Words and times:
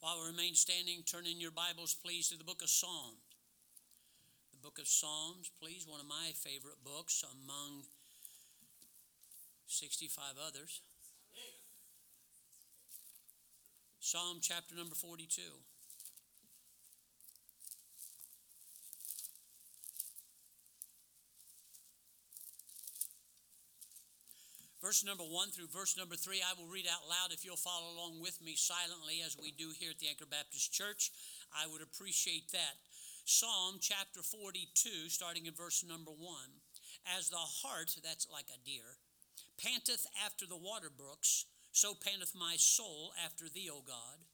While 0.00 0.16
we 0.22 0.28
remain 0.28 0.54
standing, 0.54 1.02
turn 1.04 1.26
in 1.26 1.40
your 1.40 1.50
Bibles, 1.50 1.92
please, 1.92 2.30
to 2.30 2.38
the 2.38 2.44
book 2.44 2.62
of 2.62 2.70
Psalms. 2.70 3.20
The 4.50 4.56
book 4.56 4.78
of 4.78 4.88
Psalms, 4.88 5.50
please, 5.60 5.86
one 5.86 6.00
of 6.00 6.08
my 6.08 6.32
favorite 6.32 6.80
books 6.82 7.22
among 7.22 7.84
65 9.66 10.40
others. 10.40 10.80
Psalm 14.00 14.38
chapter 14.40 14.74
number 14.74 14.94
42. 14.94 15.42
Verse 24.80 25.04
number 25.04 25.24
one 25.24 25.50
through 25.50 25.68
verse 25.68 25.96
number 25.98 26.16
three, 26.16 26.40
I 26.40 26.56
will 26.56 26.68
read 26.68 26.88
out 26.88 27.04
loud 27.04 27.36
if 27.36 27.44
you'll 27.44 27.60
follow 27.60 27.92
along 27.92 28.20
with 28.22 28.40
me 28.40 28.56
silently 28.56 29.20
as 29.20 29.36
we 29.36 29.52
do 29.52 29.72
here 29.76 29.90
at 29.92 29.98
the 30.00 30.08
Anchor 30.08 30.24
Baptist 30.24 30.72
Church. 30.72 31.12
I 31.52 31.68
would 31.68 31.82
appreciate 31.82 32.50
that. 32.52 32.80
Psalm 33.26 33.76
chapter 33.80 34.22
42, 34.22 35.12
starting 35.12 35.44
in 35.44 35.52
verse 35.52 35.84
number 35.86 36.10
one. 36.10 36.64
As 37.16 37.28
the 37.28 37.36
hart, 37.36 37.92
that's 38.02 38.26
like 38.32 38.48
a 38.48 38.64
deer, 38.64 38.96
panteth 39.62 40.06
after 40.24 40.46
the 40.46 40.56
water 40.56 40.88
brooks, 40.90 41.44
so 41.72 41.92
panteth 41.94 42.32
my 42.34 42.56
soul 42.56 43.12
after 43.22 43.48
thee, 43.48 43.70
O 43.70 43.82
God. 43.86 44.24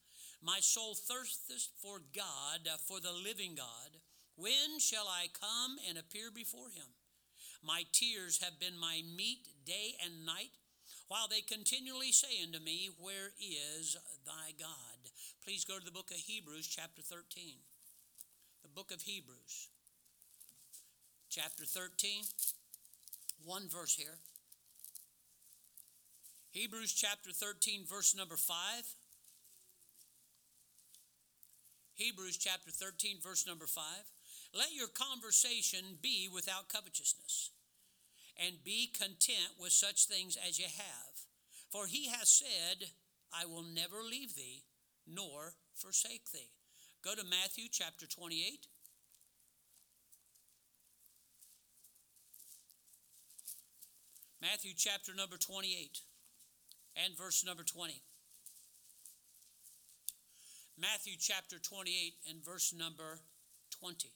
My 0.43 0.59
soul 0.61 0.95
thirsteth 0.95 1.69
for 1.83 1.99
God, 2.15 2.71
for 2.87 3.01
the 3.01 3.13
living 3.13 3.55
God. 3.57 3.99
When 4.37 4.79
shall 4.79 5.09
I 5.09 5.27
come 5.33 5.77
and 5.89 5.99
appear 5.99 6.31
before 6.31 6.71
him? 6.71 6.96
My 7.63 7.85
tears 7.93 8.43
have 8.43 8.61
been 8.61 8.79
my 8.79 9.03
meat 9.17 9.49
day 9.65 9.97
and 10.05 10.25
night, 10.25 10.53
while 11.09 11.29
they 11.29 11.41
continually 11.41 12.13
say 12.13 12.43
unto 12.43 12.59
me, 12.59 12.91
Where 13.01 13.33
is 13.41 13.97
thy 14.25 14.53
God? 14.59 15.11
Please 15.45 15.65
go 15.65 15.79
to 15.79 15.85
the 15.85 15.91
book 15.91 16.11
of 16.11 16.17
Hebrews, 16.17 16.67
chapter 16.67 17.03
13. 17.03 17.55
The 18.63 18.69
book 18.69 18.91
of 18.93 19.03
Hebrews, 19.03 19.69
chapter 21.31 21.65
13, 21.65 22.23
one 23.45 23.69
verse 23.69 23.95
here. 23.95 24.19
Hebrews 26.51 26.93
chapter 26.93 27.31
13, 27.31 27.85
verse 27.87 28.17
number 28.17 28.37
5. 28.37 28.57
Hebrews 31.95 32.37
chapter 32.37 32.71
13, 32.71 33.19
verse 33.23 33.47
number 33.47 33.67
5. 33.67 33.85
Let 34.57 34.73
your 34.73 34.89
conversation 34.89 35.99
be 36.01 36.31
without 36.33 36.71
covetousness, 36.71 37.51
and 38.43 38.65
be 38.65 38.87
content 38.87 39.61
with 39.61 39.73
such 39.73 40.07
things 40.07 40.39
as 40.49 40.59
you 40.59 40.65
have. 40.65 41.21
For 41.71 41.87
he 41.87 42.09
has 42.09 42.31
said, 42.31 42.89
I 43.31 43.45
will 43.45 43.63
never 43.63 43.97
leave 44.03 44.35
thee, 44.35 44.63
nor 45.07 45.53
forsake 45.75 46.33
thee. 46.33 46.49
Go 47.05 47.15
to 47.15 47.23
Matthew 47.23 47.65
chapter 47.71 48.07
28. 48.07 48.67
Matthew 54.41 54.73
chapter 54.75 55.13
number 55.15 55.37
28 55.37 56.01
and 57.05 57.17
verse 57.19 57.45
number 57.45 57.63
20. 57.63 58.01
Matthew 60.79 61.15
chapter 61.21 61.59
28 61.59 62.15
and 62.31 62.43
verse 62.43 62.73
number 62.73 63.21
20 63.81 64.16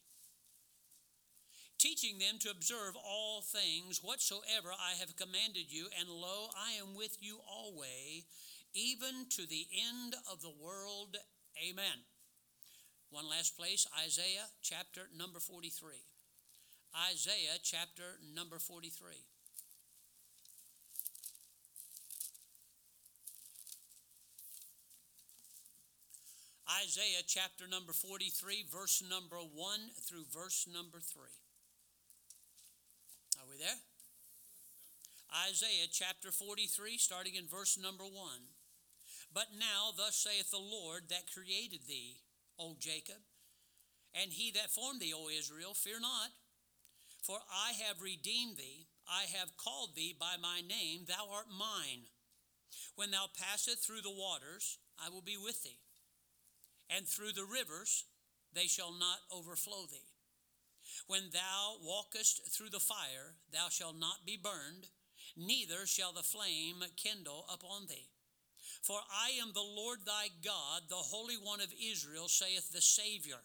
teaching 1.81 2.19
them 2.19 2.36
to 2.39 2.50
observe 2.50 2.92
all 2.95 3.41
things 3.41 4.05
whatsoever 4.05 4.69
I 4.69 5.00
have 5.00 5.17
commanded 5.17 5.73
you, 5.73 5.87
and 5.98 6.11
lo, 6.11 6.53
I 6.53 6.72
am 6.77 6.95
with 6.95 7.17
you 7.20 7.39
always, 7.48 8.28
even 8.75 9.25
to 9.31 9.48
the 9.48 9.67
end 9.72 10.14
of 10.31 10.42
the 10.42 10.53
world. 10.62 11.17
Amen. 11.56 12.05
One 13.09 13.31
last 13.31 13.56
place, 13.56 13.87
Isaiah 14.05 14.53
chapter 14.61 15.09
number 15.17 15.41
43. 15.41 15.95
Isaiah 17.11 17.56
chapter 17.62 18.21
number 18.37 18.59
43. 18.59 19.15
Isaiah 26.84 27.25
chapter 27.26 27.65
number 27.69 27.93
43, 27.93 28.66
verse 28.71 29.03
number 29.09 29.37
1 29.37 29.81
through 30.06 30.25
verse 30.31 30.69
number 30.71 31.00
3. 31.00 31.40
There? 33.60 33.69
Isaiah 35.47 35.87
chapter 35.93 36.32
43, 36.32 36.97
starting 36.97 37.34
in 37.34 37.44
verse 37.44 37.76
number 37.76 38.04
1. 38.04 38.15
But 39.34 39.53
now, 39.53 39.93
thus 39.94 40.16
saith 40.16 40.50
the 40.50 40.56
Lord 40.56 41.10
that 41.10 41.31
created 41.31 41.81
thee, 41.87 42.16
O 42.59 42.75
Jacob, 42.81 43.20
and 44.15 44.32
he 44.32 44.50
that 44.53 44.70
formed 44.70 45.00
thee, 45.00 45.12
O 45.15 45.28
Israel, 45.28 45.75
fear 45.75 46.00
not, 46.00 46.32
for 47.22 47.37
I 47.53 47.72
have 47.84 48.00
redeemed 48.00 48.56
thee, 48.56 48.87
I 49.06 49.28
have 49.38 49.59
called 49.59 49.94
thee 49.94 50.16
by 50.19 50.41
my 50.41 50.62
name, 50.66 51.04
thou 51.06 51.28
art 51.31 51.53
mine. 51.53 52.09
When 52.97 53.10
thou 53.10 53.26
passest 53.38 53.84
through 53.84 54.00
the 54.00 54.10
waters, 54.10 54.78
I 54.99 55.10
will 55.10 55.22
be 55.22 55.37
with 55.37 55.62
thee, 55.62 55.78
and 56.88 57.06
through 57.06 57.32
the 57.32 57.44
rivers, 57.44 58.04
they 58.54 58.66
shall 58.66 58.93
not 58.93 59.20
overflow 59.31 59.84
thee. 59.84 60.09
When 61.06 61.31
thou 61.33 61.77
walkest 61.83 62.51
through 62.51 62.71
the 62.71 62.81
fire, 62.81 63.34
thou 63.53 63.69
shalt 63.69 63.99
not 63.99 64.27
be 64.27 64.37
burned, 64.37 64.89
neither 65.37 65.87
shall 65.87 66.12
the 66.12 66.23
flame 66.23 66.83
kindle 66.97 67.47
upon 67.53 67.87
thee. 67.89 68.09
For 68.83 69.00
I 69.11 69.31
am 69.41 69.53
the 69.53 69.61
Lord 69.61 70.00
thy 70.06 70.29
God, 70.45 70.83
the 70.89 70.97
Holy 70.97 71.34
One 71.34 71.61
of 71.61 71.73
Israel, 71.73 72.29
saith 72.29 72.73
the 72.73 72.81
Savior. 72.81 73.41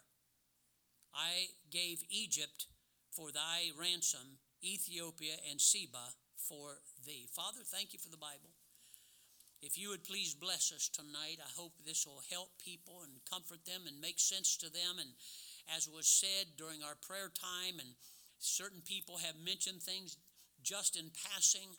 I 1.13 1.47
gave 1.71 2.03
Egypt 2.09 2.67
for 3.11 3.31
thy 3.31 3.71
ransom, 3.79 4.39
Ethiopia 4.63 5.35
and 5.49 5.59
Seba 5.59 6.13
for 6.37 6.79
thee. 7.05 7.27
Father, 7.31 7.61
thank 7.63 7.93
you 7.93 7.99
for 7.99 8.09
the 8.09 8.17
Bible. 8.17 8.51
If 9.61 9.77
you 9.79 9.89
would 9.89 10.03
please 10.03 10.33
bless 10.33 10.71
us 10.71 10.89
tonight, 10.89 11.39
I 11.39 11.49
hope 11.55 11.73
this 11.85 12.05
will 12.05 12.21
help 12.29 12.49
people 12.63 13.01
and 13.03 13.13
comfort 13.29 13.65
them 13.65 13.83
and 13.87 13.99
make 13.99 14.19
sense 14.19 14.57
to 14.57 14.69
them 14.69 14.99
and 14.99 15.09
as 15.73 15.87
was 15.87 16.07
said 16.07 16.57
during 16.57 16.83
our 16.83 16.95
prayer 17.07 17.29
time, 17.29 17.79
and 17.79 17.89
certain 18.39 18.81
people 18.85 19.17
have 19.17 19.35
mentioned 19.43 19.81
things 19.81 20.17
just 20.63 20.95
in 20.97 21.11
passing 21.33 21.69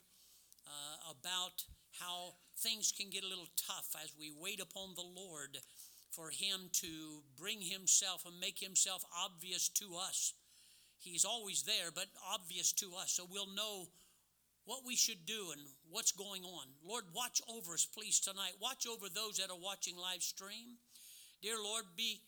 uh, 0.65 1.11
about 1.11 1.63
how 1.99 2.35
things 2.57 2.91
can 2.91 3.09
get 3.09 3.23
a 3.23 3.27
little 3.27 3.47
tough 3.55 3.95
as 4.03 4.13
we 4.19 4.31
wait 4.41 4.61
upon 4.61 4.95
the 4.95 5.01
Lord 5.01 5.57
for 6.11 6.29
Him 6.29 6.69
to 6.73 7.21
bring 7.39 7.61
Himself 7.61 8.25
and 8.25 8.39
make 8.39 8.59
Himself 8.59 9.03
obvious 9.15 9.69
to 9.69 9.95
us. 9.95 10.33
He's 10.99 11.25
always 11.25 11.63
there, 11.63 11.91
but 11.93 12.05
obvious 12.33 12.71
to 12.73 12.93
us, 12.99 13.11
so 13.11 13.27
we'll 13.29 13.53
know 13.53 13.87
what 14.65 14.85
we 14.85 14.95
should 14.95 15.25
do 15.25 15.51
and 15.53 15.61
what's 15.89 16.11
going 16.11 16.43
on. 16.43 16.65
Lord, 16.85 17.05
watch 17.15 17.41
over 17.47 17.73
us, 17.73 17.85
please, 17.85 18.19
tonight. 18.19 18.53
Watch 18.61 18.85
over 18.85 19.07
those 19.07 19.37
that 19.37 19.49
are 19.49 19.59
watching 19.59 19.95
live 19.95 20.21
stream. 20.21 20.75
Dear 21.41 21.55
Lord, 21.63 21.85
be 21.95 22.19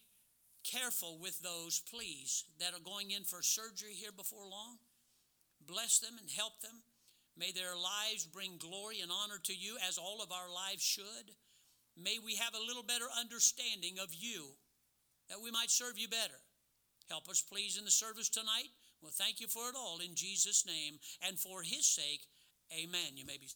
careful 0.70 1.18
with 1.22 1.42
those, 1.42 1.82
please, 1.90 2.46
that 2.60 2.74
are 2.74 2.84
going 2.84 3.10
in 3.12 3.24
for 3.24 3.42
surgery 3.42 3.94
here 3.94 4.12
before 4.16 4.46
long. 4.46 4.78
Bless 5.66 6.00
them 6.00 6.14
and 6.20 6.30
help 6.30 6.62
them. 6.62 6.84
May 7.38 7.52
their 7.52 7.76
lives 7.76 8.26
bring 8.26 8.58
glory 8.58 9.02
and 9.02 9.12
honor 9.12 9.40
to 9.44 9.54
you, 9.54 9.78
as 9.88 9.98
all 9.98 10.22
of 10.22 10.32
our 10.32 10.54
lives 10.54 10.84
should. 10.84 11.34
May 11.98 12.18
we 12.24 12.36
have 12.36 12.54
a 12.54 12.66
little 12.68 12.84
better 12.84 13.08
understanding 13.20 13.96
of 14.02 14.14
you, 14.14 14.56
that 15.30 15.42
we 15.42 15.52
might 15.52 15.72
serve 15.72 15.98
you 15.98 16.08
better. 16.08 16.40
Help 17.10 17.28
us, 17.30 17.42
please, 17.42 17.78
in 17.78 17.86
the 17.86 17.92
service 17.92 18.30
tonight. 18.30 18.70
Well, 19.02 19.12
thank 19.14 19.40
you 19.40 19.48
for 19.48 19.70
it 19.70 19.76
all 19.76 20.00
in 20.00 20.16
Jesus' 20.16 20.66
name 20.66 21.00
and 21.26 21.40
for 21.40 21.64
his 21.64 21.86
sake. 21.86 22.28
Amen. 22.72 23.16
You 23.16 23.26
may 23.26 23.38
be. 23.38 23.48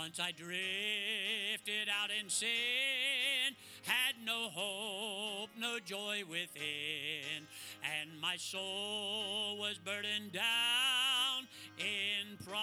Once 0.00 0.18
I 0.18 0.32
drifted 0.32 1.90
out 1.90 2.08
in 2.10 2.30
sin, 2.30 3.54
had 3.82 4.14
no 4.24 4.48
hope, 4.48 5.50
no 5.58 5.78
joy 5.78 6.22
within, 6.26 7.46
and 7.84 8.18
my 8.18 8.36
soul 8.36 9.58
was 9.58 9.76
burdened 9.76 10.32
down 10.32 11.46
in 11.76 12.38
pride. 12.38 12.56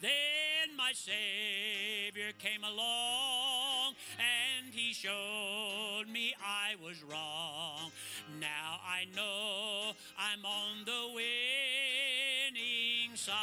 Then 0.00 0.76
my 0.76 0.92
Savior 0.92 2.30
came 2.38 2.62
along 2.62 3.96
and 4.20 4.72
he 4.72 4.94
showed 4.94 6.04
me 6.08 6.32
I 6.40 6.76
was 6.80 7.02
wrong. 7.02 7.90
Now 8.38 8.78
I 8.86 9.06
know 9.16 9.96
I'm 10.16 10.46
on 10.46 10.84
the 10.84 11.12
winning 13.14 13.16
side. 13.16 13.34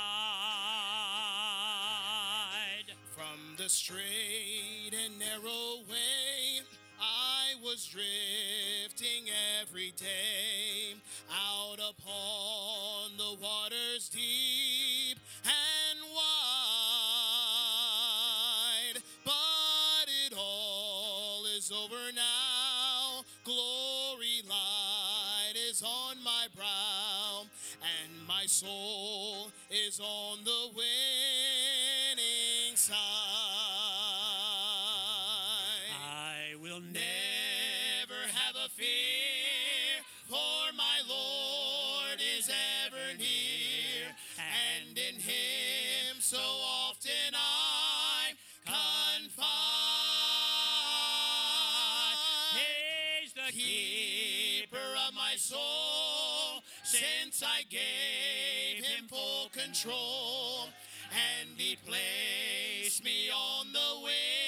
the 3.57 3.69
straight 3.69 4.94
and 5.06 5.19
narrow 5.19 5.83
way. 5.89 6.62
I 7.00 7.56
was 7.63 7.85
drifting 7.85 9.29
every 9.62 9.94
day 9.97 10.95
out 11.31 11.77
upon 11.77 13.18
the 13.18 13.38
waters 13.41 14.09
deep 14.09 14.80
soul 28.51 29.50
is 29.69 30.00
on 30.01 30.44
the 30.44 30.68
winning 30.75 32.75
side. 32.75 32.98
I 36.03 36.56
will 36.62 36.81
Never 36.81 38.27
have 38.27 38.56
a 38.57 38.68
fear, 38.69 40.03
for 40.27 40.74
my 40.75 41.00
Lord 41.07 42.19
is 42.38 42.50
ever 42.86 43.18
near, 43.18 44.13
and 44.38 44.98
in 44.98 45.15
Him 45.15 46.19
so 46.19 46.38
often 46.38 47.33
I 47.33 48.33
confide. 48.65 49.45
He's 53.21 53.31
the 53.31 53.51
Keeper 53.53 54.98
of 55.07 55.13
my 55.15 55.36
soul, 55.38 56.63
since 56.83 57.42
I 57.44 57.62
gave 57.69 58.40
control, 59.65 60.69
and 61.11 61.49
He 61.57 61.77
placed 61.85 63.03
me 63.03 63.29
on 63.29 63.71
the 63.71 64.03
winning 64.03 64.40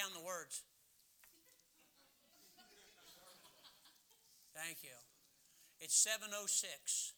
down 0.00 0.16
the 0.16 0.24
words. 0.24 0.64
Thank 4.56 4.80
you. 4.80 4.96
It's 5.76 5.92
706 5.92 7.12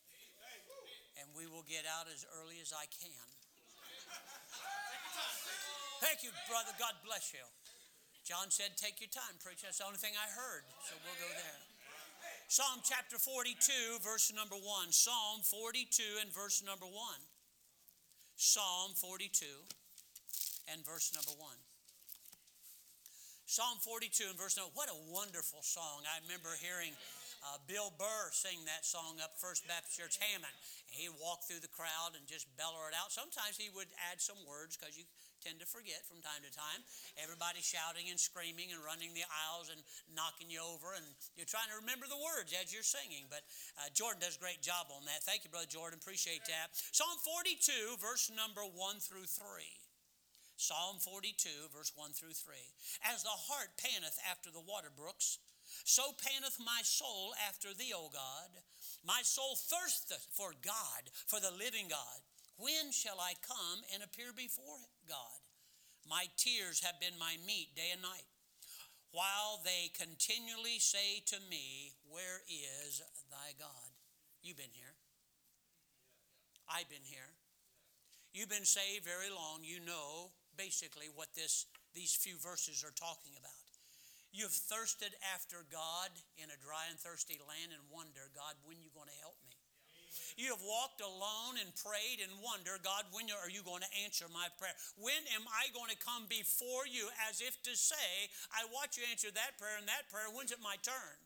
and 1.14 1.30
we 1.38 1.46
will 1.46 1.62
get 1.62 1.86
out 1.86 2.10
as 2.10 2.26
early 2.42 2.58
as 2.58 2.74
I 2.74 2.90
can. 2.90 3.26
Thank 6.02 6.26
you, 6.26 6.34
brother. 6.50 6.74
God 6.82 6.98
bless 7.06 7.30
you. 7.30 7.46
John 8.26 8.50
said, 8.50 8.74
Take 8.74 8.98
your 8.98 9.10
time, 9.14 9.38
preacher. 9.38 9.70
That's 9.70 9.78
the 9.78 9.86
only 9.86 10.02
thing 10.02 10.18
I 10.18 10.26
heard. 10.34 10.66
So 10.82 10.98
we'll 11.06 11.18
go 11.22 11.30
there. 11.38 11.60
Psalm 12.50 12.82
chapter 12.82 13.22
42, 13.22 14.02
verse 14.02 14.34
number 14.34 14.58
1. 14.58 14.90
Psalm 14.90 15.46
42 15.46 16.18
and 16.18 16.34
verse 16.34 16.62
number 16.66 16.86
1. 16.86 16.94
Psalm 18.34 18.98
42 18.98 19.46
and 20.70 20.84
verse 20.84 21.14
number 21.14 21.38
1. 21.38 21.71
Psalm 23.52 23.76
42 23.84 24.32
and 24.32 24.40
verse 24.40 24.56
number 24.56 24.72
What 24.72 24.88
a 24.88 24.96
wonderful 25.12 25.60
song. 25.60 26.08
I 26.08 26.16
remember 26.24 26.48
hearing 26.56 26.96
uh, 27.44 27.60
Bill 27.68 27.92
Burr 28.00 28.32
sing 28.32 28.64
that 28.64 28.88
song 28.88 29.20
up 29.20 29.36
First 29.36 29.68
Baptist 29.68 29.92
Church 29.92 30.16
Hammond. 30.24 30.56
And 30.88 30.96
he'd 30.96 31.12
walk 31.20 31.44
through 31.44 31.60
the 31.60 31.68
crowd 31.68 32.16
and 32.16 32.24
just 32.24 32.48
bellow 32.56 32.80
it 32.88 32.96
out. 32.96 33.12
Sometimes 33.12 33.60
he 33.60 33.68
would 33.68 33.92
add 34.08 34.24
some 34.24 34.40
words 34.48 34.80
because 34.80 34.96
you 34.96 35.04
tend 35.44 35.60
to 35.60 35.68
forget 35.68 36.00
from 36.08 36.24
time 36.24 36.40
to 36.40 36.48
time. 36.48 36.80
Everybody 37.20 37.60
shouting 37.60 38.08
and 38.08 38.16
screaming 38.16 38.72
and 38.72 38.80
running 38.80 39.12
the 39.12 39.28
aisles 39.28 39.68
and 39.68 39.84
knocking 40.08 40.48
you 40.48 40.64
over, 40.64 40.96
and 40.96 41.04
you're 41.36 41.44
trying 41.44 41.68
to 41.68 41.76
remember 41.76 42.08
the 42.08 42.16
words 42.16 42.56
as 42.56 42.72
you're 42.72 42.80
singing. 42.80 43.28
But 43.28 43.44
uh, 43.76 43.92
Jordan 43.92 44.24
does 44.24 44.40
a 44.40 44.40
great 44.40 44.64
job 44.64 44.88
on 44.88 45.04
that. 45.12 45.28
Thank 45.28 45.44
you, 45.44 45.52
Brother 45.52 45.68
Jordan. 45.68 46.00
Appreciate 46.00 46.48
that. 46.48 46.72
Psalm 46.72 47.20
42, 47.20 48.00
verse 48.00 48.32
number 48.32 48.64
1 48.64 48.96
through 49.04 49.28
3. 49.28 49.81
Psalm 50.62 51.02
42, 51.02 51.74
verse 51.74 51.90
1 51.98 52.14
through 52.14 52.38
3. 52.38 52.54
As 53.10 53.26
the 53.26 53.34
hart 53.34 53.74
panteth 53.82 54.14
after 54.30 54.46
the 54.46 54.62
water 54.62 54.94
brooks, 54.94 55.42
so 55.82 56.14
panteth 56.22 56.62
my 56.62 56.86
soul 56.86 57.34
after 57.50 57.74
thee, 57.74 57.90
O 57.90 58.06
God. 58.14 58.62
My 59.02 59.26
soul 59.26 59.58
thirsteth 59.58 60.30
for 60.30 60.54
God, 60.62 61.10
for 61.26 61.42
the 61.42 61.50
living 61.50 61.90
God. 61.90 62.22
When 62.62 62.94
shall 62.94 63.18
I 63.18 63.34
come 63.42 63.82
and 63.90 64.06
appear 64.06 64.30
before 64.30 64.86
God? 65.10 65.42
My 66.06 66.30
tears 66.38 66.78
have 66.86 67.02
been 67.02 67.18
my 67.18 67.34
meat 67.42 67.74
day 67.74 67.90
and 67.90 68.02
night, 68.02 68.30
while 69.10 69.58
they 69.66 69.90
continually 69.98 70.78
say 70.78 71.26
to 71.26 71.42
me, 71.50 71.98
Where 72.06 72.38
is 72.46 73.02
thy 73.34 73.58
God? 73.58 73.90
You've 74.46 74.62
been 74.62 74.70
here. 74.78 74.94
I've 76.70 76.88
been 76.88 77.02
here. 77.02 77.34
You've 78.32 78.48
been 78.48 78.64
saved 78.64 79.04
very 79.04 79.28
long. 79.28 79.66
You 79.66 79.82
know 79.82 80.30
basically 80.56 81.06
what 81.12 81.34
this 81.34 81.66
these 81.92 82.16
few 82.16 82.40
verses 82.40 82.80
are 82.80 82.94
talking 82.96 83.36
about. 83.36 83.68
You've 84.32 84.56
thirsted 84.56 85.12
after 85.36 85.60
God 85.68 86.08
in 86.40 86.48
a 86.48 86.56
dry 86.64 86.88
and 86.88 86.96
thirsty 86.96 87.36
land 87.44 87.76
and 87.76 87.84
wonder, 87.92 88.32
God, 88.32 88.56
when 88.64 88.80
are 88.80 88.84
you 88.84 88.88
going 88.96 89.12
to 89.12 89.20
help 89.20 89.36
me? 89.44 89.60
You 90.40 90.56
have 90.56 90.64
walked 90.64 91.04
alone 91.04 91.60
and 91.60 91.68
prayed 91.76 92.24
and 92.24 92.32
wonder, 92.40 92.80
God, 92.80 93.04
when 93.12 93.28
are 93.28 93.52
you 93.52 93.60
going 93.60 93.84
to 93.84 93.96
answer 94.00 94.24
my 94.32 94.48
prayer? 94.56 94.72
When 94.96 95.20
am 95.36 95.44
I 95.52 95.68
going 95.76 95.92
to 95.92 96.00
come 96.00 96.24
before 96.32 96.88
you 96.88 97.12
as 97.28 97.44
if 97.44 97.60
to 97.68 97.76
say, 97.76 98.32
I 98.48 98.64
watch 98.72 98.96
you 98.96 99.04
answer 99.12 99.28
that 99.28 99.60
prayer 99.60 99.76
and 99.76 99.88
that 99.92 100.08
prayer. 100.08 100.32
When's 100.32 100.52
it 100.52 100.64
my 100.64 100.80
turn? 100.80 101.16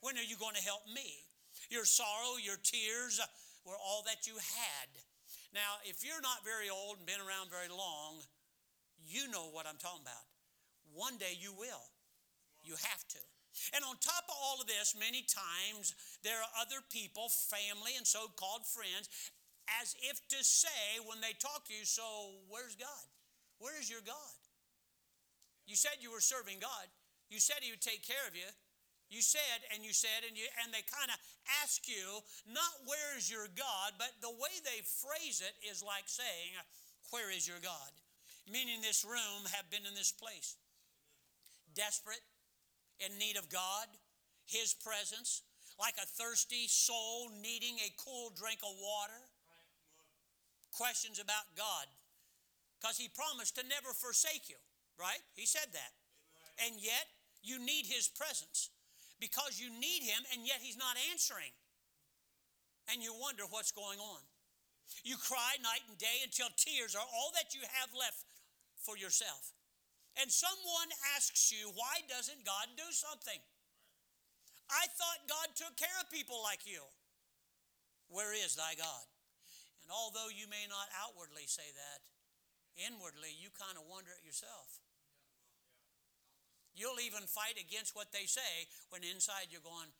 When 0.00 0.16
are 0.16 0.24
you 0.24 0.40
going 0.40 0.56
to 0.56 0.64
help 0.64 0.88
me? 0.88 1.24
Your 1.68 1.84
sorrow, 1.84 2.40
your 2.40 2.60
tears 2.60 3.20
were 3.68 3.76
all 3.76 4.04
that 4.08 4.24
you 4.24 4.36
had. 4.40 4.88
Now, 5.52 5.80
if 5.84 6.00
you're 6.00 6.24
not 6.24 6.44
very 6.44 6.72
old 6.72 7.00
and 7.00 7.06
been 7.06 7.20
around 7.20 7.52
very 7.52 7.68
long, 7.68 8.24
You 9.14 9.30
know 9.30 9.46
what 9.54 9.70
I'm 9.70 9.78
talking 9.78 10.02
about. 10.02 10.26
One 10.90 11.14
day 11.22 11.38
you 11.38 11.54
will. 11.54 11.86
You 12.66 12.74
have 12.74 13.02
to. 13.14 13.22
And 13.70 13.86
on 13.86 13.94
top 14.02 14.26
of 14.26 14.34
all 14.34 14.58
of 14.58 14.66
this, 14.66 14.98
many 14.98 15.22
times 15.22 15.94
there 16.26 16.34
are 16.34 16.52
other 16.58 16.82
people, 16.90 17.30
family, 17.30 17.94
and 17.94 18.02
so 18.02 18.26
called 18.34 18.66
friends, 18.66 19.06
as 19.78 19.94
if 20.02 20.18
to 20.34 20.42
say 20.42 20.98
when 21.06 21.22
they 21.22 21.30
talk 21.38 21.62
to 21.70 21.74
you, 21.78 21.86
So, 21.86 22.02
where's 22.50 22.74
God? 22.74 23.06
Where 23.62 23.78
is 23.78 23.86
your 23.86 24.02
God? 24.02 24.34
You 25.70 25.78
said 25.78 26.02
you 26.02 26.10
were 26.10 26.18
serving 26.18 26.58
God. 26.58 26.90
You 27.30 27.38
said 27.38 27.62
He 27.62 27.70
would 27.70 27.86
take 27.86 28.02
care 28.02 28.26
of 28.26 28.34
you. 28.34 28.50
You 29.14 29.22
said 29.22 29.62
and 29.70 29.86
you 29.86 29.94
said 29.94 30.26
and 30.26 30.34
you 30.34 30.50
and 30.58 30.74
they 30.74 30.82
kind 30.90 31.14
of 31.14 31.18
ask 31.62 31.86
you 31.86 32.18
not 32.50 32.82
where 32.82 33.14
is 33.14 33.30
your 33.30 33.46
God, 33.54 33.94
but 33.94 34.10
the 34.18 34.34
way 34.34 34.58
they 34.66 34.82
phrase 34.82 35.38
it 35.38 35.54
is 35.62 35.86
like 35.86 36.10
saying, 36.10 36.58
"Where 37.14 37.30
is 37.30 37.46
your 37.46 37.62
God?" 37.62 37.94
Meaning 38.50 38.82
this 38.82 39.04
room 39.04 39.48
have 39.56 39.70
been 39.70 39.88
in 39.88 39.94
this 39.94 40.12
place, 40.12 40.56
desperate, 41.74 42.20
in 43.00 43.16
need 43.18 43.36
of 43.36 43.48
God, 43.48 43.88
His 44.44 44.74
presence, 44.74 45.42
like 45.80 45.96
a 45.96 46.06
thirsty 46.06 46.68
soul 46.68 47.32
needing 47.40 47.80
a 47.80 47.94
cool 47.96 48.30
drink 48.36 48.60
of 48.62 48.76
water. 48.76 49.20
Questions 50.76 51.18
about 51.18 51.48
God, 51.56 51.86
because 52.78 52.98
He 52.98 53.08
promised 53.08 53.56
to 53.56 53.64
never 53.64 53.94
forsake 53.94 54.50
you, 54.50 54.60
right? 55.00 55.22
He 55.32 55.46
said 55.46 55.72
that, 55.72 55.92
and 56.66 56.76
yet 56.76 57.08
you 57.42 57.58
need 57.58 57.86
His 57.86 58.08
presence 58.08 58.70
because 59.20 59.56
you 59.56 59.72
need 59.72 60.04
Him, 60.04 60.20
and 60.36 60.46
yet 60.46 60.60
He's 60.60 60.76
not 60.76 61.00
answering. 61.10 61.54
And 62.92 63.00
you 63.00 63.16
wonder 63.16 63.44
what's 63.48 63.72
going 63.72 63.98
on. 63.98 64.20
You 65.02 65.16
cry 65.16 65.56
night 65.62 65.80
and 65.88 65.96
day 65.96 66.20
until 66.20 66.52
tears 66.60 66.94
are 66.94 67.08
all 67.08 67.32
that 67.32 67.56
you 67.56 67.64
have 67.80 67.88
left 67.96 68.28
for 68.84 69.00
yourself. 69.00 69.56
And 70.20 70.30
someone 70.30 70.90
asks 71.16 71.50
you, 71.50 71.72
why 71.74 72.04
doesn't 72.06 72.46
God 72.46 72.70
do 72.78 72.86
something? 72.92 73.40
I 74.70 74.84
thought 74.94 75.26
God 75.26 75.48
took 75.58 75.74
care 75.74 75.98
of 75.98 76.12
people 76.12 76.38
like 76.44 76.62
you. 76.68 76.80
Where 78.12 78.30
is 78.30 78.54
thy 78.54 78.78
God? 78.78 79.06
And 79.82 79.90
although 79.90 80.30
you 80.30 80.46
may 80.46 80.64
not 80.70 80.88
outwardly 80.94 81.50
say 81.50 81.66
that, 81.66 82.00
inwardly 82.78 83.34
you 83.34 83.50
kind 83.52 83.74
of 83.74 83.84
wonder 83.90 84.14
at 84.14 84.24
yourself. 84.24 84.80
You'll 86.74 87.02
even 87.02 87.26
fight 87.30 87.58
against 87.58 87.94
what 87.94 88.10
they 88.10 88.26
say 88.26 88.66
when 88.90 89.06
inside 89.06 89.50
you're 89.50 89.62
going, 89.62 89.90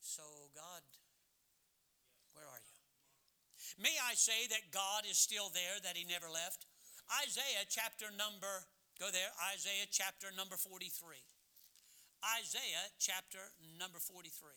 So, 0.00 0.24
God, 0.56 0.80
where 2.32 2.48
are 2.48 2.60
you? 2.60 2.76
May 3.76 3.92
I 4.00 4.16
say 4.16 4.48
that 4.48 4.72
God 4.72 5.04
is 5.04 5.18
still 5.20 5.52
there, 5.52 5.76
that 5.84 5.96
He 5.96 6.08
never 6.08 6.28
left? 6.32 6.64
Isaiah 7.06 7.62
chapter 7.70 8.10
number, 8.18 8.66
go 8.98 9.10
there, 9.14 9.30
Isaiah 9.54 9.86
chapter 9.90 10.34
number 10.34 10.58
43. 10.58 10.90
Isaiah 12.42 12.90
chapter 12.98 13.54
number 13.78 13.98
43. 14.02 14.50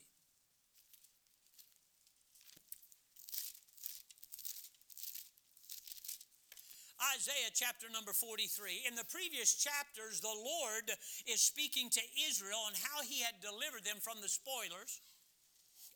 Isaiah 7.16 7.54
chapter 7.54 7.88
number 7.94 8.12
43. 8.12 8.84
In 8.88 8.96
the 8.96 9.08
previous 9.08 9.56
chapters, 9.56 10.20
the 10.20 10.34
Lord 10.34 10.92
is 11.28 11.40
speaking 11.42 11.90
to 11.94 12.04
Israel 12.28 12.60
on 12.68 12.74
how 12.76 13.06
he 13.06 13.22
had 13.22 13.40
delivered 13.40 13.86
them 13.86 14.02
from 14.02 14.20
the 14.22 14.28
spoilers 14.28 15.00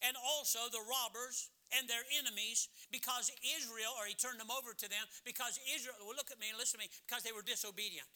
and 0.03 0.15
also 0.19 0.71
the 0.71 0.83
robbers 0.83 1.49
and 1.79 1.89
their 1.89 2.05
enemies 2.19 2.69
because 2.91 3.31
Israel, 3.57 3.93
or 3.97 4.05
he 4.05 4.15
turned 4.15 4.39
them 4.39 4.53
over 4.53 4.73
to 4.73 4.87
them 4.87 5.05
because 5.25 5.59
Israel, 5.69 5.97
well, 6.05 6.17
look 6.17 6.29
at 6.29 6.39
me 6.39 6.49
and 6.49 6.57
listen 6.57 6.79
to 6.79 6.83
me, 6.85 6.91
because 7.07 7.23
they 7.23 7.35
were 7.35 7.45
disobedient 7.45 8.07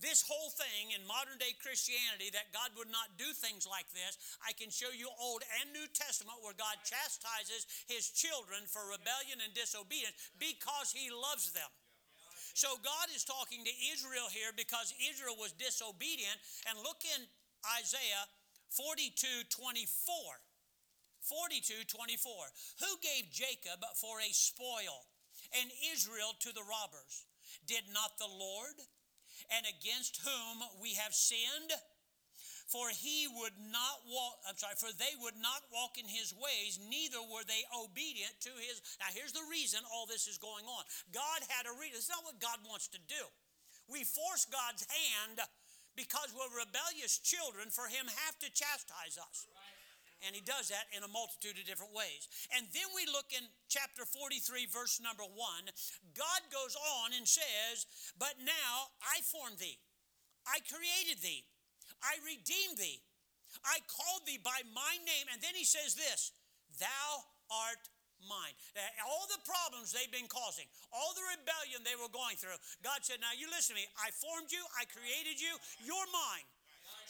this 0.00 0.24
whole 0.24 0.48
thing 0.48 0.96
in 0.96 1.04
modern 1.04 1.36
day 1.36 1.52
Christianity 1.60 2.32
that 2.32 2.56
God 2.56 2.72
would 2.76 2.88
not 2.88 3.20
do 3.20 3.28
things 3.36 3.68
like 3.68 3.88
this, 3.92 4.16
I 4.40 4.56
can 4.56 4.72
show 4.72 4.88
you 4.90 5.12
Old 5.20 5.44
and 5.60 5.70
New 5.76 5.84
Testament 5.92 6.40
where 6.40 6.56
God 6.56 6.80
chastises 6.82 7.68
his 7.86 8.08
children 8.08 8.64
for 8.64 8.88
rebellion 8.88 9.44
and 9.44 9.52
disobedience 9.52 10.16
because 10.40 10.90
he 10.90 11.12
loves 11.12 11.52
them. 11.52 11.68
So 12.56 12.80
God 12.82 13.12
is 13.14 13.22
talking 13.22 13.62
to 13.62 13.74
Israel 13.94 14.26
here 14.32 14.50
because 14.56 14.90
Israel 14.98 15.38
was 15.38 15.54
disobedient. 15.54 16.34
And 16.66 16.80
look 16.82 17.04
in 17.06 17.22
Isaiah 17.78 18.26
42 18.74 19.46
24. 19.52 20.49
42 21.22 21.84
24. 21.88 22.32
Who 22.80 22.92
gave 23.00 23.32
Jacob 23.32 23.84
for 24.00 24.20
a 24.20 24.32
spoil 24.32 25.08
and 25.56 25.70
Israel 25.92 26.32
to 26.40 26.52
the 26.52 26.64
robbers? 26.64 27.26
Did 27.66 27.84
not 27.92 28.18
the 28.18 28.30
Lord? 28.30 28.78
and 29.48 29.64
against 29.64 30.20
whom 30.20 30.60
we 30.82 30.94
have 31.00 31.14
sinned. 31.14 31.72
For 32.68 32.86
he 32.94 33.26
would 33.26 33.58
not 33.58 34.06
walk, 34.06 34.38
I'm 34.46 34.54
sorry, 34.54 34.78
for 34.78 34.94
they 34.94 35.18
would 35.18 35.34
not 35.34 35.66
walk 35.74 35.98
in 35.98 36.06
his 36.06 36.30
ways, 36.30 36.78
neither 36.78 37.18
were 37.18 37.42
they 37.42 37.66
obedient 37.74 38.38
to 38.46 38.54
his. 38.62 38.78
Now, 39.02 39.10
here's 39.10 39.34
the 39.34 39.42
reason 39.50 39.82
all 39.90 40.06
this 40.06 40.30
is 40.30 40.38
going 40.38 40.70
on. 40.70 40.86
God 41.10 41.42
had 41.50 41.66
a 41.66 41.74
reason. 41.74 41.98
It's 41.98 42.12
not 42.12 42.22
what 42.22 42.38
God 42.38 42.62
wants 42.62 42.86
to 42.94 43.02
do. 43.10 43.26
We 43.90 44.06
force 44.06 44.46
God's 44.46 44.86
hand 44.86 45.42
because 45.98 46.30
we're 46.30 46.62
rebellious 46.62 47.18
children 47.18 47.74
for 47.74 47.90
him 47.90 48.06
have 48.06 48.38
to 48.38 48.48
chastise 48.54 49.18
us. 49.18 49.50
And 50.26 50.36
he 50.36 50.44
does 50.44 50.68
that 50.68 50.88
in 50.92 51.00
a 51.00 51.10
multitude 51.10 51.56
of 51.56 51.64
different 51.64 51.96
ways. 51.96 52.28
And 52.52 52.68
then 52.76 52.88
we 52.92 53.08
look 53.08 53.32
in 53.32 53.44
chapter 53.72 54.04
43, 54.04 54.68
verse 54.68 55.00
number 55.00 55.24
1. 55.24 55.36
God 56.12 56.42
goes 56.52 56.76
on 57.00 57.16
and 57.16 57.24
says, 57.24 57.88
But 58.20 58.36
now 58.44 58.92
I 59.00 59.24
formed 59.24 59.56
thee, 59.56 59.80
I 60.44 60.60
created 60.68 61.24
thee, 61.24 61.48
I 62.04 62.20
redeemed 62.20 62.76
thee, 62.76 63.00
I 63.64 63.80
called 63.88 64.28
thee 64.28 64.40
by 64.40 64.60
my 64.76 64.94
name. 65.02 65.26
And 65.32 65.40
then 65.40 65.56
he 65.56 65.64
says 65.64 65.96
this 65.96 66.32
Thou 66.76 67.10
art 67.48 67.88
mine. 68.28 68.52
All 69.08 69.24
the 69.32 69.40
problems 69.48 69.92
they've 69.92 70.12
been 70.12 70.28
causing, 70.28 70.68
all 70.92 71.16
the 71.16 71.24
rebellion 71.32 71.80
they 71.82 71.96
were 71.96 72.12
going 72.12 72.36
through, 72.36 72.56
God 72.84 73.00
said, 73.02 73.20
Now 73.24 73.32
you 73.32 73.48
listen 73.48 73.76
to 73.76 73.80
me. 73.80 73.88
I 73.96 74.12
formed 74.12 74.52
you, 74.52 74.60
I 74.76 74.84
created 74.88 75.40
you, 75.40 75.56
you're 75.84 76.10
mine. 76.12 76.46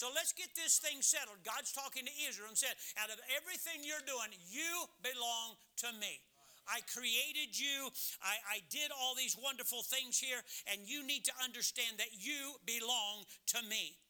So 0.00 0.09
let's 0.16 0.33
get 0.33 0.49
this 0.57 0.80
thing 0.80 1.04
settled. 1.04 1.45
God's 1.45 1.76
talking 1.76 2.09
to 2.09 2.14
Israel 2.25 2.49
and 2.49 2.57
said, 2.57 2.73
Out 2.97 3.12
of 3.12 3.21
everything 3.37 3.85
you're 3.85 4.00
doing, 4.09 4.33
you 4.49 4.88
belong 5.04 5.61
to 5.85 5.92
me. 6.00 6.25
I 6.64 6.80
created 6.88 7.52
you. 7.52 7.92
I, 8.25 8.40
I, 8.49 8.59
did 8.73 8.97
all 8.97 9.12
these 9.12 9.37
wonderful 9.37 9.85
things 9.85 10.16
here, 10.16 10.40
and 10.73 10.88
you 10.88 11.04
need 11.04 11.28
to 11.28 11.37
understand 11.45 12.00
that 12.00 12.16
you 12.16 12.57
belong 12.64 13.28
to 13.52 13.61
me. 13.69 14.00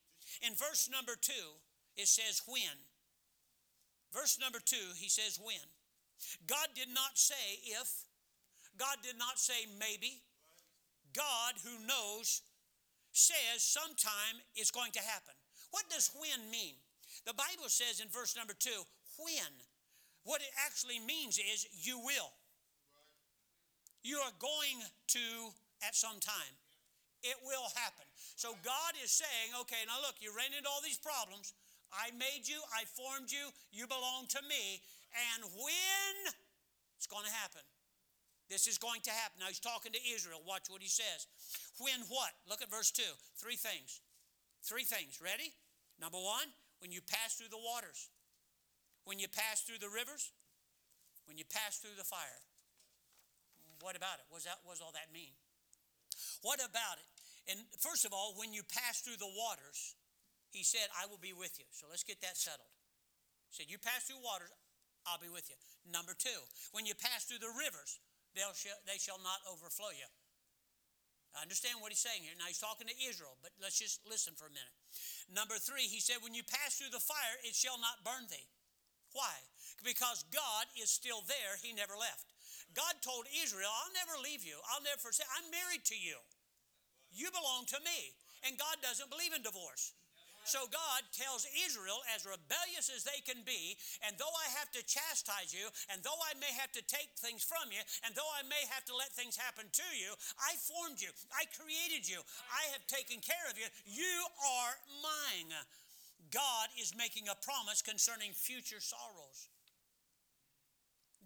In 0.47 0.55
verse 0.55 0.87
number 0.87 1.19
two, 1.19 1.59
it 1.99 2.07
says, 2.07 2.39
When. 2.47 2.79
Verse 4.15 4.39
number 4.39 4.63
two, 4.63 4.95
he 4.95 5.11
says, 5.11 5.43
When. 5.43 5.67
God 6.47 6.71
did 6.79 6.95
not 6.95 7.19
say 7.19 7.67
if, 7.67 8.07
God 8.79 9.03
did 9.03 9.19
not 9.19 9.43
say 9.43 9.67
maybe. 9.75 10.23
God, 11.19 11.59
who 11.67 11.83
knows, 11.83 12.47
says 13.11 13.59
sometime 13.59 14.39
it's 14.55 14.71
going 14.71 14.95
to 14.95 15.03
happen. 15.03 15.35
What 15.71 15.89
does 15.91 16.11
when 16.19 16.51
mean? 16.51 16.75
The 17.27 17.35
Bible 17.35 17.69
says 17.69 18.01
in 18.01 18.09
verse 18.09 18.37
number 18.37 18.55
two, 18.55 18.87
when. 19.19 19.53
What 20.25 20.43
it 20.43 20.53
actually 20.67 21.01
means 21.01 21.41
is 21.41 21.67
you 21.73 21.99
will. 21.99 22.29
You 24.03 24.21
are 24.21 24.37
going 24.41 24.81
to 25.17 25.53
at 25.81 25.97
some 25.97 26.21
time. 26.21 26.55
It 27.23 27.37
will 27.45 27.69
happen. 27.77 28.05
So 28.37 28.57
God 28.65 28.97
is 29.05 29.13
saying, 29.13 29.53
okay, 29.65 29.85
now 29.85 30.01
look, 30.01 30.17
you 30.21 30.33
ran 30.33 30.57
into 30.57 30.69
all 30.69 30.81
these 30.81 31.01
problems. 31.01 31.53
I 31.93 32.13
made 32.17 32.49
you, 32.49 32.61
I 32.73 32.89
formed 32.89 33.29
you, 33.29 33.51
you 33.73 33.85
belong 33.85 34.25
to 34.33 34.41
me. 34.49 34.81
And 35.13 35.45
when 35.59 36.15
it's 36.97 37.09
going 37.09 37.27
to 37.27 37.35
happen, 37.45 37.65
this 38.49 38.67
is 38.67 38.79
going 38.79 39.01
to 39.05 39.13
happen. 39.13 39.41
Now 39.41 39.53
he's 39.53 39.61
talking 39.61 39.93
to 39.93 40.03
Israel. 40.03 40.41
Watch 40.47 40.71
what 40.73 40.81
he 40.81 40.89
says. 40.89 41.29
When 41.79 42.01
what? 42.09 42.33
Look 42.49 42.63
at 42.63 42.71
verse 42.71 42.91
2. 42.91 43.03
Three 43.37 43.57
things. 43.57 44.01
Three 44.63 44.85
things. 44.85 45.21
Ready? 45.23 45.53
Number 46.01 46.19
one, 46.19 46.49
when 46.81 46.93
you 46.93 47.01
pass 47.01 47.37
through 47.37 47.53
the 47.53 47.61
waters, 47.61 48.09
when 49.05 49.19
you 49.19 49.29
pass 49.29 49.61
through 49.65 49.81
the 49.81 49.93
rivers, 49.93 50.33
when 51.25 51.39
you 51.39 51.45
pass 51.47 51.79
through 51.79 51.97
the 51.97 52.05
fire. 52.05 52.43
What 53.81 53.97
about 53.97 54.21
it? 54.21 54.29
What 54.29 54.45
does, 54.45 54.83
all 54.85 54.93
that 54.93 55.09
mean? 55.15 55.33
What 56.45 56.61
about 56.61 57.01
it? 57.01 57.09
And 57.49 57.59
first 57.81 58.05
of 58.05 58.13
all, 58.13 58.37
when 58.37 58.53
you 58.53 58.61
pass 58.67 59.01
through 59.01 59.17
the 59.17 59.31
waters, 59.31 59.97
he 60.53 60.67
said, 60.67 60.93
I 60.93 61.09
will 61.09 61.21
be 61.21 61.33
with 61.33 61.57
you. 61.57 61.65
So 61.73 61.89
let's 61.89 62.05
get 62.05 62.21
that 62.21 62.37
settled. 62.37 62.69
He 63.49 63.57
said, 63.57 63.73
You 63.73 63.81
pass 63.81 64.05
through 64.05 64.21
waters, 64.21 64.53
I'll 65.09 65.23
be 65.23 65.33
with 65.33 65.49
you. 65.49 65.57
Number 65.89 66.13
two, 66.13 66.45
when 66.77 66.85
you 66.85 66.93
pass 66.93 67.25
through 67.25 67.41
the 67.41 67.55
rivers, 67.57 67.99
they'll 68.37 68.53
sh- 68.53 68.77
they 68.85 69.01
shall 69.01 69.19
not 69.25 69.41
overflow 69.49 69.95
you. 69.97 70.07
Understand 71.39 71.79
what 71.79 71.95
he's 71.95 72.03
saying 72.03 72.27
here. 72.27 72.35
Now 72.35 72.51
he's 72.51 72.59
talking 72.59 72.91
to 72.91 72.97
Israel, 73.07 73.39
but 73.39 73.55
let's 73.63 73.79
just 73.79 74.03
listen 74.03 74.35
for 74.35 74.51
a 74.51 74.55
minute. 74.55 74.75
Number 75.31 75.63
three, 75.63 75.87
he 75.87 76.03
said, 76.03 76.19
When 76.23 76.35
you 76.35 76.43
pass 76.43 76.75
through 76.75 76.91
the 76.91 77.03
fire, 77.03 77.39
it 77.47 77.55
shall 77.55 77.79
not 77.79 78.03
burn 78.03 78.27
thee. 78.27 78.51
Why? 79.15 79.35
Because 79.87 80.27
God 80.35 80.67
is 80.75 80.91
still 80.91 81.23
there, 81.27 81.55
he 81.63 81.71
never 81.71 81.95
left. 81.95 82.35
God 82.75 82.99
told 83.03 83.31
Israel, 83.31 83.71
I'll 83.71 83.95
never 83.95 84.19
leave 84.19 84.43
you, 84.43 84.59
I'll 84.71 84.83
never 84.83 84.99
forsake. 84.99 85.31
I'm 85.35 85.51
married 85.51 85.87
to 85.91 85.99
you. 85.99 86.19
You 87.11 87.31
belong 87.31 87.67
to 87.75 87.79
me. 87.83 88.15
And 88.47 88.57
God 88.57 88.81
doesn't 88.81 89.11
believe 89.13 89.37
in 89.37 89.43
divorce. 89.45 89.93
So 90.51 90.67
God 90.67 91.07
tells 91.15 91.47
Israel, 91.63 92.03
as 92.11 92.27
rebellious 92.27 92.91
as 92.91 93.07
they 93.07 93.23
can 93.23 93.47
be, 93.47 93.79
and 94.03 94.19
though 94.19 94.35
I 94.35 94.51
have 94.59 94.67
to 94.75 94.83
chastise 94.83 95.55
you, 95.55 95.71
and 95.95 96.03
though 96.03 96.19
I 96.27 96.35
may 96.43 96.51
have 96.59 96.75
to 96.75 96.83
take 96.91 97.15
things 97.15 97.47
from 97.47 97.71
you, 97.71 97.79
and 98.03 98.19
though 98.19 98.27
I 98.35 98.43
may 98.51 98.59
have 98.75 98.83
to 98.91 98.99
let 98.99 99.15
things 99.15 99.39
happen 99.39 99.71
to 99.71 99.89
you, 99.95 100.11
I 100.43 100.59
formed 100.59 100.99
you, 100.99 101.15
I 101.31 101.47
created 101.55 102.03
you, 102.03 102.19
I 102.51 102.67
have 102.75 102.83
taken 102.91 103.23
care 103.23 103.47
of 103.47 103.55
you. 103.63 103.71
You 103.87 104.27
are 104.43 104.75
mine. 104.99 105.55
God 106.35 106.67
is 106.75 106.99
making 106.99 107.31
a 107.31 107.39
promise 107.47 107.79
concerning 107.79 108.35
future 108.35 108.83
sorrows. 108.83 109.47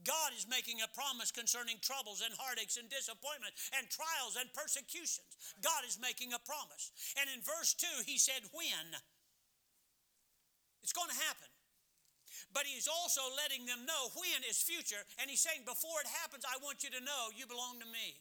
God 0.04 0.37
is 0.37 0.45
making 0.45 0.85
a 0.85 0.93
promise 0.93 1.33
concerning 1.33 1.81
troubles 1.81 2.21
and 2.21 2.37
heartaches 2.37 2.76
and 2.76 2.93
disappointment 2.93 3.57
and 3.73 3.88
trials 3.88 4.37
and 4.37 4.52
persecutions. 4.52 5.33
God 5.64 5.81
is 5.88 5.97
making 5.97 6.37
a 6.37 6.45
promise. 6.45 6.93
And 7.16 7.25
in 7.33 7.40
verse 7.40 7.73
2, 7.73 8.04
he 8.04 8.21
said, 8.21 8.45
When? 8.52 9.00
It's 10.85 10.93
going 10.93 11.09
to 11.09 11.23
happen. 11.25 11.49
But 12.53 12.69
he's 12.69 12.87
also 12.87 13.25
letting 13.41 13.64
them 13.64 13.88
know 13.88 14.12
when 14.14 14.45
is 14.45 14.61
future. 14.61 15.00
And 15.17 15.33
he's 15.33 15.41
saying, 15.41 15.64
Before 15.64 16.05
it 16.05 16.11
happens, 16.23 16.45
I 16.45 16.61
want 16.61 16.85
you 16.85 16.93
to 16.93 17.00
know 17.00 17.33
you 17.33 17.49
belong 17.49 17.81
to 17.81 17.88
me. 17.88 18.21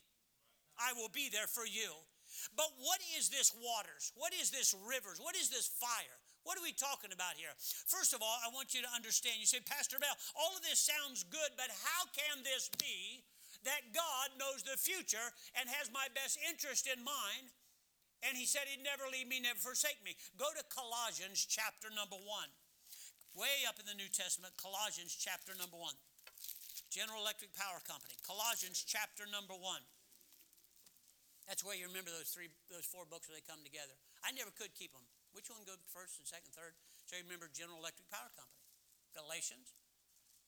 I 0.80 0.96
will 0.96 1.12
be 1.12 1.28
there 1.28 1.52
for 1.52 1.68
you. 1.68 1.92
But 2.58 2.72
what 2.82 2.98
is 3.20 3.30
this 3.30 3.54
waters? 3.54 4.16
What 4.18 4.34
is 4.34 4.50
this 4.50 4.74
rivers? 4.88 5.22
What 5.22 5.36
is 5.36 5.54
this 5.54 5.70
fire? 5.70 6.18
What 6.48 6.58
are 6.58 6.66
we 6.66 6.74
talking 6.74 7.14
about 7.14 7.38
here? 7.38 7.54
First 7.86 8.16
of 8.16 8.26
all, 8.26 8.38
I 8.42 8.50
want 8.50 8.74
you 8.74 8.82
to 8.82 8.92
understand. 8.96 9.38
You 9.38 9.46
say, 9.46 9.62
Pastor 9.62 10.02
Bell, 10.02 10.18
all 10.34 10.56
of 10.58 10.66
this 10.66 10.82
sounds 10.82 11.28
good, 11.30 11.54
but 11.56 11.70
how 11.70 12.10
can 12.10 12.42
this 12.42 12.74
be 12.80 13.22
that 13.64 13.96
God 13.96 14.36
knows 14.36 14.66
the 14.66 14.76
future 14.76 15.24
and 15.56 15.70
has 15.72 15.94
my 15.94 16.10
best 16.12 16.40
interest 16.50 16.90
in 16.90 17.00
mind? 17.06 17.54
And 18.24 18.40
he 18.40 18.48
said 18.48 18.66
he'd 18.72 18.84
never 18.84 19.04
leave 19.12 19.28
me, 19.28 19.44
never 19.44 19.60
forsake 19.60 20.00
me. 20.00 20.16
Go 20.40 20.48
to 20.56 20.64
Colossians 20.72 21.44
chapter 21.44 21.92
number 21.92 22.16
one. 22.24 22.48
Way 23.36 23.68
up 23.68 23.82
in 23.82 23.86
the 23.90 23.98
New 23.98 24.08
Testament, 24.08 24.56
Colossians 24.56 25.12
chapter 25.12 25.52
number 25.60 25.76
one. 25.76 25.98
General 26.88 27.26
Electric 27.26 27.52
Power 27.58 27.82
Company, 27.90 28.14
Colossians 28.22 28.78
chapter 28.86 29.26
number 29.26 29.58
one. 29.58 29.82
That's 31.50 31.66
where 31.66 31.74
you 31.74 31.90
remember 31.90 32.14
those 32.14 32.30
three, 32.30 32.54
those 32.70 32.86
four 32.86 33.10
books 33.10 33.26
where 33.26 33.36
they 33.36 33.44
come 33.44 33.66
together. 33.66 33.98
I 34.22 34.32
never 34.32 34.54
could 34.54 34.72
keep 34.78 34.94
them. 34.94 35.04
Which 35.34 35.50
one 35.50 35.66
go 35.66 35.74
first 35.90 36.22
and 36.22 36.30
second, 36.30 36.54
third? 36.54 36.78
So 37.10 37.18
you 37.18 37.26
remember 37.26 37.50
General 37.50 37.82
Electric 37.82 38.08
Power 38.14 38.30
Company. 38.38 38.62
Galatians, 39.18 39.74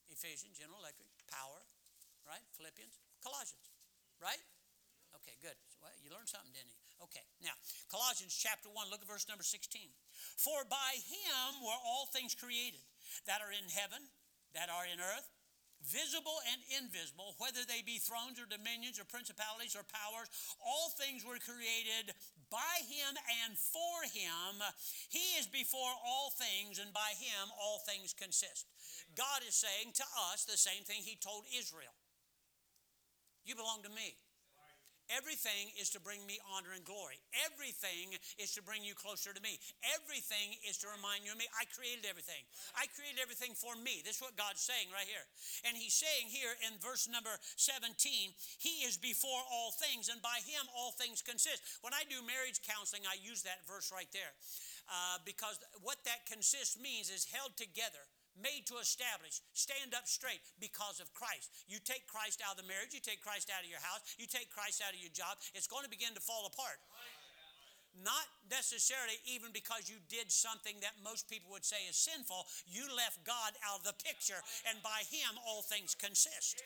Ephesians, 0.09 0.57
General 0.57 0.81
Electric, 0.81 1.09
Power, 1.29 1.65
right? 2.25 2.41
Philippians, 2.53 3.01
Colossians, 3.21 3.65
right? 4.21 4.41
Okay, 5.17 5.37
good. 5.41 5.57
Well, 5.81 5.93
you 6.01 6.13
learned 6.13 6.29
something, 6.29 6.53
didn't 6.53 6.73
you? 6.73 6.84
Okay, 7.03 7.25
now, 7.43 7.53
Colossians 7.91 8.33
chapter 8.33 8.71
1, 8.71 8.87
look 8.89 9.03
at 9.03 9.07
verse 9.07 9.27
number 9.27 9.43
16. 9.43 9.91
For 10.39 10.63
by 10.69 10.91
him 10.95 11.59
were 11.61 11.81
all 11.83 12.07
things 12.09 12.33
created 12.33 12.81
that 13.27 13.43
are 13.43 13.51
in 13.51 13.67
heaven, 13.67 13.99
that 14.55 14.71
are 14.71 14.87
in 14.87 15.03
earth, 15.03 15.27
visible 15.85 16.41
and 16.49 16.61
invisible, 16.81 17.37
whether 17.37 17.61
they 17.65 17.85
be 17.85 18.01
thrones 18.01 18.41
or 18.41 18.49
dominions 18.49 18.97
or 18.97 19.05
principalities 19.05 19.77
or 19.77 19.85
powers, 19.85 20.31
all 20.57 20.89
things 20.97 21.21
were 21.21 21.37
created 21.37 22.15
by 22.49 22.75
him 22.89 23.13
and 23.45 23.53
for 23.57 24.01
him. 24.09 24.61
He 25.09 25.37
is 25.37 25.45
before 25.45 25.93
all 26.01 26.33
things, 26.33 26.81
and 26.81 26.89
by 26.93 27.13
him 27.19 27.53
all 27.59 27.83
things 27.85 28.17
consist. 28.17 28.65
God 29.13 29.45
is 29.45 29.55
saying 29.55 29.93
to 29.99 30.07
us 30.31 30.45
the 30.45 30.57
same 30.57 30.83
thing 30.83 31.05
he 31.05 31.17
told 31.21 31.45
Israel 31.53 31.93
You 33.45 33.55
belong 33.55 33.83
to 33.83 33.93
me. 33.93 34.17
Everything 35.13 35.69
is 35.77 35.93
to 35.93 36.01
bring 36.01 36.25
me 36.25 36.41
honor 36.49 36.73
and 36.73 36.81
glory. 36.81 37.21
Everything 37.45 38.17
is 38.41 38.57
to 38.57 38.61
bring 38.65 38.81
you 38.81 38.97
closer 38.97 39.29
to 39.33 39.41
me. 39.41 39.61
Everything 39.93 40.57
is 40.65 40.81
to 40.81 40.89
remind 40.89 41.21
you 41.21 41.33
of 41.33 41.39
me. 41.39 41.45
I 41.53 41.69
created 41.69 42.09
everything. 42.09 42.41
I 42.73 42.89
created 42.97 43.21
everything 43.21 43.53
for 43.53 43.77
me. 43.77 44.01
This 44.01 44.17
is 44.17 44.25
what 44.25 44.39
God's 44.39 44.65
saying 44.65 44.89
right 44.89 45.05
here. 45.05 45.25
And 45.69 45.77
He's 45.77 45.93
saying 45.93 46.33
here 46.33 46.57
in 46.65 46.81
verse 46.81 47.05
number 47.05 47.33
17, 47.57 47.93
He 48.57 48.81
is 48.81 48.97
before 48.97 49.45
all 49.45 49.75
things, 49.77 50.09
and 50.09 50.21
by 50.25 50.41
Him 50.41 50.65
all 50.73 50.95
things 50.97 51.21
consist. 51.21 51.61
When 51.85 51.93
I 51.93 52.07
do 52.09 52.25
marriage 52.25 52.65
counseling, 52.65 53.05
I 53.05 53.21
use 53.21 53.45
that 53.45 53.61
verse 53.69 53.93
right 53.93 54.09
there. 54.09 54.33
Uh, 54.89 55.21
because 55.25 55.57
what 55.81 56.01
that 56.05 56.25
consists 56.25 56.77
means 56.77 57.09
is 57.09 57.25
held 57.29 57.57
together 57.57 58.05
made 58.35 58.67
to 58.67 58.77
establish, 58.79 59.39
stand 59.55 59.95
up 59.95 60.07
straight 60.07 60.43
because 60.59 60.99
of 60.99 61.11
Christ. 61.15 61.51
You 61.67 61.79
take 61.79 62.07
Christ 62.07 62.43
out 62.43 62.55
of 62.55 62.61
the 62.61 62.67
marriage, 62.67 62.91
you 62.91 63.03
take 63.03 63.23
Christ 63.23 63.51
out 63.51 63.63
of 63.63 63.69
your 63.71 63.81
house, 63.81 64.03
you 64.19 64.27
take 64.27 64.51
Christ 64.51 64.83
out 64.83 64.93
of 64.93 64.99
your 64.99 65.11
job, 65.11 65.39
it's 65.55 65.67
going 65.67 65.83
to 65.83 65.91
begin 65.91 66.13
to 66.15 66.23
fall 66.23 66.47
apart. 66.47 66.79
Not 67.95 68.27
necessarily 68.51 69.15
even 69.23 69.55
because 69.55 69.87
you 69.87 70.03
did 70.11 70.27
something 70.27 70.75
that 70.83 70.99
most 70.99 71.31
people 71.31 71.55
would 71.55 71.63
say 71.63 71.87
is 71.87 71.95
sinful. 71.95 72.43
You 72.67 72.83
left 72.91 73.23
God 73.23 73.55
out 73.63 73.79
of 73.79 73.87
the 73.87 73.95
picture, 74.03 74.43
and 74.67 74.83
by 74.83 75.07
Him 75.07 75.39
all 75.47 75.63
things 75.63 75.95
consist. 75.95 76.59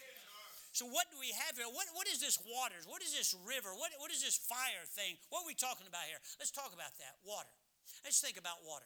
So, 0.74 0.90
what 0.90 1.06
do 1.14 1.22
we 1.22 1.30
have 1.46 1.58
here? 1.58 1.70
What, 1.70 1.86
what 1.94 2.10
is 2.10 2.22
this 2.22 2.38
waters? 2.46 2.90
What 2.90 3.02
is 3.06 3.14
this 3.14 3.38
river? 3.46 3.74
What, 3.78 3.94
what 4.02 4.10
is 4.10 4.22
this 4.22 4.38
fire 4.38 4.86
thing? 4.86 5.18
What 5.30 5.46
are 5.46 5.50
we 5.50 5.58
talking 5.58 5.86
about 5.86 6.06
here? 6.10 6.22
Let's 6.42 6.54
talk 6.54 6.74
about 6.74 6.98
that. 6.98 7.18
Water. 7.26 7.50
Let's 8.06 8.22
think 8.22 8.38
about 8.38 8.62
water. 8.66 8.86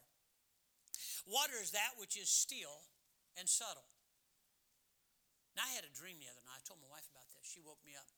Water 1.26 1.58
is 1.62 1.72
that 1.72 1.96
which 1.98 2.18
is 2.18 2.28
still 2.28 2.88
and 3.40 3.48
subtle. 3.50 3.88
Now, 5.54 5.70
I 5.70 5.74
had 5.78 5.86
a 5.86 5.94
dream 5.94 6.18
the 6.18 6.30
other 6.30 6.42
night. 6.46 6.62
I 6.62 6.66
told 6.66 6.82
my 6.82 6.90
wife 6.90 7.06
about 7.14 7.30
this. 7.34 7.46
She 7.46 7.62
woke 7.62 7.82
me 7.86 7.94
up. 7.94 8.10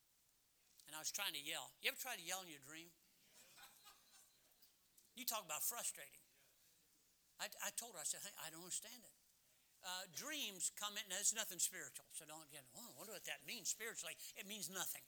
And 0.88 0.96
I 0.96 1.02
was 1.04 1.12
trying 1.12 1.36
to 1.36 1.44
yell. 1.44 1.76
You 1.84 1.92
ever 1.92 2.00
try 2.00 2.16
to 2.16 2.24
yell 2.24 2.46
in 2.46 2.50
your 2.52 2.64
dream? 2.64 2.88
You 5.16 5.24
talk 5.24 5.48
about 5.48 5.64
frustrating. 5.64 6.24
I, 7.40 7.48
I 7.64 7.72
told 7.76 7.96
her, 7.96 8.04
I 8.04 8.08
said, 8.08 8.24
hey, 8.24 8.36
I 8.40 8.52
don't 8.52 8.64
understand 8.64 9.00
it. 9.00 9.16
Uh, 9.84 10.04
dreams 10.12 10.76
come 10.76 10.98
in, 10.98 11.04
now 11.08 11.20
it's 11.22 11.36
nothing 11.36 11.62
spiritual, 11.62 12.10
so 12.10 12.26
don't 12.26 12.50
get, 12.50 12.66
oh, 12.74 12.84
I 12.84 12.94
wonder 12.98 13.14
what 13.14 13.28
that 13.30 13.46
means 13.46 13.70
spiritually. 13.70 14.18
It 14.34 14.50
means 14.50 14.66
nothing. 14.68 15.04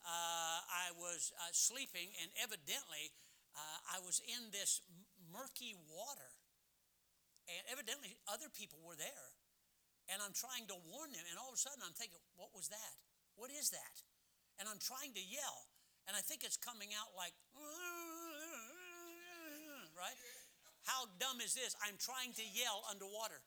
Uh, 0.00 0.64
I 0.64 0.96
was 0.96 1.36
uh, 1.36 1.52
sleeping, 1.52 2.10
and 2.16 2.32
evidently, 2.40 3.12
uh, 3.52 3.78
I 3.92 4.00
was 4.00 4.24
in 4.24 4.48
this 4.56 4.80
murky 5.28 5.76
water 5.84 6.32
and 7.58 7.64
evidently, 7.70 8.14
other 8.30 8.46
people 8.52 8.78
were 8.84 8.94
there. 8.98 9.28
And 10.10 10.18
I'm 10.18 10.34
trying 10.34 10.66
to 10.70 10.76
warn 10.90 11.14
them. 11.14 11.22
And 11.30 11.38
all 11.38 11.50
of 11.50 11.56
a 11.58 11.62
sudden, 11.62 11.82
I'm 11.86 11.94
thinking, 11.94 12.18
what 12.34 12.50
was 12.50 12.66
that? 12.70 12.94
What 13.38 13.50
is 13.54 13.70
that? 13.70 13.96
And 14.58 14.66
I'm 14.66 14.82
trying 14.82 15.14
to 15.14 15.22
yell. 15.22 15.70
And 16.10 16.18
I 16.18 16.22
think 16.22 16.42
it's 16.42 16.58
coming 16.58 16.90
out 16.90 17.14
like, 17.14 17.36
right? 19.94 20.18
How 20.82 21.06
dumb 21.22 21.38
is 21.38 21.54
this? 21.54 21.78
I'm 21.86 21.94
trying 22.00 22.34
to 22.34 22.42
yell 22.42 22.82
underwater. 22.90 23.38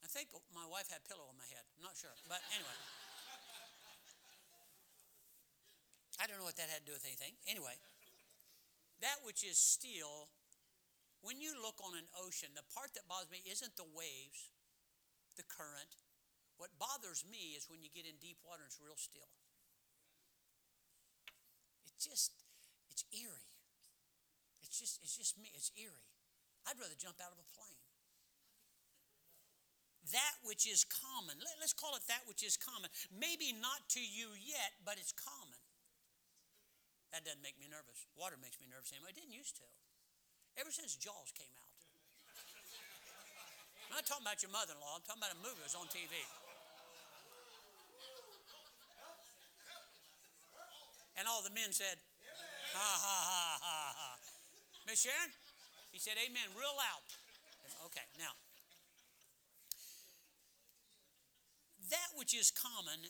I 0.00 0.08
think 0.08 0.32
my 0.56 0.64
wife 0.64 0.88
had 0.88 1.04
pillow 1.04 1.28
on 1.28 1.36
my 1.36 1.46
head. 1.52 1.64
I'm 1.76 1.84
not 1.84 1.94
sure. 1.94 2.16
But 2.26 2.40
anyway. 2.56 2.74
I 6.20 6.30
don't 6.30 6.38
know 6.38 6.46
what 6.46 6.56
that 6.56 6.70
had 6.70 6.86
to 6.86 6.88
do 6.88 6.94
with 6.94 7.04
anything. 7.04 7.34
Anyway, 7.50 7.74
that 9.02 9.18
which 9.26 9.42
is 9.42 9.58
still 9.58 10.30
when 11.22 11.38
you 11.38 11.54
look 11.54 11.78
on 11.78 11.94
an 11.94 12.10
ocean, 12.18 12.50
the 12.54 12.66
part 12.74 12.94
that 12.98 13.06
bothers 13.06 13.30
me 13.30 13.40
isn't 13.46 13.78
the 13.78 13.86
waves, 13.86 14.50
the 15.38 15.46
current. 15.46 15.94
What 16.58 16.74
bothers 16.78 17.22
me 17.26 17.54
is 17.54 17.70
when 17.70 17.82
you 17.82 17.90
get 17.90 18.06
in 18.06 18.18
deep 18.18 18.42
water 18.42 18.66
and 18.66 18.70
it's 18.70 18.82
real 18.82 18.98
still. 18.98 19.30
It's 21.86 22.02
just, 22.02 22.34
it's 22.90 23.06
eerie. 23.14 23.54
It's 24.62 24.78
just, 24.78 24.98
it's 25.02 25.14
just 25.14 25.38
me. 25.38 25.50
It's 25.54 25.70
eerie. 25.78 26.06
I'd 26.66 26.78
rather 26.78 26.98
jump 26.98 27.22
out 27.22 27.34
of 27.34 27.38
a 27.38 27.48
plane. 27.54 27.82
That 30.10 30.42
which 30.42 30.66
is 30.66 30.82
common, 30.82 31.38
let's 31.62 31.72
call 31.72 31.94
it 31.94 32.02
that 32.10 32.26
which 32.26 32.42
is 32.42 32.58
common. 32.58 32.90
Maybe 33.14 33.54
not 33.54 33.86
to 33.94 34.02
you 34.02 34.34
yet, 34.34 34.74
but 34.82 34.98
it's 34.98 35.14
common. 35.14 35.62
That 37.14 37.22
doesn't 37.22 37.44
make 37.44 37.54
me 37.62 37.70
nervous. 37.70 38.02
Water 38.18 38.34
makes 38.40 38.58
me 38.58 38.66
nervous 38.66 38.90
anyway. 38.90 39.14
It 39.14 39.22
didn't 39.22 39.36
used 39.36 39.54
to. 39.62 39.68
Ever 40.60 40.70
since 40.70 40.96
Jaws 40.96 41.32
came 41.32 41.48
out. 41.56 41.70
I'm 43.88 44.00
not 44.00 44.08
talking 44.08 44.24
about 44.24 44.40
your 44.40 44.52
mother 44.52 44.72
in 44.72 44.80
law, 44.80 44.96
I'm 44.96 45.04
talking 45.04 45.20
about 45.20 45.36
a 45.36 45.40
movie 45.44 45.60
that 45.60 45.68
was 45.68 45.76
on 45.76 45.88
TV. 45.92 46.16
And 51.20 51.28
all 51.28 51.44
the 51.44 51.52
men 51.52 51.76
said, 51.76 52.00
ha 52.72 52.90
ha 52.96 53.18
ha 53.28 53.48
ha 53.60 53.86
ha. 53.92 54.10
Miss 54.88 55.04
Sharon? 55.04 55.30
He 55.92 56.00
said, 56.00 56.16
Amen, 56.16 56.48
real 56.56 56.72
loud. 56.72 57.04
Okay, 57.92 58.04
now. 58.16 58.32
That 61.92 62.16
which 62.16 62.32
is 62.32 62.48
common, 62.48 63.04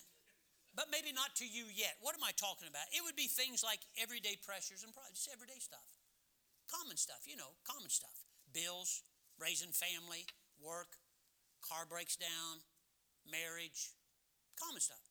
but 0.74 0.90
maybe 0.90 1.14
not 1.14 1.38
to 1.38 1.46
you 1.46 1.70
yet. 1.70 1.94
What 2.02 2.18
am 2.18 2.26
I 2.26 2.34
talking 2.34 2.66
about? 2.66 2.90
It 2.90 3.06
would 3.06 3.14
be 3.14 3.30
things 3.30 3.62
like 3.62 3.78
everyday 3.94 4.34
pressures 4.42 4.82
and 4.82 4.90
just 5.14 5.30
everyday 5.30 5.62
stuff. 5.62 5.86
Common 6.72 6.96
stuff, 6.96 7.28
you 7.28 7.36
know, 7.36 7.52
common 7.68 7.92
stuff. 7.92 8.24
Bills, 8.48 9.04
raising 9.36 9.76
family, 9.76 10.24
work, 10.56 10.96
car 11.60 11.84
breaks 11.84 12.16
down, 12.16 12.64
marriage, 13.28 13.92
common 14.56 14.80
stuff. 14.80 15.04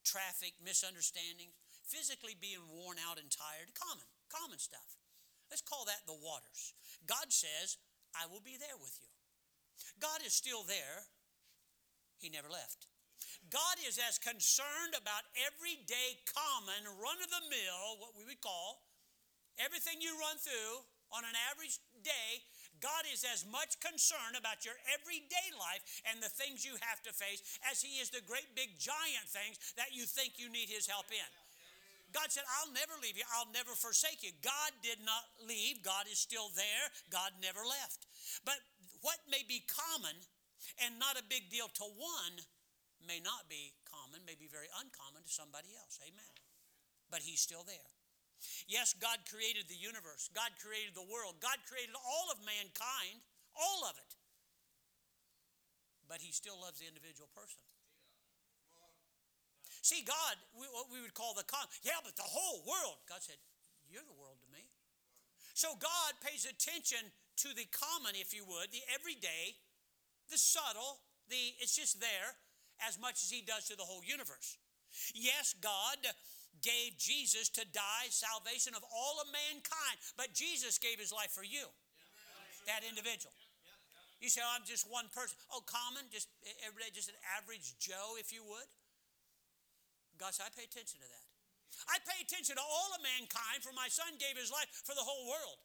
Traffic, 0.00 0.56
misunderstandings, 0.64 1.52
physically 1.84 2.32
being 2.32 2.64
worn 2.72 2.96
out 2.96 3.20
and 3.20 3.28
tired, 3.28 3.76
common, 3.76 4.08
common 4.32 4.56
stuff. 4.56 4.96
Let's 5.52 5.64
call 5.64 5.84
that 5.84 6.08
the 6.08 6.16
waters. 6.16 6.72
God 7.04 7.28
says, 7.28 7.76
I 8.16 8.24
will 8.24 8.40
be 8.40 8.56
there 8.56 8.80
with 8.80 8.96
you. 9.00 9.08
God 10.00 10.24
is 10.24 10.32
still 10.32 10.64
there. 10.64 11.08
He 12.16 12.32
never 12.32 12.48
left. 12.48 12.88
God 13.52 13.76
is 13.84 14.00
as 14.00 14.16
concerned 14.16 14.96
about 14.96 15.28
everyday, 15.36 16.24
common, 16.24 16.88
run 16.96 17.20
of 17.20 17.28
the 17.28 17.44
mill, 17.52 18.00
what 18.00 18.16
we 18.16 18.24
would 18.24 18.40
call, 18.40 18.88
everything 19.60 20.00
you 20.00 20.16
run 20.16 20.40
through 20.40 20.88
on 21.12 21.24
an 21.24 21.36
average 21.50 21.80
day. 22.04 22.44
God 22.82 23.08
is 23.08 23.24
as 23.24 23.48
much 23.48 23.80
concerned 23.80 24.36
about 24.36 24.66
your 24.66 24.76
everyday 24.92 25.48
life 25.56 25.80
and 26.10 26.20
the 26.20 26.32
things 26.32 26.66
you 26.66 26.76
have 26.84 27.00
to 27.08 27.12
face 27.16 27.40
as 27.64 27.80
He 27.80 28.02
is 28.02 28.12
the 28.12 28.24
great 28.24 28.52
big 28.52 28.76
giant 28.76 29.28
things 29.28 29.56
that 29.80 29.96
you 29.96 30.04
think 30.04 30.36
you 30.36 30.52
need 30.52 30.68
His 30.68 30.84
help 30.84 31.08
in. 31.08 31.30
God 32.14 32.30
said, 32.30 32.46
I'll 32.46 32.70
never 32.70 32.94
leave 33.02 33.18
you. 33.18 33.26
I'll 33.34 33.50
never 33.50 33.74
forsake 33.74 34.22
you. 34.22 34.30
God 34.38 34.70
did 34.86 35.02
not 35.02 35.26
leave. 35.42 35.82
God 35.82 36.06
is 36.06 36.22
still 36.22 36.54
there. 36.54 36.86
God 37.10 37.34
never 37.42 37.66
left. 37.66 38.06
But 38.46 38.62
what 39.02 39.18
may 39.26 39.42
be 39.42 39.66
common 39.66 40.14
and 40.78 40.94
not 41.02 41.18
a 41.18 41.26
big 41.26 41.50
deal 41.50 41.66
to 41.66 41.86
one 41.98 42.34
may 43.02 43.18
not 43.18 43.50
be 43.50 43.74
common, 43.90 44.22
may 44.22 44.38
be 44.38 44.46
very 44.46 44.70
uncommon 44.78 45.26
to 45.26 45.32
somebody 45.32 45.74
else. 45.74 45.98
Amen. 46.06 46.34
But 47.10 47.26
He's 47.26 47.42
still 47.42 47.66
there. 47.66 47.93
Yes, 48.66 48.94
God 48.96 49.22
created 49.28 49.68
the 49.68 49.78
universe, 49.78 50.28
God 50.32 50.52
created 50.60 50.94
the 50.94 51.06
world, 51.06 51.40
God 51.40 51.60
created 51.68 51.94
all 51.94 52.26
of 52.32 52.38
mankind, 52.44 53.20
all 53.54 53.84
of 53.88 53.96
it. 53.96 54.12
But 56.08 56.20
He 56.20 56.32
still 56.32 56.56
loves 56.60 56.80
the 56.80 56.88
individual 56.88 57.28
person. 57.32 57.60
See, 59.84 60.00
God, 60.00 60.40
what 60.56 60.88
we 60.88 61.04
would 61.04 61.12
call 61.12 61.36
the 61.36 61.44
con, 61.44 61.68
yeah, 61.84 62.00
but 62.00 62.16
the 62.16 62.24
whole 62.24 62.64
world. 62.64 63.04
God 63.04 63.20
said, 63.20 63.36
You're 63.84 64.06
the 64.08 64.16
world 64.16 64.40
to 64.40 64.48
me. 64.48 64.64
So 65.52 65.76
God 65.76 66.16
pays 66.24 66.48
attention 66.48 67.12
to 67.44 67.52
the 67.52 67.68
common, 67.68 68.16
if 68.16 68.32
you 68.32 68.48
would, 68.48 68.72
the 68.72 68.80
everyday, 68.88 69.60
the 70.32 70.40
subtle, 70.40 71.04
the 71.28 71.52
it's 71.60 71.76
just 71.76 72.00
there 72.00 72.32
as 72.88 72.96
much 72.96 73.20
as 73.20 73.28
He 73.28 73.44
does 73.44 73.68
to 73.68 73.76
the 73.76 73.84
whole 73.84 74.00
universe. 74.00 74.56
Yes, 75.12 75.54
God 75.60 76.00
gave 76.62 76.98
Jesus 76.98 77.48
to 77.58 77.64
die 77.72 78.10
salvation 78.10 78.74
of 78.74 78.84
all 78.92 79.18
of 79.22 79.26
mankind, 79.30 79.96
but 80.14 80.34
Jesus 80.34 80.78
gave 80.78 81.00
His 81.00 81.10
life 81.10 81.32
for 81.32 81.42
you, 81.42 81.66
that 82.66 82.86
individual. 82.86 83.34
You 84.22 84.32
say, 84.32 84.40
oh, 84.40 84.52
I'm 84.56 84.64
just 84.64 84.88
one 84.88 85.12
person. 85.12 85.36
Oh, 85.52 85.60
common, 85.66 86.08
just 86.08 86.32
every 86.64 86.80
day, 86.80 86.88
just 86.94 87.12
an 87.12 87.20
average 87.36 87.76
Joe, 87.76 88.16
if 88.16 88.32
you 88.32 88.40
would. 88.46 88.68
God 90.16 90.32
said, 90.32 90.48
I 90.48 90.52
pay 90.54 90.64
attention 90.64 91.02
to 91.02 91.08
that. 91.10 91.26
I 91.90 91.98
pay 92.06 92.22
attention 92.22 92.54
to 92.56 92.64
all 92.64 92.94
of 92.94 93.02
mankind, 93.02 93.66
for 93.66 93.74
my 93.74 93.90
son 93.90 94.14
gave 94.16 94.38
his 94.38 94.48
life 94.48 94.70
for 94.86 94.94
the 94.94 95.02
whole 95.02 95.26
world, 95.26 95.58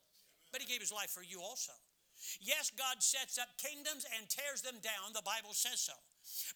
but 0.52 0.60
he 0.60 0.68
gave 0.68 0.82
his 0.82 0.92
life 0.92 1.14
for 1.14 1.22
you 1.22 1.40
also. 1.40 1.72
Yes, 2.44 2.68
God 2.74 3.00
sets 3.00 3.40
up 3.40 3.48
kingdoms 3.56 4.04
and 4.18 4.28
tears 4.28 4.60
them 4.60 4.84
down. 4.84 5.16
The 5.16 5.24
Bible 5.24 5.56
says 5.56 5.80
so. 5.80 5.96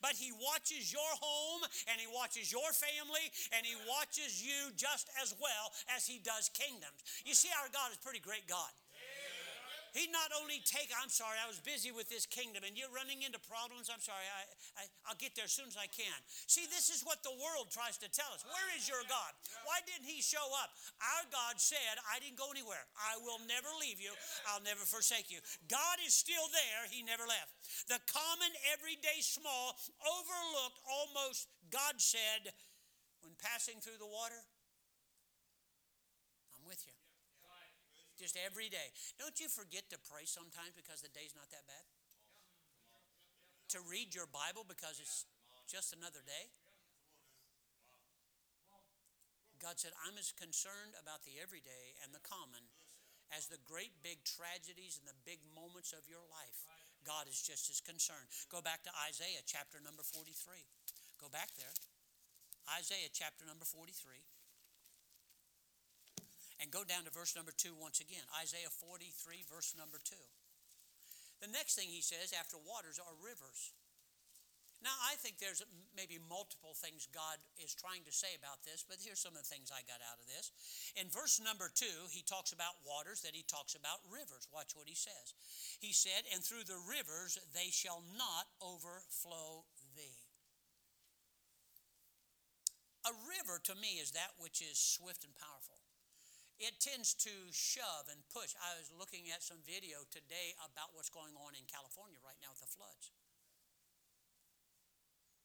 But 0.01 0.13
he 0.13 0.31
watches 0.31 0.91
your 0.91 1.11
home 1.21 1.63
and 1.87 1.99
he 1.99 2.07
watches 2.07 2.51
your 2.51 2.71
family 2.73 3.25
and 3.55 3.65
he 3.65 3.75
watches 3.87 4.43
you 4.43 4.71
just 4.75 5.09
as 5.21 5.33
well 5.39 5.71
as 5.95 6.05
he 6.05 6.19
does 6.19 6.49
kingdoms. 6.49 6.99
You 7.25 7.33
see, 7.33 7.49
our 7.61 7.69
God 7.71 7.91
is 7.91 7.97
pretty 7.97 8.19
great 8.19 8.47
God. 8.47 8.71
He 9.93 10.09
not 10.09 10.33
only 10.33 10.57
take, 10.65 10.89
I'm 10.97 11.13
sorry, 11.13 11.37
I 11.37 11.45
was 11.45 11.61
busy 11.61 11.93
with 11.93 12.09
this 12.09 12.25
kingdom 12.25 12.65
and 12.65 12.73
you're 12.73 12.89
running 12.89 13.21
into 13.21 13.37
problems. 13.37 13.93
I'm 13.93 14.01
sorry, 14.01 14.25
I, 14.25 14.41
I, 14.81 14.83
I'll 15.05 15.21
get 15.21 15.37
there 15.37 15.45
as 15.45 15.53
soon 15.53 15.69
as 15.69 15.77
I 15.77 15.85
can. 15.85 16.17
See, 16.49 16.65
this 16.65 16.89
is 16.89 17.05
what 17.05 17.21
the 17.21 17.37
world 17.37 17.69
tries 17.69 18.01
to 18.01 18.09
tell 18.09 18.33
us. 18.33 18.41
Where 18.41 18.69
is 18.73 18.89
your 18.89 19.05
God? 19.05 19.31
Why 19.69 19.85
didn't 19.85 20.09
he 20.09 20.25
show 20.25 20.41
up? 20.65 20.73
Our 20.97 21.29
God 21.29 21.61
said, 21.61 22.01
I 22.09 22.17
didn't 22.17 22.41
go 22.41 22.49
anywhere. 22.49 22.81
I 22.97 23.21
will 23.21 23.37
never 23.45 23.69
leave 23.77 24.01
you. 24.01 24.17
I'll 24.49 24.65
never 24.65 24.81
forsake 24.81 25.29
you. 25.29 25.37
God 25.69 26.01
is 26.01 26.17
still 26.17 26.49
there. 26.49 26.89
He 26.89 27.05
never 27.05 27.29
left. 27.29 27.53
The 27.85 28.01
common, 28.09 28.49
everyday, 28.73 29.21
small, 29.21 29.77
overlooked, 30.01 30.81
almost, 30.89 31.53
God 31.69 32.01
said, 32.01 32.49
when 33.21 33.37
passing 33.37 33.77
through 33.77 34.01
the 34.01 34.09
water, 34.09 34.41
I'm 36.57 36.65
with 36.65 36.81
you 36.89 36.97
just 38.17 38.37
every 38.37 38.69
day. 38.69 38.93
Don't 39.17 39.37
you 39.41 39.49
forget 39.49 39.89
to 39.89 39.97
pray 40.09 40.25
sometimes 40.25 40.73
because 40.77 41.01
the 41.01 41.13
day's 41.13 41.33
not 41.33 41.49
that 41.49 41.65
bad? 41.65 41.85
To 43.75 43.79
read 43.89 44.13
your 44.13 44.29
Bible 44.29 44.65
because 44.67 45.01
it's 45.01 45.25
just 45.65 45.93
another 45.95 46.21
day? 46.21 46.53
God 49.63 49.79
said, 49.79 49.95
I'm 50.03 50.19
as 50.19 50.35
concerned 50.35 50.91
about 50.99 51.23
the 51.23 51.39
everyday 51.39 51.95
and 52.03 52.11
the 52.11 52.19
common 52.19 52.67
as 53.31 53.47
the 53.47 53.57
great 53.63 53.95
big 54.03 54.21
tragedies 54.27 54.99
and 54.99 55.07
the 55.07 55.15
big 55.23 55.39
moments 55.55 55.95
of 55.95 56.03
your 56.05 56.21
life. 56.27 56.67
God 57.07 57.31
is 57.31 57.39
just 57.39 57.71
as 57.71 57.79
concerned. 57.79 58.27
Go 58.51 58.59
back 58.59 58.83
to 58.83 58.91
Isaiah 59.07 59.41
chapter 59.47 59.79
number 59.79 60.03
43. 60.03 60.35
Go 61.15 61.31
back 61.31 61.55
there. 61.55 61.71
Isaiah 62.75 63.11
chapter 63.11 63.47
number 63.47 63.63
43. 63.63 64.19
And 66.63 66.71
go 66.71 66.87
down 66.87 67.03
to 67.03 67.11
verse 67.11 67.35
number 67.35 67.51
two 67.51 67.75
once 67.75 67.99
again 67.99 68.23
Isaiah 68.39 68.71
43, 68.71 69.43
verse 69.51 69.75
number 69.75 69.99
two. 69.99 70.23
The 71.43 71.51
next 71.51 71.75
thing 71.75 71.91
he 71.91 71.99
says 71.99 72.31
after 72.31 72.55
waters 72.55 73.03
are 73.03 73.19
rivers. 73.19 73.75
Now, 74.79 74.95
I 75.03 75.19
think 75.19 75.43
there's 75.43 75.59
maybe 75.91 76.23
multiple 76.23 76.71
things 76.71 77.07
God 77.11 77.35
is 77.59 77.75
trying 77.75 78.07
to 78.07 78.15
say 78.15 78.35
about 78.39 78.63
this, 78.63 78.83
but 78.87 78.99
here's 79.03 79.19
some 79.19 79.35
of 79.35 79.43
the 79.43 79.51
things 79.51 79.75
I 79.75 79.83
got 79.83 79.99
out 80.07 80.23
of 80.23 80.27
this. 80.27 80.55
In 80.95 81.11
verse 81.11 81.43
number 81.43 81.67
two, 81.67 82.07
he 82.11 82.23
talks 82.23 82.55
about 82.55 82.79
waters, 82.87 83.27
then 83.27 83.35
he 83.35 83.43
talks 83.43 83.75
about 83.75 83.99
rivers. 84.07 84.47
Watch 84.55 84.71
what 84.71 84.87
he 84.87 84.95
says. 84.95 85.35
He 85.83 85.91
said, 85.91 86.23
And 86.31 86.39
through 86.39 86.63
the 86.63 86.79
rivers 86.87 87.39
they 87.51 87.75
shall 87.75 88.07
not 88.15 88.47
overflow 88.63 89.67
thee. 89.99 90.19
A 93.03 93.11
river 93.27 93.59
to 93.67 93.75
me 93.75 93.99
is 93.99 94.15
that 94.15 94.31
which 94.39 94.63
is 94.63 94.79
swift 94.79 95.27
and 95.27 95.35
powerful 95.35 95.82
it 96.61 96.77
tends 96.79 97.13
to 97.25 97.33
shove 97.49 98.09
and 98.09 98.21
push. 98.29 98.53
I 98.61 98.77
was 98.77 98.93
looking 98.93 99.29
at 99.33 99.41
some 99.41 99.61
video 99.65 100.05
today 100.13 100.53
about 100.61 100.93
what's 100.93 101.09
going 101.09 101.33
on 101.37 101.57
in 101.57 101.65
California 101.65 102.21
right 102.21 102.37
now 102.41 102.53
with 102.53 102.61
the 102.61 102.71
floods. 102.71 103.13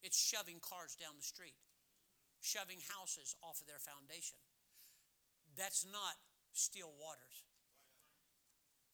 It's 0.03 0.19
shoving 0.19 0.63
cars 0.63 0.95
down 0.95 1.19
the 1.19 1.27
street, 1.27 1.59
shoving 2.39 2.79
houses 2.95 3.35
off 3.43 3.59
of 3.61 3.67
their 3.67 3.83
foundation. 3.83 4.39
That's 5.59 5.83
not 5.83 6.15
still 6.55 6.95
waters. 7.01 7.43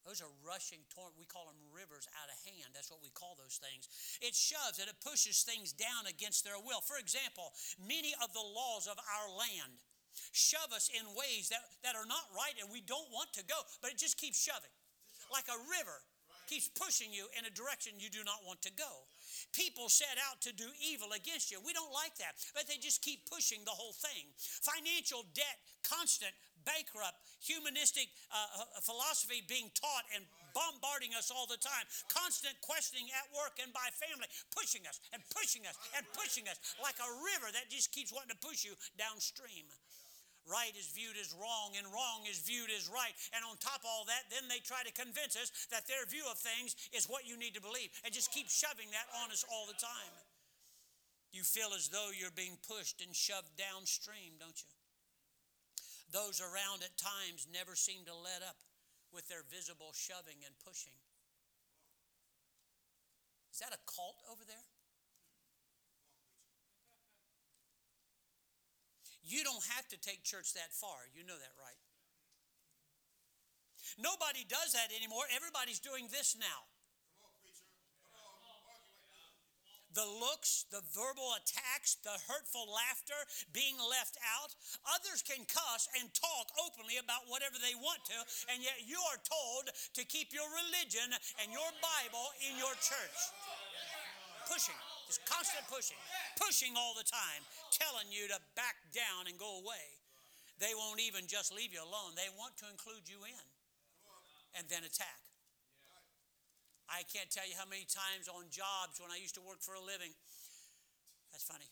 Those 0.04 0.20
are 0.20 0.28
rushing 0.44 0.84
torrent. 0.92 1.16
We 1.16 1.24
call 1.24 1.48
them 1.48 1.56
rivers 1.72 2.04
out 2.20 2.28
of 2.28 2.36
hand. 2.44 2.76
That's 2.76 2.92
what 2.92 3.00
we 3.00 3.08
call 3.08 3.40
those 3.40 3.56
things. 3.56 3.88
It 4.20 4.36
shoves 4.36 4.76
and 4.76 4.88
it 4.88 5.00
pushes 5.00 5.40
things 5.48 5.72
down 5.72 6.04
against 6.04 6.44
their 6.44 6.60
will. 6.60 6.84
For 6.84 7.00
example, 7.00 7.56
many 7.80 8.12
of 8.20 8.28
the 8.36 8.44
laws 8.44 8.84
of 8.84 9.00
our 9.00 9.28
land 9.32 9.80
shove 10.32 10.72
us 10.74 10.90
in 10.92 11.04
ways 11.14 11.48
that, 11.50 11.62
that 11.82 11.94
are 11.96 12.06
not 12.06 12.24
right 12.34 12.54
and 12.60 12.70
we 12.70 12.80
don't 12.80 13.08
want 13.10 13.32
to 13.34 13.44
go, 13.44 13.56
but 13.82 13.90
it 13.90 13.98
just 13.98 14.18
keeps 14.18 14.40
shoving. 14.40 14.72
Like 15.32 15.48
a 15.48 15.58
river 15.70 15.98
keeps 16.46 16.68
pushing 16.68 17.12
you 17.12 17.26
in 17.38 17.48
a 17.48 17.52
direction 17.52 17.96
you 17.96 18.12
do 18.12 18.20
not 18.24 18.44
want 18.44 18.60
to 18.62 18.72
go. 18.76 19.08
People 19.52 19.88
set 19.88 20.20
out 20.28 20.40
to 20.44 20.52
do 20.52 20.68
evil 20.78 21.16
against 21.16 21.50
you. 21.50 21.58
We 21.64 21.72
don't 21.72 21.92
like 21.92 22.16
that, 22.20 22.36
but 22.52 22.68
they 22.68 22.76
just 22.76 23.00
keep 23.00 23.24
pushing 23.28 23.64
the 23.64 23.72
whole 23.72 23.96
thing. 23.96 24.28
Financial 24.36 25.24
debt, 25.32 25.58
constant, 25.82 26.32
bankrupt, 26.64 27.20
humanistic 27.44 28.08
uh, 28.32 28.64
uh 28.64 28.80
philosophy 28.80 29.44
being 29.44 29.68
taught 29.76 30.08
and 30.16 30.24
bombarding 30.56 31.12
us 31.12 31.28
all 31.28 31.44
the 31.44 31.60
time, 31.60 31.84
constant 32.08 32.56
questioning 32.64 33.04
at 33.12 33.28
work 33.36 33.60
and 33.60 33.68
by 33.72 33.84
family, 34.00 34.28
pushing 34.52 34.84
us 34.88 35.00
and 35.12 35.20
pushing 35.28 35.68
us 35.68 35.76
and 35.96 36.04
pushing 36.16 36.48
us 36.48 36.56
like 36.80 36.96
a 37.04 37.10
river 37.20 37.52
that 37.52 37.68
just 37.68 37.92
keeps 37.92 38.12
wanting 38.12 38.32
to 38.32 38.40
push 38.40 38.64
you 38.64 38.72
downstream 38.96 39.68
right 40.44 40.72
is 40.76 40.92
viewed 40.92 41.16
as 41.16 41.32
wrong 41.36 41.76
and 41.76 41.88
wrong 41.88 42.28
is 42.28 42.40
viewed 42.44 42.70
as 42.72 42.88
right. 42.88 43.12
And 43.32 43.44
on 43.44 43.56
top 43.60 43.80
of 43.80 43.88
all 43.88 44.04
that, 44.08 44.28
then 44.28 44.48
they 44.48 44.60
try 44.60 44.84
to 44.84 44.92
convince 44.92 45.36
us 45.36 45.50
that 45.72 45.88
their 45.88 46.04
view 46.08 46.24
of 46.28 46.36
things 46.36 46.76
is 46.92 47.08
what 47.08 47.24
you 47.24 47.36
need 47.36 47.56
to 47.56 47.64
believe 47.64 47.92
and 48.04 48.12
just 48.12 48.32
keep 48.32 48.48
shoving 48.52 48.88
that 48.92 49.08
on 49.24 49.32
us 49.32 49.44
all 49.48 49.64
the 49.64 49.78
time. 49.78 50.14
You 51.34 51.42
feel 51.42 51.74
as 51.74 51.90
though 51.90 52.14
you're 52.14 52.34
being 52.34 52.60
pushed 52.62 53.02
and 53.02 53.10
shoved 53.10 53.50
downstream, 53.58 54.38
don't 54.38 54.54
you? 54.54 54.70
Those 56.14 56.38
around 56.38 56.86
at 56.86 56.94
times 56.94 57.50
never 57.50 57.74
seem 57.74 58.06
to 58.06 58.14
let 58.14 58.44
up 58.46 58.60
with 59.10 59.26
their 59.26 59.42
visible 59.50 59.90
shoving 59.90 60.38
and 60.46 60.54
pushing. 60.62 60.94
Is 63.50 63.58
that 63.58 63.74
a 63.74 63.82
cult 63.86 64.22
over 64.30 64.42
there? 64.46 64.66
You 69.24 69.42
don't 69.42 69.64
have 69.76 69.88
to 69.88 69.98
take 69.98 70.22
church 70.22 70.52
that 70.54 70.72
far. 70.72 71.08
You 71.16 71.24
know 71.24 71.36
that, 71.36 71.54
right? 71.56 71.80
Nobody 73.96 74.44
does 74.48 74.72
that 74.72 74.92
anymore. 74.92 75.24
Everybody's 75.32 75.80
doing 75.80 76.08
this 76.12 76.36
now. 76.38 76.68
the 79.94 80.04
looks, 80.18 80.66
the 80.74 80.82
verbal 80.90 81.38
attacks, 81.38 81.96
the 82.02 82.14
hurtful 82.26 82.66
laughter, 82.66 83.18
being 83.54 83.78
left 83.78 84.18
out. 84.26 84.50
Others 84.98 85.22
can 85.22 85.46
cuss 85.46 85.86
and 85.98 86.10
talk 86.12 86.50
openly 86.58 86.98
about 86.98 87.30
whatever 87.30 87.56
they 87.62 87.78
want 87.78 88.02
to, 88.10 88.18
and 88.50 88.58
yet 88.60 88.82
you 88.82 88.98
are 89.14 89.22
told 89.22 89.70
to 89.94 90.02
keep 90.04 90.34
your 90.34 90.46
religion 90.50 91.06
and 91.40 91.54
your 91.54 91.70
Bible 91.78 92.26
in 92.42 92.58
your 92.58 92.74
church. 92.82 93.18
Pushing, 94.50 94.76
just 95.06 95.22
constant 95.28 95.64
pushing, 95.68 95.98
pushing 96.40 96.74
all 96.76 96.96
the 96.96 97.06
time, 97.06 97.42
telling 97.72 98.08
you 98.08 98.28
to 98.28 98.38
back 98.56 98.76
down 98.92 99.28
and 99.28 99.36
go 99.36 99.60
away. 99.60 99.86
They 100.62 100.72
won't 100.72 101.02
even 101.02 101.26
just 101.26 101.50
leave 101.50 101.74
you 101.74 101.82
alone, 101.82 102.14
they 102.14 102.30
want 102.38 102.56
to 102.62 102.66
include 102.70 103.06
you 103.10 103.22
in 103.26 103.46
and 104.54 104.64
then 104.70 104.86
attack. 104.86 105.20
I 106.86 107.02
can't 107.08 107.32
tell 107.32 107.48
you 107.48 107.56
how 107.56 107.66
many 107.66 107.88
times 107.88 108.28
on 108.28 108.52
jobs 108.52 109.00
when 109.00 109.10
I 109.10 109.18
used 109.18 109.34
to 109.40 109.44
work 109.44 109.64
for 109.64 109.74
a 109.74 109.82
living. 109.82 110.12
That's 111.32 111.42
funny. 111.42 111.66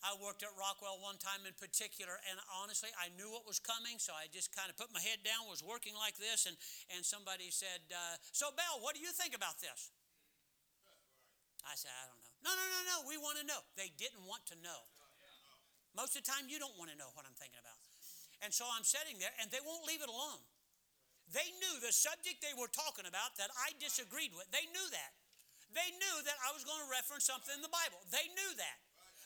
I 0.00 0.16
worked 0.16 0.40
at 0.40 0.52
Rockwell 0.56 0.96
one 1.04 1.20
time 1.20 1.44
in 1.44 1.52
particular, 1.60 2.16
and 2.24 2.40
honestly, 2.56 2.88
I 2.96 3.12
knew 3.20 3.28
what 3.28 3.44
was 3.44 3.60
coming, 3.60 4.00
so 4.00 4.16
I 4.16 4.32
just 4.32 4.48
kind 4.48 4.72
of 4.72 4.76
put 4.80 4.88
my 4.96 5.00
head 5.00 5.20
down, 5.20 5.44
was 5.44 5.60
working 5.60 5.92
like 5.92 6.16
this, 6.16 6.48
and, 6.48 6.56
and 6.96 7.04
somebody 7.04 7.52
said, 7.52 7.84
uh, 7.92 8.16
So, 8.32 8.48
Bell, 8.48 8.80
what 8.80 8.96
do 8.96 9.04
you 9.04 9.12
think 9.12 9.36
about 9.36 9.60
this? 9.60 9.92
I 11.64 11.76
said, 11.76 11.92
I 11.92 12.08
don't 12.08 12.20
know. 12.20 12.32
No, 12.40 12.52
no, 12.56 12.64
no, 12.64 12.80
no, 12.88 12.96
we 13.04 13.20
want 13.20 13.36
to 13.40 13.44
know. 13.44 13.60
They 13.76 13.92
didn't 14.00 14.24
want 14.24 14.44
to 14.48 14.56
know. 14.64 14.80
Most 15.92 16.14
of 16.14 16.22
the 16.24 16.28
time, 16.30 16.46
you 16.46 16.56
don't 16.62 16.74
want 16.78 16.88
to 16.88 16.96
know 16.96 17.10
what 17.18 17.26
I'm 17.26 17.36
thinking 17.36 17.60
about. 17.60 17.76
And 18.40 18.54
so 18.54 18.64
I'm 18.64 18.86
sitting 18.86 19.20
there, 19.20 19.34
and 19.42 19.52
they 19.52 19.60
won't 19.60 19.84
leave 19.84 20.00
it 20.00 20.08
alone. 20.08 20.40
They 21.30 21.46
knew 21.62 21.74
the 21.82 21.92
subject 21.94 22.42
they 22.42 22.56
were 22.56 22.70
talking 22.70 23.06
about 23.06 23.36
that 23.38 23.52
I 23.54 23.76
disagreed 23.78 24.34
with. 24.34 24.48
They 24.50 24.66
knew 24.72 24.88
that. 24.90 25.12
They 25.70 25.94
knew 25.94 26.16
that 26.26 26.38
I 26.42 26.50
was 26.50 26.66
going 26.66 26.82
to 26.82 26.90
reference 26.90 27.28
something 27.28 27.54
in 27.54 27.62
the 27.62 27.70
Bible. 27.70 28.02
They 28.10 28.26
knew 28.34 28.52
that. 28.58 28.78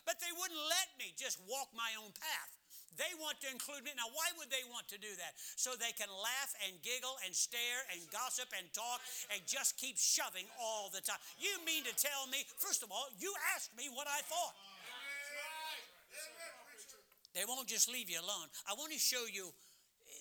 But 0.04 0.20
they 0.20 0.28
wouldn't 0.36 0.60
let 0.68 0.92
me 1.00 1.16
just 1.16 1.40
walk 1.48 1.72
my 1.72 1.96
own 1.96 2.12
path. 2.12 2.52
They 2.94 3.10
want 3.18 3.42
to 3.42 3.48
include 3.50 3.82
me. 3.82 3.90
Now, 3.98 4.10
why 4.14 4.30
would 4.38 4.50
they 4.50 4.62
want 4.70 4.86
to 4.94 4.98
do 4.98 5.10
that? 5.18 5.34
So 5.58 5.74
they 5.74 5.90
can 5.94 6.10
laugh 6.10 6.50
and 6.66 6.78
giggle 6.82 7.18
and 7.26 7.34
stare 7.34 7.82
and 7.90 7.98
gossip 8.14 8.50
and 8.54 8.66
talk 8.70 9.02
and 9.34 9.42
just 9.46 9.76
keep 9.76 9.98
shoving 9.98 10.46
all 10.58 10.90
the 10.94 11.02
time. 11.02 11.18
You 11.38 11.58
mean 11.66 11.82
to 11.86 11.94
tell 11.94 12.30
me, 12.30 12.46
first 12.58 12.86
of 12.86 12.94
all, 12.94 13.10
you 13.18 13.34
asked 13.54 13.74
me 13.74 13.90
what 13.90 14.06
I 14.06 14.22
thought. 14.26 14.54
They 17.34 17.42
won't 17.42 17.66
just 17.66 17.90
leave 17.90 18.06
you 18.06 18.22
alone. 18.22 18.46
I 18.70 18.78
want 18.78 18.94
to 18.94 18.98
show 18.98 19.26
you 19.26 19.50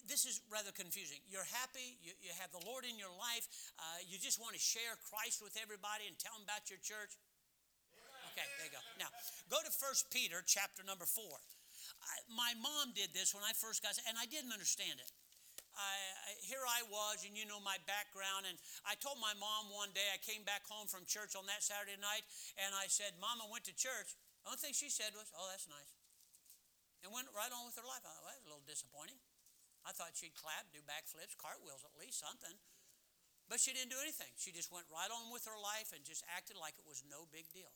this 0.09 0.25
is 0.25 0.41
rather 0.49 0.73
confusing. 0.73 1.21
You're 1.29 1.47
happy, 1.61 1.95
you, 2.01 2.11
you 2.19 2.33
have 2.41 2.51
the 2.51 2.63
Lord 2.65 2.83
in 2.83 2.97
your 2.97 3.13
life, 3.13 3.45
uh, 3.79 4.01
you 4.03 4.17
just 4.17 4.41
want 4.41 4.57
to 4.57 4.61
share 4.61 4.97
Christ 5.13 5.39
with 5.39 5.55
everybody 5.61 6.09
and 6.09 6.17
tell 6.19 6.33
them 6.35 6.43
about 6.43 6.67
your 6.67 6.81
church. 6.81 7.13
Okay, 8.33 8.49
there 8.57 8.67
you 8.67 8.73
go. 8.73 8.81
Now, 8.97 9.13
go 9.47 9.61
to 9.61 9.69
First 9.69 10.09
Peter 10.09 10.41
chapter 10.41 10.81
number 10.81 11.05
4. 11.05 11.23
I, 12.03 12.15
my 12.29 12.51
mom 12.59 12.91
did 12.91 13.15
this 13.15 13.31
when 13.31 13.43
I 13.43 13.55
first 13.55 13.79
got, 13.79 13.95
and 14.07 14.19
I 14.19 14.27
didn't 14.27 14.51
understand 14.51 14.99
it. 14.99 15.11
I, 15.73 15.95
I, 16.29 16.29
here 16.45 16.61
I 16.61 16.85
was, 16.85 17.25
and 17.25 17.33
you 17.33 17.49
know 17.49 17.57
my 17.57 17.81
background. 17.89 18.45
And 18.45 18.59
I 18.85 18.93
told 18.99 19.17
my 19.17 19.33
mom 19.41 19.73
one 19.73 19.89
day, 19.95 20.05
I 20.13 20.21
came 20.21 20.45
back 20.45 20.67
home 20.69 20.85
from 20.85 21.07
church 21.09 21.33
on 21.33 21.49
that 21.49 21.65
Saturday 21.65 21.97
night, 21.97 22.21
and 22.61 22.75
I 22.77 22.85
said, 22.85 23.17
Mom, 23.17 23.41
I 23.41 23.49
went 23.49 23.65
to 23.71 23.75
church. 23.75 24.13
The 24.45 24.53
only 24.53 24.61
thing 24.61 24.75
she 24.75 24.93
said 24.93 25.17
was, 25.17 25.31
Oh, 25.33 25.49
that's 25.49 25.65
nice. 25.65 25.91
And 27.01 27.11
went 27.11 27.27
right 27.35 27.51
on 27.51 27.67
with 27.67 27.75
her 27.75 27.83
life. 27.83 28.05
I 28.05 28.15
thought, 28.15 28.23
well, 28.23 28.31
that's 28.31 28.43
a 28.43 28.47
little 28.47 28.63
disappointing. 28.63 29.19
I 29.83 29.91
thought 29.91 30.15
she'd 30.15 30.31
clap, 30.39 30.71
do 30.71 30.79
backflips, 30.87 31.35
cartwheels 31.35 31.83
at 31.83 31.91
least, 31.99 32.23
something. 32.23 32.55
But 33.51 33.59
she 33.59 33.75
didn't 33.75 33.91
do 33.91 33.99
anything. 33.99 34.31
She 34.39 34.55
just 34.55 34.71
went 34.71 34.87
right 34.87 35.11
on 35.11 35.27
with 35.27 35.43
her 35.51 35.59
life 35.59 35.91
and 35.91 35.99
just 36.07 36.23
acted 36.31 36.55
like 36.55 36.79
it 36.79 36.87
was 36.87 37.03
no 37.03 37.27
big 37.27 37.51
deal. 37.51 37.75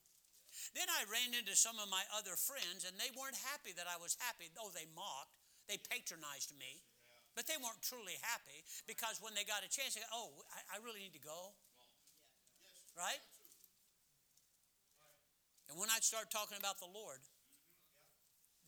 Then 0.73 0.89
I 0.89 1.05
ran 1.09 1.37
into 1.37 1.53
some 1.53 1.77
of 1.77 1.89
my 1.89 2.03
other 2.13 2.35
friends, 2.37 2.85
and 2.85 2.97
they 2.97 3.13
weren't 3.13 3.37
happy 3.53 3.73
that 3.77 3.89
I 3.89 3.97
was 3.97 4.17
happy. 4.21 4.49
Oh, 4.57 4.73
they 4.73 4.89
mocked, 4.93 5.33
they 5.69 5.77
patronized 5.77 6.53
me, 6.57 6.81
but 7.37 7.45
they 7.45 7.59
weren't 7.59 7.81
truly 7.85 8.17
happy 8.25 8.65
because 8.89 9.21
when 9.21 9.37
they 9.37 9.45
got 9.45 9.61
a 9.61 9.69
chance, 9.69 9.93
they 9.93 10.01
go, 10.01 10.09
Oh, 10.13 10.29
I, 10.49 10.77
I 10.77 10.83
really 10.83 11.05
need 11.05 11.17
to 11.17 11.23
go. 11.23 11.53
Right? 12.97 13.21
And 15.69 15.77
when 15.77 15.91
I'd 15.91 16.03
start 16.03 16.31
talking 16.31 16.57
about 16.57 16.79
the 16.79 16.89
Lord, 16.89 17.19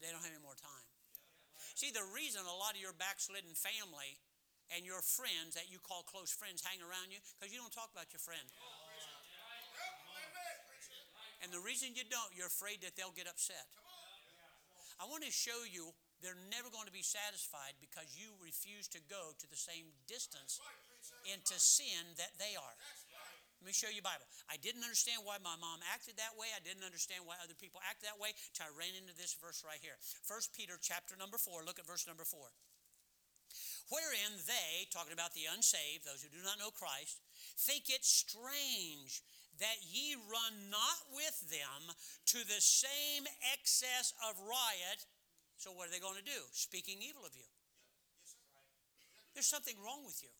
they 0.03 0.11
don't 0.11 0.21
have 0.21 0.35
any 0.35 0.43
more 0.43 0.59
time. 0.59 0.85
See, 1.75 1.91
the 1.91 2.03
reason 2.11 2.43
a 2.43 2.51
lot 2.51 2.75
of 2.75 2.81
your 2.83 2.95
backslidden 2.95 3.55
family 3.55 4.19
and 4.69 4.85
your 4.85 5.01
friends 5.01 5.57
that 5.57 5.71
you 5.71 5.81
call 5.81 6.05
close 6.05 6.29
friends 6.29 6.61
hang 6.61 6.77
around 6.83 7.09
you, 7.09 7.17
because 7.39 7.49
you 7.49 7.57
don't 7.57 7.73
talk 7.73 7.89
about 7.89 8.13
your 8.13 8.21
friend. 8.21 8.45
And 11.39 11.51
the 11.51 11.63
reason 11.63 11.95
you 11.95 12.03
don't, 12.07 12.31
you're 12.35 12.51
afraid 12.51 12.83
that 12.83 12.99
they'll 12.99 13.15
get 13.15 13.27
upset. 13.27 13.63
I 14.99 15.07
want 15.07 15.23
to 15.23 15.31
show 15.31 15.63
you 15.63 15.95
they're 16.19 16.37
never 16.51 16.67
going 16.67 16.87
to 16.87 16.95
be 16.95 17.05
satisfied 17.05 17.79
because 17.79 18.11
you 18.19 18.35
refuse 18.43 18.91
to 18.91 18.99
go 19.07 19.31
to 19.39 19.47
the 19.47 19.55
same 19.55 19.95
distance 20.11 20.59
into 21.23 21.55
sin 21.55 22.19
that 22.19 22.35
they 22.35 22.59
are. 22.59 22.75
Let 23.59 23.67
me 23.67 23.75
show 23.75 23.91
you 23.91 23.99
Bible. 24.03 24.27
I 24.47 24.55
didn't 24.59 24.87
understand 24.87 25.23
why 25.27 25.39
my 25.39 25.55
mom 25.59 25.83
acted 25.91 26.15
that 26.19 26.35
way. 26.35 26.51
I 26.55 26.63
didn't 26.63 26.83
understand 26.83 27.27
why 27.27 27.35
other 27.43 27.55
people 27.55 27.83
act 27.83 28.03
that 28.07 28.15
way 28.15 28.31
till 28.55 28.67
I 28.67 28.71
ran 28.71 28.95
into 28.95 29.11
this 29.15 29.35
verse 29.35 29.63
right 29.67 29.79
here. 29.83 29.99
First 30.23 30.55
Peter 30.55 30.79
chapter 30.79 31.19
number 31.19 31.35
four. 31.35 31.63
Look 31.63 31.79
at 31.79 31.87
verse 31.87 32.07
number 32.07 32.23
four. 32.23 32.51
Wherein 33.91 34.39
they, 34.47 34.87
talking 34.93 35.11
about 35.11 35.35
the 35.35 35.49
unsaved, 35.49 36.07
those 36.07 36.23
who 36.23 36.31
do 36.31 36.39
not 36.39 36.61
know 36.61 36.71
Christ, 36.71 37.19
think 37.57 37.91
it 37.91 38.05
strange 38.05 39.19
that 39.59 39.83
ye 39.83 40.15
run 40.27 40.71
not 40.71 40.99
with 41.11 41.37
them 41.51 41.91
to 42.35 42.39
the 42.47 42.59
same 42.59 43.27
excess 43.51 44.15
of 44.23 44.39
riot. 44.39 45.05
So 45.59 45.75
what 45.75 45.87
are 45.87 45.93
they 45.93 45.99
going 45.99 46.19
to 46.19 46.25
do? 46.25 46.39
Speaking 46.55 47.03
evil 47.03 47.27
of 47.27 47.35
you. 47.35 47.47
There's 49.35 49.51
something 49.51 49.75
wrong 49.83 50.07
with 50.07 50.19
you. 50.23 50.31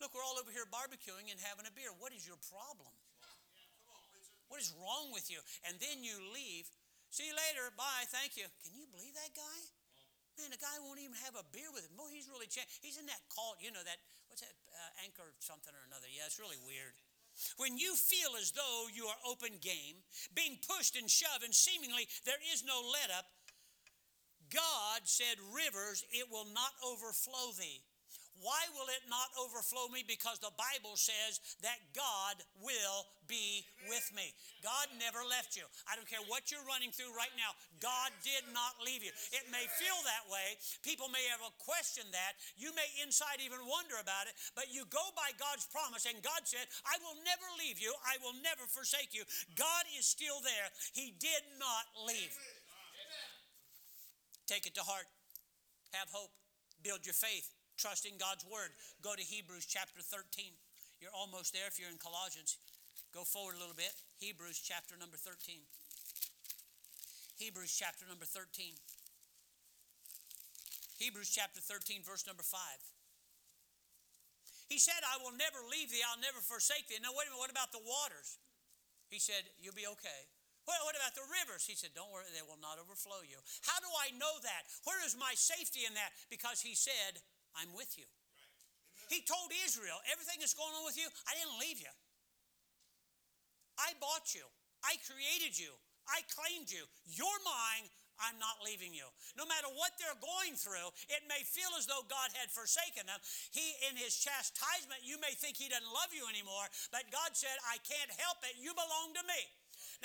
Look, 0.00 0.12
we're 0.12 0.24
all 0.24 0.36
over 0.36 0.52
here 0.52 0.68
barbecuing 0.68 1.32
and 1.32 1.40
having 1.40 1.64
a 1.64 1.72
beer. 1.72 1.92
What 1.96 2.12
is 2.12 2.28
your 2.28 2.40
problem? 2.52 2.92
What 4.48 4.60
is 4.60 4.70
wrong 4.76 5.10
with 5.10 5.26
you? 5.32 5.40
And 5.66 5.76
then 5.80 6.04
you 6.04 6.20
leave. 6.30 6.68
See 7.10 7.26
you 7.26 7.34
later. 7.34 7.72
Bye. 7.74 8.06
Thank 8.12 8.36
you. 8.36 8.46
Can 8.62 8.76
you 8.76 8.86
believe 8.92 9.16
that 9.16 9.32
guy? 9.34 9.60
Man, 10.36 10.52
the 10.52 10.60
guy 10.60 10.76
won't 10.84 11.00
even 11.00 11.16
have 11.24 11.32
a 11.32 11.44
beer 11.48 11.72
with 11.72 11.88
him. 11.88 11.96
Boy, 11.96 12.12
he's 12.12 12.28
really 12.28 12.44
changed. 12.44 12.68
He's 12.84 13.00
in 13.00 13.08
that 13.08 13.24
cult, 13.32 13.56
you 13.56 13.72
know, 13.72 13.80
that, 13.88 13.96
what's 14.28 14.44
that, 14.44 14.52
uh, 14.68 14.92
anchor 15.00 15.32
something 15.40 15.72
or 15.72 15.80
another. 15.88 16.12
Yeah, 16.12 16.28
it's 16.28 16.36
really 16.36 16.60
weird. 16.60 16.92
When 17.56 17.78
you 17.78 17.94
feel 17.94 18.30
as 18.40 18.52
though 18.52 18.86
you 18.92 19.06
are 19.06 19.30
open 19.30 19.58
game, 19.60 19.96
being 20.34 20.58
pushed 20.68 20.96
and 20.96 21.10
shoved, 21.10 21.44
and 21.44 21.54
seemingly 21.54 22.08
there 22.24 22.40
is 22.52 22.64
no 22.64 22.80
let 22.92 23.16
up, 23.16 23.26
God 24.52 25.02
said, 25.04 25.36
Rivers, 25.52 26.04
it 26.12 26.26
will 26.30 26.46
not 26.54 26.72
overflow 26.84 27.52
thee. 27.58 27.82
Why 28.44 28.68
will 28.76 28.88
it 28.92 29.04
not 29.08 29.32
overflow 29.40 29.88
me? 29.88 30.04
Because 30.04 30.36
the 30.38 30.52
Bible 30.54 30.94
says 31.00 31.40
that 31.64 31.80
God 31.96 32.36
will 32.60 33.08
be 33.24 33.64
with 33.88 34.06
me. 34.12 34.36
God 34.60 34.92
never 35.00 35.24
left 35.24 35.56
you. 35.56 35.64
I 35.88 35.96
don't 35.96 36.06
care 36.06 36.22
what 36.28 36.52
you're 36.52 36.64
running 36.68 36.92
through 36.92 37.16
right 37.16 37.32
now. 37.34 37.56
God 37.80 38.12
did 38.20 38.44
not 38.52 38.76
leave 38.84 39.00
you. 39.00 39.10
It 39.32 39.48
may 39.48 39.64
feel 39.80 39.98
that 40.04 40.28
way. 40.28 40.60
People 40.84 41.08
may 41.08 41.24
ever 41.32 41.48
question 41.58 42.04
that. 42.12 42.36
You 42.60 42.76
may 42.76 42.86
inside 43.00 43.40
even 43.40 43.64
wonder 43.64 43.96
about 43.98 44.28
it, 44.28 44.36
but 44.52 44.68
you 44.68 44.84
go 44.92 45.02
by 45.16 45.32
God's 45.40 45.64
promise, 45.72 46.04
and 46.04 46.20
God 46.20 46.44
said, 46.44 46.68
I 46.84 47.00
will 47.00 47.16
never 47.24 47.48
leave 47.56 47.80
you. 47.80 47.96
I 48.04 48.20
will 48.20 48.36
never 48.44 48.68
forsake 48.68 49.16
you. 49.16 49.24
God 49.56 49.88
is 49.96 50.04
still 50.04 50.44
there. 50.44 50.68
He 50.92 51.16
did 51.16 51.42
not 51.56 51.88
leave. 52.04 52.36
Take 54.44 54.68
it 54.68 54.76
to 54.76 54.84
heart. 54.84 55.08
Have 55.96 56.12
hope. 56.12 56.30
Build 56.84 57.02
your 57.02 57.16
faith 57.16 57.55
trusting 57.76 58.18
God's 58.18 58.44
word. 58.48 58.72
Go 59.00 59.14
to 59.14 59.22
Hebrews 59.22 59.68
chapter 59.68 60.00
13. 60.00 60.52
You're 61.00 61.14
almost 61.14 61.52
there 61.52 61.68
if 61.68 61.78
you're 61.78 61.92
in 61.92 62.00
Colossians. 62.00 62.56
Go 63.12 63.24
forward 63.24 63.56
a 63.56 63.60
little 63.60 63.76
bit. 63.76 63.92
Hebrews 64.18 64.60
chapter 64.60 64.96
number 64.96 65.16
13. 65.16 65.60
Hebrews 67.36 67.72
chapter 67.72 68.08
number 68.08 68.24
13. 68.24 68.72
Hebrews 70.96 71.28
chapter 71.28 71.60
13, 71.60 72.00
verse 72.00 72.24
number 72.24 72.40
5. 72.40 72.56
He 74.72 74.80
said, 74.80 74.98
I 75.04 75.20
will 75.20 75.36
never 75.36 75.60
leave 75.68 75.92
thee, 75.92 76.02
I'll 76.02 76.18
never 76.18 76.40
forsake 76.40 76.88
thee. 76.88 76.98
Now, 76.98 77.12
wait 77.12 77.28
a 77.28 77.30
minute, 77.30 77.44
what 77.44 77.52
about 77.52 77.70
the 77.70 77.84
waters? 77.84 78.40
He 79.12 79.22
said, 79.22 79.46
You'll 79.62 79.76
be 79.76 79.86
okay. 80.00 80.26
Well, 80.66 80.82
what 80.82 80.98
about 80.98 81.14
the 81.14 81.22
rivers? 81.30 81.62
He 81.62 81.78
said, 81.78 81.94
Don't 81.94 82.10
worry, 82.10 82.26
they 82.34 82.42
will 82.42 82.58
not 82.58 82.82
overflow 82.82 83.22
you. 83.22 83.38
How 83.62 83.78
do 83.78 83.86
I 84.02 84.10
know 84.18 84.34
that? 84.42 84.66
Where 84.82 84.98
is 85.06 85.14
my 85.14 85.38
safety 85.38 85.86
in 85.86 85.94
that? 85.94 86.10
Because 86.26 86.58
he 86.58 86.74
said, 86.74 87.22
I'm 87.56 87.72
with 87.74 87.96
you. 87.96 88.06
He 89.08 89.22
told 89.22 89.54
Israel, 89.64 89.98
everything 90.10 90.42
that's 90.42 90.56
going 90.56 90.74
on 90.74 90.84
with 90.84 90.98
you, 90.98 91.06
I 91.30 91.32
didn't 91.38 91.58
leave 91.62 91.78
you. 91.78 91.92
I 93.78 93.94
bought 94.00 94.34
you. 94.34 94.42
I 94.82 94.98
created 95.04 95.54
you. 95.54 95.70
I 96.06 96.22
claimed 96.30 96.70
you. 96.70 96.86
You're 97.06 97.42
mine. 97.44 97.86
I'm 98.16 98.40
not 98.40 98.64
leaving 98.64 98.96
you. 98.96 99.04
No 99.36 99.44
matter 99.44 99.68
what 99.76 99.92
they're 100.00 100.16
going 100.24 100.56
through, 100.56 100.88
it 101.12 101.28
may 101.28 101.44
feel 101.44 101.68
as 101.76 101.84
though 101.84 102.00
God 102.08 102.32
had 102.32 102.48
forsaken 102.48 103.04
them. 103.04 103.20
He, 103.52 103.76
in 103.92 104.00
his 104.00 104.16
chastisement, 104.16 105.04
you 105.04 105.20
may 105.20 105.36
think 105.36 105.60
he 105.60 105.68
doesn't 105.68 105.92
love 105.92 106.08
you 106.16 106.24
anymore, 106.24 106.64
but 106.88 107.12
God 107.12 107.36
said, 107.36 107.52
I 107.68 107.76
can't 107.84 108.08
help 108.16 108.40
it. 108.48 108.56
You 108.56 108.72
belong 108.72 109.12
to 109.20 109.24
me. 109.28 109.40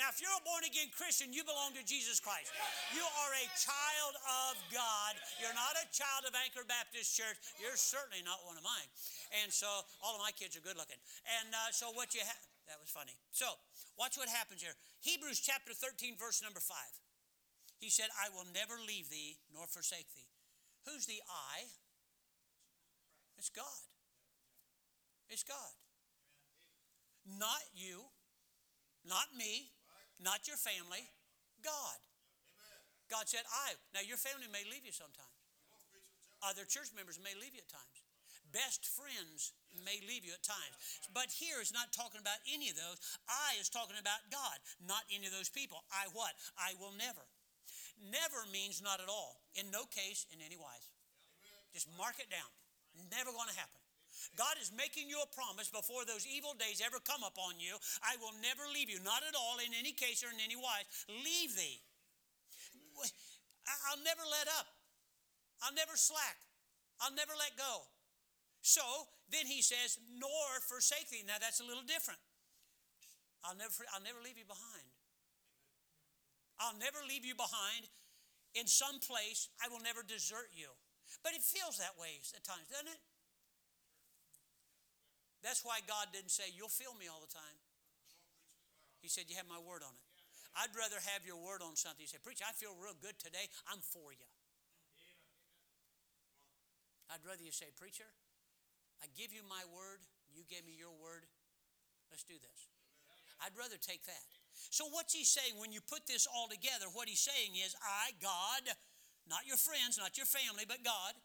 Now, 0.00 0.08
if 0.08 0.20
you're 0.24 0.32
a 0.32 0.44
born 0.44 0.64
again 0.64 0.88
Christian, 0.96 1.32
you 1.36 1.44
belong 1.44 1.76
to 1.76 1.84
Jesus 1.84 2.16
Christ. 2.16 2.48
You 2.96 3.04
are 3.04 3.32
a 3.36 3.46
child 3.60 4.14
of 4.48 4.54
God. 4.72 5.12
You're 5.36 5.56
not 5.56 5.76
a 5.76 5.86
child 5.92 6.24
of 6.24 6.32
Anchor 6.32 6.64
Baptist 6.64 7.12
Church. 7.12 7.36
You're 7.60 7.76
certainly 7.76 8.24
not 8.24 8.40
one 8.48 8.56
of 8.56 8.64
mine. 8.64 8.88
And 9.44 9.52
so, 9.52 9.68
all 10.00 10.16
of 10.16 10.22
my 10.24 10.32
kids 10.32 10.56
are 10.56 10.64
good 10.64 10.80
looking. 10.80 11.00
And 11.40 11.52
uh, 11.52 11.70
so, 11.76 11.92
what 11.92 12.16
you 12.16 12.24
have, 12.24 12.42
that 12.72 12.80
was 12.80 12.88
funny. 12.88 13.12
So, 13.36 13.48
watch 14.00 14.16
what 14.16 14.32
happens 14.32 14.64
here. 14.64 14.76
Hebrews 15.04 15.40
chapter 15.44 15.76
13, 15.76 16.16
verse 16.16 16.40
number 16.40 16.60
5. 16.60 16.72
He 17.76 17.90
said, 17.90 18.08
I 18.16 18.30
will 18.32 18.46
never 18.54 18.80
leave 18.80 19.10
thee 19.10 19.36
nor 19.52 19.66
forsake 19.66 20.08
thee. 20.16 20.30
Who's 20.86 21.04
the 21.04 21.20
I? 21.28 21.68
It's 23.36 23.50
God. 23.50 23.82
It's 25.28 25.42
God. 25.42 25.74
Not 27.26 27.62
you, 27.74 28.02
not 29.04 29.26
me, 29.36 29.70
not 30.22 30.46
your 30.46 30.56
family, 30.56 31.04
God. 31.60 31.98
God 33.10 33.28
said, 33.28 33.44
I. 33.68 33.76
Now, 33.92 34.00
your 34.00 34.16
family 34.16 34.48
may 34.48 34.64
leave 34.64 34.88
you 34.88 34.94
sometimes. 34.94 35.36
Other 36.40 36.64
church 36.64 36.90
members 36.96 37.20
may 37.20 37.36
leave 37.36 37.54
you 37.54 37.62
at 37.62 37.70
times. 37.70 37.98
Best 38.50 38.84
friends 38.84 39.52
may 39.84 40.00
leave 40.04 40.24
you 40.24 40.32
at 40.32 40.44
times. 40.44 40.76
But 41.12 41.32
here 41.32 41.60
is 41.60 41.72
not 41.72 41.92
talking 41.92 42.20
about 42.20 42.40
any 42.48 42.68
of 42.68 42.76
those. 42.76 43.00
I 43.28 43.56
is 43.60 43.72
talking 43.72 43.96
about 44.00 44.28
God, 44.32 44.56
not 44.80 45.04
any 45.12 45.28
of 45.28 45.32
those 45.32 45.48
people. 45.52 45.84
I 45.92 46.08
what? 46.12 46.36
I 46.56 46.76
will 46.80 46.92
never. 46.96 47.24
Never 48.00 48.44
means 48.48 48.80
not 48.80 49.00
at 49.00 49.08
all. 49.08 49.40
In 49.56 49.68
no 49.72 49.84
case, 49.88 50.24
in 50.32 50.40
any 50.40 50.56
wise. 50.56 50.88
Just 51.72 51.88
mark 51.96 52.20
it 52.20 52.28
down. 52.28 52.48
Never 53.12 53.32
going 53.32 53.48
to 53.48 53.56
happen. 53.56 53.81
God 54.36 54.56
is 54.60 54.72
making 54.74 55.08
you 55.08 55.20
a 55.22 55.28
promise 55.34 55.68
before 55.68 56.04
those 56.04 56.26
evil 56.26 56.54
days 56.54 56.82
ever 56.84 56.98
come 57.02 57.22
upon 57.22 57.58
you. 57.58 57.76
I 58.02 58.16
will 58.22 58.34
never 58.40 58.64
leave 58.70 58.88
you, 58.88 59.02
not 59.02 59.26
at 59.26 59.34
all, 59.34 59.58
in 59.58 59.74
any 59.74 59.92
case 59.92 60.22
or 60.22 60.30
in 60.30 60.40
any 60.42 60.56
wise. 60.56 60.86
Leave 61.08 61.54
thee. 61.54 61.82
I'll 63.90 64.02
never 64.02 64.22
let 64.26 64.46
up. 64.58 64.66
I'll 65.62 65.74
never 65.74 65.94
slack. 65.94 66.38
I'll 67.00 67.14
never 67.14 67.34
let 67.38 67.54
go. 67.58 67.86
So 68.62 68.82
then 69.30 69.46
he 69.46 69.62
says, 69.62 69.98
nor 70.18 70.62
forsake 70.70 71.10
thee. 71.10 71.26
Now 71.26 71.38
that's 71.42 71.58
a 71.58 71.66
little 71.66 71.86
different. 71.86 72.20
I'll 73.42 73.58
never, 73.58 73.74
I'll 73.90 74.02
never 74.02 74.22
leave 74.22 74.38
you 74.38 74.46
behind. 74.46 74.86
I'll 76.62 76.78
never 76.78 77.02
leave 77.02 77.26
you 77.26 77.34
behind 77.34 77.90
in 78.54 78.70
some 78.70 79.02
place. 79.02 79.50
I 79.58 79.66
will 79.66 79.82
never 79.82 80.06
desert 80.06 80.54
you. 80.54 80.70
But 81.26 81.34
it 81.34 81.42
feels 81.42 81.78
that 81.82 81.98
way 81.98 82.22
at 82.22 82.44
times, 82.46 82.70
doesn't 82.70 82.86
it? 82.86 83.02
That's 85.42 85.66
why 85.66 85.82
God 85.84 86.14
didn't 86.14 86.30
say, 86.30 86.50
You'll 86.54 86.72
feel 86.72 86.94
me 86.94 87.10
all 87.10 87.18
the 87.18 87.30
time. 87.30 87.58
He 89.02 89.10
said, 89.10 89.26
You 89.26 89.36
have 89.36 89.50
my 89.50 89.58
word 89.58 89.82
on 89.82 89.90
it. 89.90 90.06
I'd 90.54 90.72
rather 90.78 91.00
have 91.12 91.26
your 91.26 91.40
word 91.40 91.64
on 91.64 91.74
something. 91.74 92.02
He 92.02 92.10
said, 92.10 92.22
Preacher, 92.22 92.46
I 92.46 92.54
feel 92.54 92.76
real 92.78 92.94
good 93.00 93.18
today. 93.18 93.50
I'm 93.66 93.82
for 93.82 94.14
you. 94.14 94.28
I'd 97.10 97.24
rather 97.26 97.42
you 97.42 97.52
say, 97.52 97.68
Preacher, 97.74 98.08
I 99.02 99.10
give 99.18 99.34
you 99.34 99.42
my 99.44 99.60
word. 99.74 100.00
You 100.30 100.46
gave 100.48 100.64
me 100.64 100.72
your 100.78 100.94
word. 100.96 101.26
Let's 102.08 102.24
do 102.24 102.38
this. 102.38 102.60
I'd 103.42 103.56
rather 103.58 103.76
take 103.76 104.06
that. 104.06 104.24
So, 104.70 104.86
what's 104.92 105.12
he 105.12 105.24
saying 105.24 105.58
when 105.58 105.72
you 105.72 105.82
put 105.82 106.06
this 106.06 106.28
all 106.30 106.46
together? 106.46 106.86
What 106.92 107.08
he's 107.08 107.24
saying 107.24 107.58
is, 107.58 107.74
I, 107.82 108.14
God, 108.22 108.70
not 109.26 109.48
your 109.48 109.58
friends, 109.58 109.98
not 109.98 110.14
your 110.14 110.28
family, 110.28 110.64
but 110.68 110.84
God, 110.86 111.18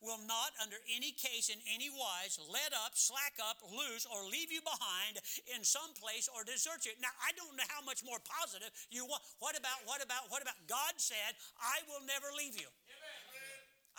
will 0.00 0.20
not, 0.24 0.56
under 0.60 0.78
any 0.88 1.12
case, 1.12 1.52
in 1.52 1.60
any 1.68 1.92
wise, 1.92 2.40
let 2.48 2.72
up, 2.72 2.96
slack 2.96 3.36
up, 3.40 3.60
lose, 3.64 4.08
or 4.08 4.24
leave 4.26 4.50
you 4.52 4.60
behind 4.64 5.20
in 5.52 5.62
some 5.62 5.92
place 5.96 6.28
or 6.32 6.44
desert 6.44 6.84
you. 6.88 6.92
Now, 6.98 7.12
I 7.20 7.32
don't 7.36 7.54
know 7.56 7.68
how 7.68 7.84
much 7.84 8.00
more 8.00 8.18
positive 8.24 8.72
you 8.88 9.04
want. 9.04 9.22
What 9.38 9.58
about, 9.58 9.84
what 9.84 10.00
about, 10.00 10.28
what 10.32 10.40
about? 10.40 10.56
God 10.66 10.96
said, 10.96 11.36
I 11.60 11.84
will 11.88 12.02
never 12.08 12.32
leave 12.32 12.56
you. 12.56 12.68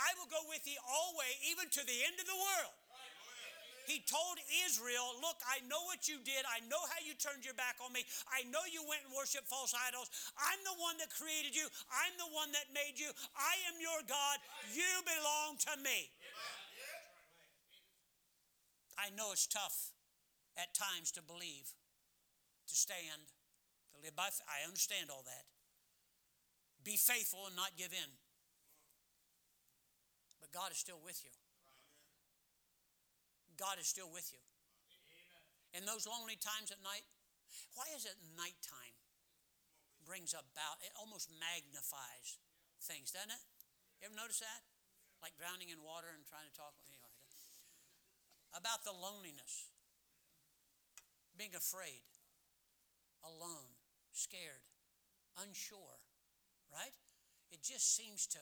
I 0.01 0.17
will 0.17 0.29
go 0.33 0.41
with 0.49 0.65
you 0.65 0.81
always, 0.81 1.35
even 1.45 1.69
to 1.69 1.81
the 1.85 1.97
end 2.09 2.17
of 2.17 2.25
the 2.25 2.39
world. 2.39 2.80
He 3.85 4.03
told 4.05 4.37
Israel, 4.67 5.17
Look, 5.19 5.41
I 5.45 5.63
know 5.65 5.81
what 5.89 6.05
you 6.05 6.21
did. 6.21 6.45
I 6.47 6.61
know 6.67 6.79
how 6.91 6.99
you 7.01 7.17
turned 7.17 7.45
your 7.45 7.57
back 7.57 7.81
on 7.81 7.91
me. 7.93 8.05
I 8.29 8.45
know 8.49 8.61
you 8.69 8.85
went 8.85 9.05
and 9.07 9.13
worshiped 9.13 9.49
false 9.49 9.73
idols. 9.73 10.09
I'm 10.37 10.61
the 10.63 10.77
one 10.77 10.97
that 11.01 11.09
created 11.13 11.53
you. 11.57 11.65
I'm 11.89 12.13
the 12.17 12.31
one 12.31 12.53
that 12.53 12.69
made 12.71 12.97
you. 12.97 13.09
I 13.33 13.53
am 13.71 13.81
your 13.81 14.01
God. 14.05 14.37
You 14.73 14.89
belong 15.05 15.57
to 15.69 15.73
me. 15.81 16.09
I 19.01 19.09
know 19.17 19.33
it's 19.33 19.49
tough 19.49 19.97
at 20.57 20.77
times 20.77 21.09
to 21.17 21.21
believe, 21.25 21.73
to 22.69 22.75
stand, 22.75 23.33
to 23.93 23.97
live 24.03 24.13
by 24.13 24.29
faith. 24.29 24.45
I 24.45 24.67
understand 24.67 25.09
all 25.09 25.25
that. 25.25 25.45
Be 26.83 26.97
faithful 26.97 27.45
and 27.47 27.55
not 27.55 27.77
give 27.77 27.93
in. 27.93 28.11
But 30.41 30.51
God 30.51 30.71
is 30.71 30.77
still 30.77 30.99
with 31.03 31.21
you. 31.25 31.33
God 33.57 33.79
is 33.79 33.87
still 33.87 34.09
with 34.11 34.29
you. 34.31 34.41
In 35.71 35.87
those 35.87 36.03
lonely 36.03 36.35
times 36.35 36.71
at 36.71 36.83
night, 36.83 37.07
why 37.75 37.87
is 37.95 38.03
it 38.03 38.19
nighttime 38.35 38.95
brings 40.03 40.35
about, 40.35 40.81
it 40.83 40.91
almost 40.99 41.31
magnifies 41.39 42.41
things, 42.83 43.15
doesn't 43.15 43.31
it? 43.31 43.43
You 44.01 44.11
ever 44.11 44.17
notice 44.17 44.43
that? 44.43 44.61
Like 45.23 45.37
drowning 45.37 45.71
in 45.71 45.79
water 45.79 46.11
and 46.11 46.25
trying 46.27 46.49
to 46.49 46.55
talk. 46.57 46.75
Anyway, 46.89 47.11
about 48.51 48.83
the 48.83 48.91
loneliness, 48.91 49.71
being 51.37 51.55
afraid, 51.55 52.03
alone, 53.23 53.79
scared, 54.11 54.67
unsure, 55.39 56.03
right? 56.67 56.95
It 57.51 57.63
just 57.63 57.95
seems 57.95 58.27
to 58.35 58.41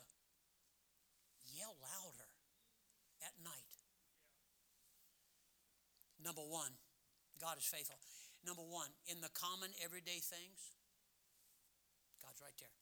yell 1.54 1.78
louder 1.78 2.30
at 3.22 3.38
night. 3.43 3.68
Number 6.19 6.43
one, 6.43 6.75
God 7.39 7.58
is 7.58 7.65
faithful. 7.65 7.99
Number 8.43 8.63
one, 8.63 8.91
in 9.08 9.19
the 9.19 9.32
common 9.36 9.71
everyday 9.84 10.19
things, 10.19 10.75
God's 12.23 12.39
right 12.43 12.55
there. 12.60 12.75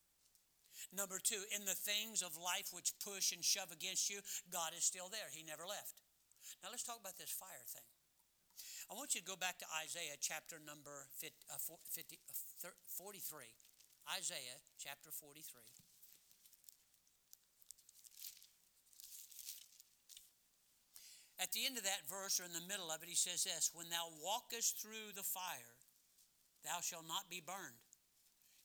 Number 0.93 1.17
two, 1.17 1.41
in 1.53 1.65
the 1.65 1.77
things 1.77 2.21
of 2.21 2.37
life 2.37 2.69
which 2.69 2.93
push 3.01 3.33
and 3.33 3.41
shove 3.41 3.73
against 3.73 4.09
you, 4.09 4.21
God 4.53 4.73
is 4.77 4.85
still 4.85 5.09
there. 5.09 5.29
He 5.33 5.41
never 5.41 5.65
left. 5.65 6.01
Now 6.61 6.69
let's 6.69 6.85
talk 6.85 7.01
about 7.01 7.17
this 7.17 7.33
fire 7.33 7.65
thing. 7.65 7.85
I 8.89 8.95
want 8.95 9.13
you 9.13 9.21
to 9.21 9.27
go 9.27 9.35
back 9.35 9.59
to 9.59 9.67
Isaiah 9.83 10.15
chapter 10.21 10.61
number 10.63 11.09
50, 11.19 11.35
uh, 11.51 11.59
50, 11.59 12.19
uh, 12.63 12.71
43. 12.87 13.51
Isaiah 14.15 14.63
chapter 14.79 15.11
43. 15.11 15.43
At 21.37 21.53
the 21.53 21.69
end 21.69 21.77
of 21.77 21.85
that 21.85 22.09
verse, 22.09 22.41
or 22.41 22.49
in 22.49 22.53
the 22.53 22.65
middle 22.65 22.89
of 22.89 23.05
it, 23.05 23.09
he 23.09 23.15
says 23.17 23.45
this 23.45 23.69
When 23.73 23.89
thou 23.93 24.09
walkest 24.25 24.81
through 24.81 25.13
the 25.13 25.25
fire, 25.25 25.77
thou 26.65 26.81
shalt 26.81 27.05
not 27.05 27.29
be 27.29 27.45
burned, 27.45 27.93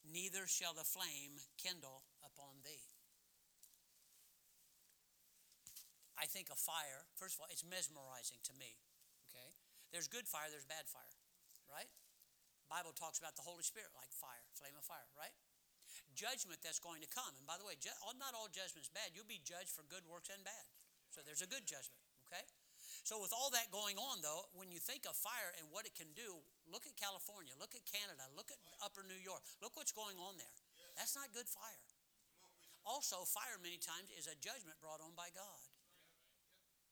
neither 0.09 0.49
shall 0.49 0.73
the 0.73 0.89
flame 0.89 1.37
kindle 1.61 2.03
upon 2.25 2.65
thee. 2.65 2.89
I 6.17 6.31
think 6.31 6.49
a 6.49 6.57
fire, 6.57 7.05
first 7.19 7.35
of 7.37 7.43
all, 7.43 7.51
it's 7.51 7.67
mesmerizing 7.67 8.39
to 8.47 8.55
me. 8.55 8.79
Okay? 9.29 9.51
There's 9.91 10.07
good 10.07 10.25
fire, 10.25 10.49
there's 10.49 10.69
bad 10.69 10.87
fire, 10.87 11.17
right? 11.67 11.91
Bible 12.71 12.97
talks 12.97 13.21
about 13.21 13.37
the 13.37 13.45
Holy 13.45 13.67
Spirit 13.67 13.93
like 13.93 14.09
fire, 14.17 14.49
flame 14.57 14.79
of 14.79 14.87
fire, 14.87 15.05
right? 15.13 15.35
Judgment 16.17 16.65
that's 16.65 16.81
going 16.81 17.05
to 17.05 17.11
come. 17.11 17.37
And 17.37 17.45
by 17.45 17.61
the 17.61 17.69
way, 17.69 17.77
not 18.17 18.33
all 18.33 18.49
judgment 18.49 18.89
is 18.89 18.93
bad. 18.93 19.13
You'll 19.13 19.29
be 19.29 19.45
judged 19.45 19.75
for 19.75 19.85
good 19.93 20.09
works 20.09 20.33
and 20.33 20.41
bad. 20.41 20.65
So 21.13 21.21
there's 21.21 21.45
a 21.45 21.51
good 21.51 21.69
judgment, 21.69 22.01
okay? 22.25 22.47
So, 23.13 23.21
with 23.21 23.37
all 23.37 23.53
that 23.53 23.69
going 23.69 24.01
on, 24.01 24.25
though, 24.25 24.49
when 24.57 24.73
you 24.73 24.81
think 24.81 25.05
of 25.05 25.13
fire 25.13 25.53
and 25.61 25.69
what 25.69 25.85
it 25.85 25.93
can 25.93 26.09
do, 26.17 26.41
look 26.65 26.89
at 26.89 26.97
California, 26.97 27.53
look 27.61 27.77
at 27.77 27.85
Canada, 27.85 28.25
look 28.33 28.49
at 28.49 28.57
upper 28.81 29.05
New 29.05 29.21
York, 29.21 29.45
look 29.61 29.77
what's 29.77 29.93
going 29.93 30.17
on 30.17 30.41
there. 30.41 30.57
That's 30.97 31.13
not 31.13 31.29
good 31.37 31.45
fire. 31.45 31.85
Also, 32.89 33.21
fire 33.29 33.61
many 33.61 33.77
times 33.77 34.09
is 34.17 34.33
a 34.33 34.37
judgment 34.41 34.81
brought 34.81 35.05
on 35.05 35.13
by 35.13 35.29
God 35.37 35.61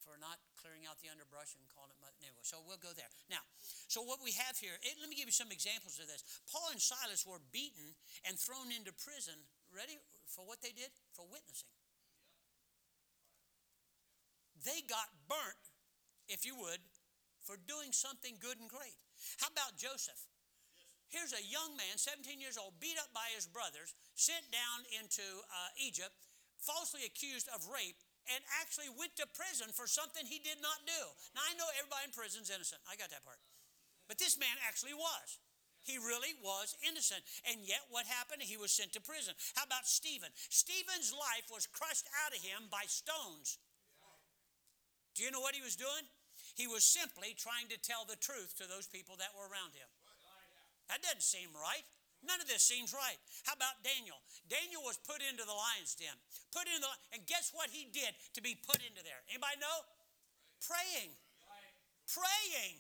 for 0.05 0.21
not 0.21 0.37
clearing 0.61 0.85
out 0.85 1.01
the 1.01 1.09
underbrush 1.09 1.57
and 1.57 1.65
calling 1.73 1.97
it 1.97 2.13
anyway. 2.21 2.45
So 2.45 2.61
we'll 2.69 2.77
go 2.77 2.93
there. 2.93 3.09
Now, 3.33 3.41
so 3.89 4.05
what 4.05 4.21
we 4.21 4.37
have 4.45 4.61
here, 4.61 4.77
it, 4.85 5.01
let 5.01 5.09
me 5.09 5.17
give 5.17 5.25
you 5.25 5.33
some 5.33 5.49
examples 5.49 5.97
of 5.97 6.05
this. 6.05 6.21
Paul 6.53 6.69
and 6.69 6.85
Silas 6.85 7.25
were 7.25 7.41
beaten 7.49 7.97
and 8.29 8.37
thrown 8.37 8.69
into 8.69 8.93
prison. 8.93 9.41
Ready 9.73 9.97
for 10.29 10.45
what 10.45 10.61
they 10.61 10.77
did? 10.77 10.93
For 11.17 11.25
witnessing. 11.25 11.73
They 14.69 14.85
got 14.85 15.09
burnt 15.25 15.70
if 16.31 16.47
you 16.47 16.55
would, 16.55 16.79
for 17.43 17.59
doing 17.67 17.91
something 17.91 18.39
good 18.39 18.57
and 18.63 18.71
great. 18.71 18.97
How 19.43 19.51
about 19.51 19.77
Joseph? 19.77 20.31
Here's 21.11 21.35
a 21.35 21.43
young 21.43 21.75
man, 21.75 21.99
17 21.99 22.39
years 22.39 22.55
old, 22.55 22.79
beat 22.79 22.95
up 22.95 23.11
by 23.11 23.35
his 23.35 23.51
brothers, 23.51 23.99
sent 24.15 24.47
down 24.55 24.87
into 24.95 25.27
uh, 25.51 25.75
Egypt, 25.75 26.15
falsely 26.63 27.03
accused 27.03 27.51
of 27.51 27.67
rape, 27.67 27.99
and 28.31 28.39
actually 28.63 28.87
went 28.95 29.19
to 29.19 29.27
prison 29.35 29.75
for 29.75 29.91
something 29.91 30.23
he 30.23 30.39
did 30.39 30.63
not 30.63 30.87
do. 30.87 31.03
Now, 31.35 31.43
I 31.43 31.59
know 31.59 31.67
everybody 31.75 32.07
in 32.07 32.15
prison 32.15 32.47
is 32.47 32.53
innocent. 32.55 32.79
I 32.87 32.95
got 32.95 33.11
that 33.11 33.27
part. 33.27 33.43
But 34.07 34.23
this 34.23 34.39
man 34.39 34.55
actually 34.63 34.95
was. 34.95 35.43
He 35.83 35.99
really 35.99 36.37
was 36.45 36.79
innocent. 36.87 37.27
And 37.49 37.59
yet, 37.67 37.83
what 37.91 38.07
happened? 38.07 38.47
He 38.47 38.61
was 38.61 38.71
sent 38.71 38.95
to 38.95 39.03
prison. 39.03 39.35
How 39.59 39.67
about 39.67 39.91
Stephen? 39.91 40.31
Stephen's 40.53 41.11
life 41.11 41.51
was 41.51 41.67
crushed 41.67 42.07
out 42.23 42.37
of 42.37 42.39
him 42.39 42.71
by 42.71 42.87
stones. 42.87 43.59
Do 45.19 45.25
you 45.25 45.35
know 45.35 45.41
what 45.41 45.59
he 45.59 45.65
was 45.65 45.75
doing? 45.75 46.07
He 46.55 46.67
was 46.67 46.83
simply 46.85 47.35
trying 47.37 47.69
to 47.71 47.79
tell 47.79 48.05
the 48.05 48.19
truth 48.19 48.57
to 48.59 48.67
those 48.67 48.87
people 48.87 49.17
that 49.19 49.35
were 49.37 49.47
around 49.47 49.75
him. 49.75 49.89
That 50.91 51.03
doesn't 51.07 51.23
seem 51.23 51.55
right. 51.55 51.87
None 52.21 52.43
of 52.43 52.49
this 52.51 52.61
seems 52.61 52.93
right. 52.93 53.17
How 53.49 53.57
about 53.57 53.81
Daniel? 53.81 54.21
Daniel 54.45 54.85
was 54.85 55.01
put 55.01 55.25
into 55.25 55.47
the 55.47 55.57
lion's 55.57 55.97
den. 55.97 56.13
Put 56.53 56.69
in 56.69 56.83
the, 56.85 56.91
and 57.17 57.25
guess 57.25 57.49
what 57.57 57.73
he 57.73 57.89
did 57.89 58.13
to 58.37 58.45
be 58.45 58.59
put 58.59 58.83
into 58.85 59.01
there? 59.01 59.25
Anybody 59.33 59.57
know? 59.57 59.79
Praying. 60.61 61.17
Praying. 62.05 62.77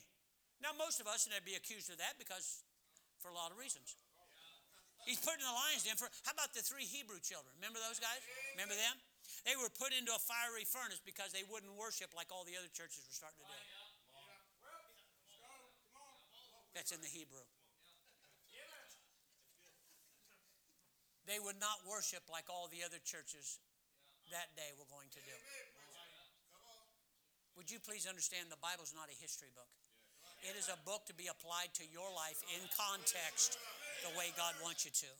Now 0.60 0.76
most 0.76 1.00
of 1.00 1.08
us 1.08 1.24
would 1.24 1.46
be 1.48 1.56
accused 1.56 1.88
of 1.88 1.96
that 1.96 2.20
because 2.20 2.60
for 3.24 3.32
a 3.32 3.36
lot 3.36 3.48
of 3.48 3.56
reasons. 3.56 3.96
He's 5.08 5.16
put 5.16 5.40
in 5.40 5.44
the 5.44 5.56
lion's 5.56 5.88
den 5.88 5.96
for 5.96 6.12
how 6.28 6.36
about 6.36 6.52
the 6.52 6.60
three 6.60 6.84
Hebrew 6.84 7.20
children? 7.24 7.56
Remember 7.56 7.80
those 7.80 7.96
guys? 7.96 8.20
Remember 8.52 8.76
them? 8.76 9.00
They 9.48 9.56
were 9.56 9.72
put 9.72 9.96
into 9.96 10.12
a 10.12 10.20
fiery 10.20 10.68
furnace 10.68 11.00
because 11.00 11.32
they 11.32 11.44
wouldn't 11.48 11.72
worship 11.74 12.12
like 12.12 12.28
all 12.28 12.44
the 12.44 12.56
other 12.60 12.70
churches 12.70 13.04
were 13.08 13.16
starting 13.16 13.40
to 13.40 13.48
do. 13.48 13.56
That's 16.76 16.92
in 16.92 17.00
the 17.00 17.10
Hebrew. 17.10 17.42
they 21.30 21.38
would 21.38 21.62
not 21.62 21.78
worship 21.86 22.26
like 22.26 22.50
all 22.50 22.66
the 22.74 22.82
other 22.82 22.98
churches 23.06 23.62
that 24.34 24.50
day 24.58 24.74
were 24.74 24.90
going 24.90 25.06
to 25.14 25.22
do. 25.22 25.36
Would 27.54 27.70
you 27.70 27.78
please 27.78 28.10
understand 28.10 28.50
the 28.50 28.58
Bible 28.58 28.82
is 28.82 28.90
not 28.90 29.06
a 29.06 29.14
history 29.14 29.54
book? 29.54 29.70
It 30.42 30.58
is 30.58 30.66
a 30.66 30.78
book 30.82 31.06
to 31.06 31.14
be 31.14 31.30
applied 31.30 31.70
to 31.78 31.84
your 31.86 32.10
life 32.10 32.42
in 32.50 32.62
context 32.74 33.62
the 34.02 34.10
way 34.18 34.34
God 34.34 34.58
wants 34.58 34.82
you 34.82 34.90
to. 35.06 35.10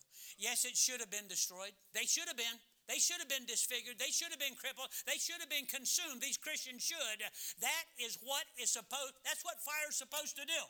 Yes, 0.41 0.67
it 0.67 0.75
should 0.75 0.99
have 0.99 1.13
been 1.13 1.29
destroyed. 1.31 1.77
They 1.95 2.09
should 2.09 2.27
have 2.27 2.41
been. 2.41 2.59
They 2.91 2.99
should 2.99 3.23
have 3.23 3.31
been 3.31 3.47
disfigured. 3.47 4.03
They 4.03 4.11
should 4.11 4.35
have 4.35 4.43
been 4.43 4.59
crippled. 4.59 4.91
They 5.07 5.15
should 5.15 5.39
have 5.39 5.47
been 5.47 5.71
consumed. 5.71 6.19
These 6.19 6.43
Christians 6.43 6.83
should. 6.83 7.23
That 7.63 7.87
is 8.03 8.19
what 8.27 8.43
is 8.59 8.75
supposed 8.75 9.15
that's 9.23 9.47
what 9.47 9.63
fire 9.63 9.87
is 9.87 9.95
supposed 9.95 10.35
to 10.35 10.45
do. 10.45 10.63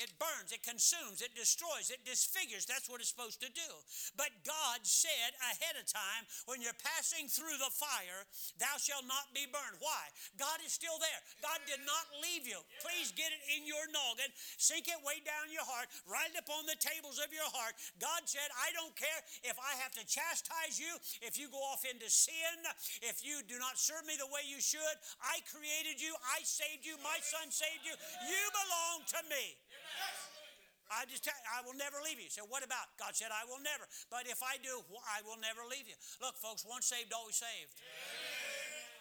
It 0.00 0.10
burns, 0.16 0.50
it 0.50 0.64
consumes, 0.64 1.20
it 1.20 1.36
destroys, 1.36 1.92
it 1.92 2.02
disfigures. 2.08 2.64
That's 2.64 2.88
what 2.88 3.04
it's 3.04 3.12
supposed 3.12 3.44
to 3.44 3.52
do. 3.52 3.70
But 4.16 4.32
God 4.42 4.82
said 4.82 5.36
ahead 5.52 5.76
of 5.76 5.84
time, 5.84 6.24
when 6.48 6.64
you're 6.64 6.76
passing 6.80 7.28
through 7.28 7.60
the 7.60 7.70
fire, 7.70 8.24
thou 8.56 8.80
shalt 8.80 9.04
not 9.04 9.30
be 9.36 9.44
burned. 9.46 9.78
Why? 9.78 10.04
God 10.40 10.64
is 10.64 10.72
still 10.72 10.96
there. 10.96 11.20
God 11.44 11.60
did 11.68 11.84
not 11.84 12.08
leave 12.24 12.48
you. 12.48 12.58
Please 12.80 13.12
get 13.12 13.30
it 13.30 13.42
in 13.52 13.68
your 13.68 13.84
noggin, 13.92 14.32
sink 14.56 14.88
it 14.88 14.98
way 15.04 15.20
down 15.22 15.52
your 15.52 15.66
heart, 15.66 15.92
it 16.32 16.40
upon 16.40 16.64
the 16.64 16.78
tables 16.80 17.20
of 17.20 17.28
your 17.30 17.46
heart. 17.52 17.76
God 18.00 18.24
said, 18.24 18.48
I 18.56 18.72
don't 18.72 18.94
care 18.96 19.20
if 19.44 19.56
I 19.60 19.76
have 19.84 19.92
to 20.00 20.04
chastise 20.08 20.80
you, 20.80 20.96
if 21.20 21.36
you 21.36 21.52
go 21.52 21.60
off 21.68 21.84
into 21.84 22.08
sin, 22.08 22.56
if 23.04 23.20
you 23.20 23.44
do 23.44 23.60
not 23.60 23.76
serve 23.76 24.08
me 24.08 24.16
the 24.16 24.28
way 24.32 24.44
you 24.48 24.58
should. 24.58 24.96
I 25.20 25.44
created 25.48 26.00
you, 26.00 26.16
I 26.32 26.40
saved 26.42 26.88
you, 26.88 26.96
my 27.04 27.20
son 27.20 27.52
saved 27.52 27.84
you. 27.84 27.94
You 28.24 28.42
belong 28.56 28.96
to 29.16 29.20
me. 29.28 29.44
I 30.92 31.08
just 31.08 31.24
tell 31.24 31.34
I 31.48 31.64
will 31.64 31.74
never 31.74 31.96
leave 32.04 32.20
you. 32.20 32.28
So 32.28 32.44
what 32.44 32.60
about? 32.60 32.92
God 33.00 33.16
said, 33.16 33.32
I 33.32 33.48
will 33.48 33.60
never. 33.64 33.88
But 34.12 34.28
if 34.28 34.44
I 34.44 34.60
do, 34.60 34.84
I 35.08 35.24
will 35.24 35.40
never 35.40 35.64
leave 35.64 35.88
you. 35.88 35.96
Look, 36.20 36.36
folks, 36.36 36.68
once 36.68 36.84
saved, 36.84 37.16
always 37.16 37.40
saved. 37.40 37.72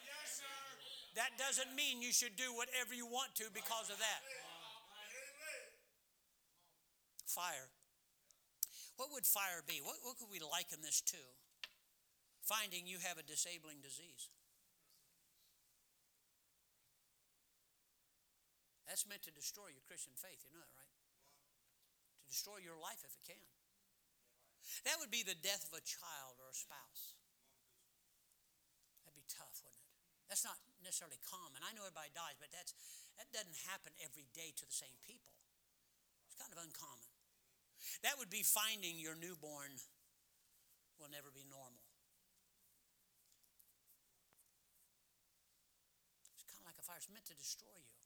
Yes, 0.08 0.40
sir. 0.40 0.56
That 1.20 1.36
doesn't 1.36 1.76
mean 1.76 2.00
you 2.00 2.16
should 2.16 2.40
do 2.40 2.56
whatever 2.56 2.96
you 2.96 3.04
want 3.04 3.36
to 3.44 3.52
because 3.52 3.92
of 3.92 4.00
that. 4.00 4.22
Fire. 7.28 7.68
What 8.96 9.12
would 9.12 9.28
fire 9.28 9.64
be? 9.68 9.84
What, 9.84 10.00
what 10.04 10.16
could 10.16 10.32
we 10.32 10.40
liken 10.40 10.80
this 10.84 11.04
to? 11.12 11.22
Finding 12.44 12.88
you 12.88 13.00
have 13.04 13.20
a 13.20 13.24
disabling 13.24 13.84
disease. 13.84 14.32
That's 18.88 19.08
meant 19.08 19.24
to 19.24 19.32
destroy 19.32 19.72
your 19.72 19.84
Christian 19.88 20.12
faith. 20.20 20.44
You 20.44 20.52
know 20.52 20.60
that, 20.60 20.76
right? 20.76 20.91
Destroy 22.32 22.64
your 22.64 22.80
life 22.80 23.04
if 23.04 23.12
it 23.12 23.24
can. 23.28 23.48
That 24.88 24.98
would 25.04 25.12
be 25.12 25.22
the 25.22 25.36
death 25.36 25.68
of 25.68 25.76
a 25.76 25.84
child 25.84 26.40
or 26.40 26.48
a 26.48 26.56
spouse. 26.56 27.20
That'd 29.04 29.20
be 29.20 29.28
tough, 29.28 29.60
wouldn't 29.68 29.84
it? 29.84 29.92
That's 30.32 30.48
not 30.48 30.56
necessarily 30.80 31.20
common. 31.28 31.60
I 31.60 31.76
know 31.76 31.84
everybody 31.84 32.16
dies, 32.16 32.40
but 32.40 32.56
that's 32.56 32.72
that 33.20 33.28
doesn't 33.36 33.68
happen 33.68 33.92
every 34.00 34.32
day 34.32 34.56
to 34.56 34.64
the 34.64 34.72
same 34.72 34.96
people. 35.04 35.36
It's 36.32 36.40
kind 36.40 36.56
of 36.56 36.64
uncommon. 36.64 37.12
That 38.08 38.16
would 38.16 38.32
be 38.32 38.42
finding 38.48 38.96
your 38.96 39.20
newborn 39.20 39.76
will 40.96 41.12
never 41.12 41.36
be 41.36 41.44
normal. 41.52 41.84
It's 46.40 46.48
kind 46.48 46.64
of 46.64 46.70
like 46.72 46.80
a 46.80 46.86
fire. 46.86 46.96
It's 46.96 47.12
meant 47.12 47.28
to 47.28 47.36
destroy 47.36 47.76
you 47.76 48.01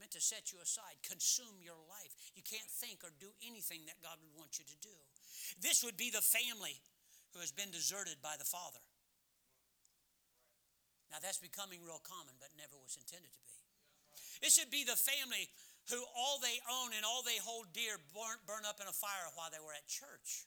meant 0.00 0.16
to 0.16 0.24
set 0.24 0.50
you 0.50 0.58
aside, 0.64 0.96
consume 1.04 1.60
your 1.60 1.78
life. 1.86 2.16
You 2.32 2.40
can't 2.40 2.66
think 2.80 3.04
or 3.04 3.12
do 3.20 3.28
anything 3.44 3.84
that 3.86 4.00
God 4.00 4.16
would 4.24 4.32
want 4.32 4.56
you 4.56 4.64
to 4.64 4.78
do. 4.80 4.96
This 5.60 5.84
would 5.84 6.00
be 6.00 6.08
the 6.08 6.24
family 6.24 6.80
who 7.36 7.44
has 7.44 7.52
been 7.52 7.70
deserted 7.70 8.18
by 8.24 8.40
the 8.40 8.48
father. 8.48 8.80
Now, 11.12 11.20
that's 11.20 11.42
becoming 11.42 11.84
real 11.84 12.00
common, 12.00 12.34
but 12.40 12.54
never 12.56 12.78
was 12.80 12.96
intended 12.96 13.30
to 13.30 13.42
be. 13.44 13.58
This 14.40 14.56
would 14.56 14.72
be 14.72 14.88
the 14.88 14.96
family 14.96 15.50
who 15.90 16.00
all 16.16 16.38
they 16.38 16.62
own 16.70 16.94
and 16.94 17.04
all 17.04 17.20
they 17.20 17.36
hold 17.42 17.74
dear 17.74 17.98
burn, 18.14 18.38
burn 18.46 18.64
up 18.64 18.78
in 18.80 18.86
a 18.86 18.94
fire 18.94 19.28
while 19.34 19.50
they 19.50 19.60
were 19.60 19.74
at 19.74 19.84
church. 19.90 20.46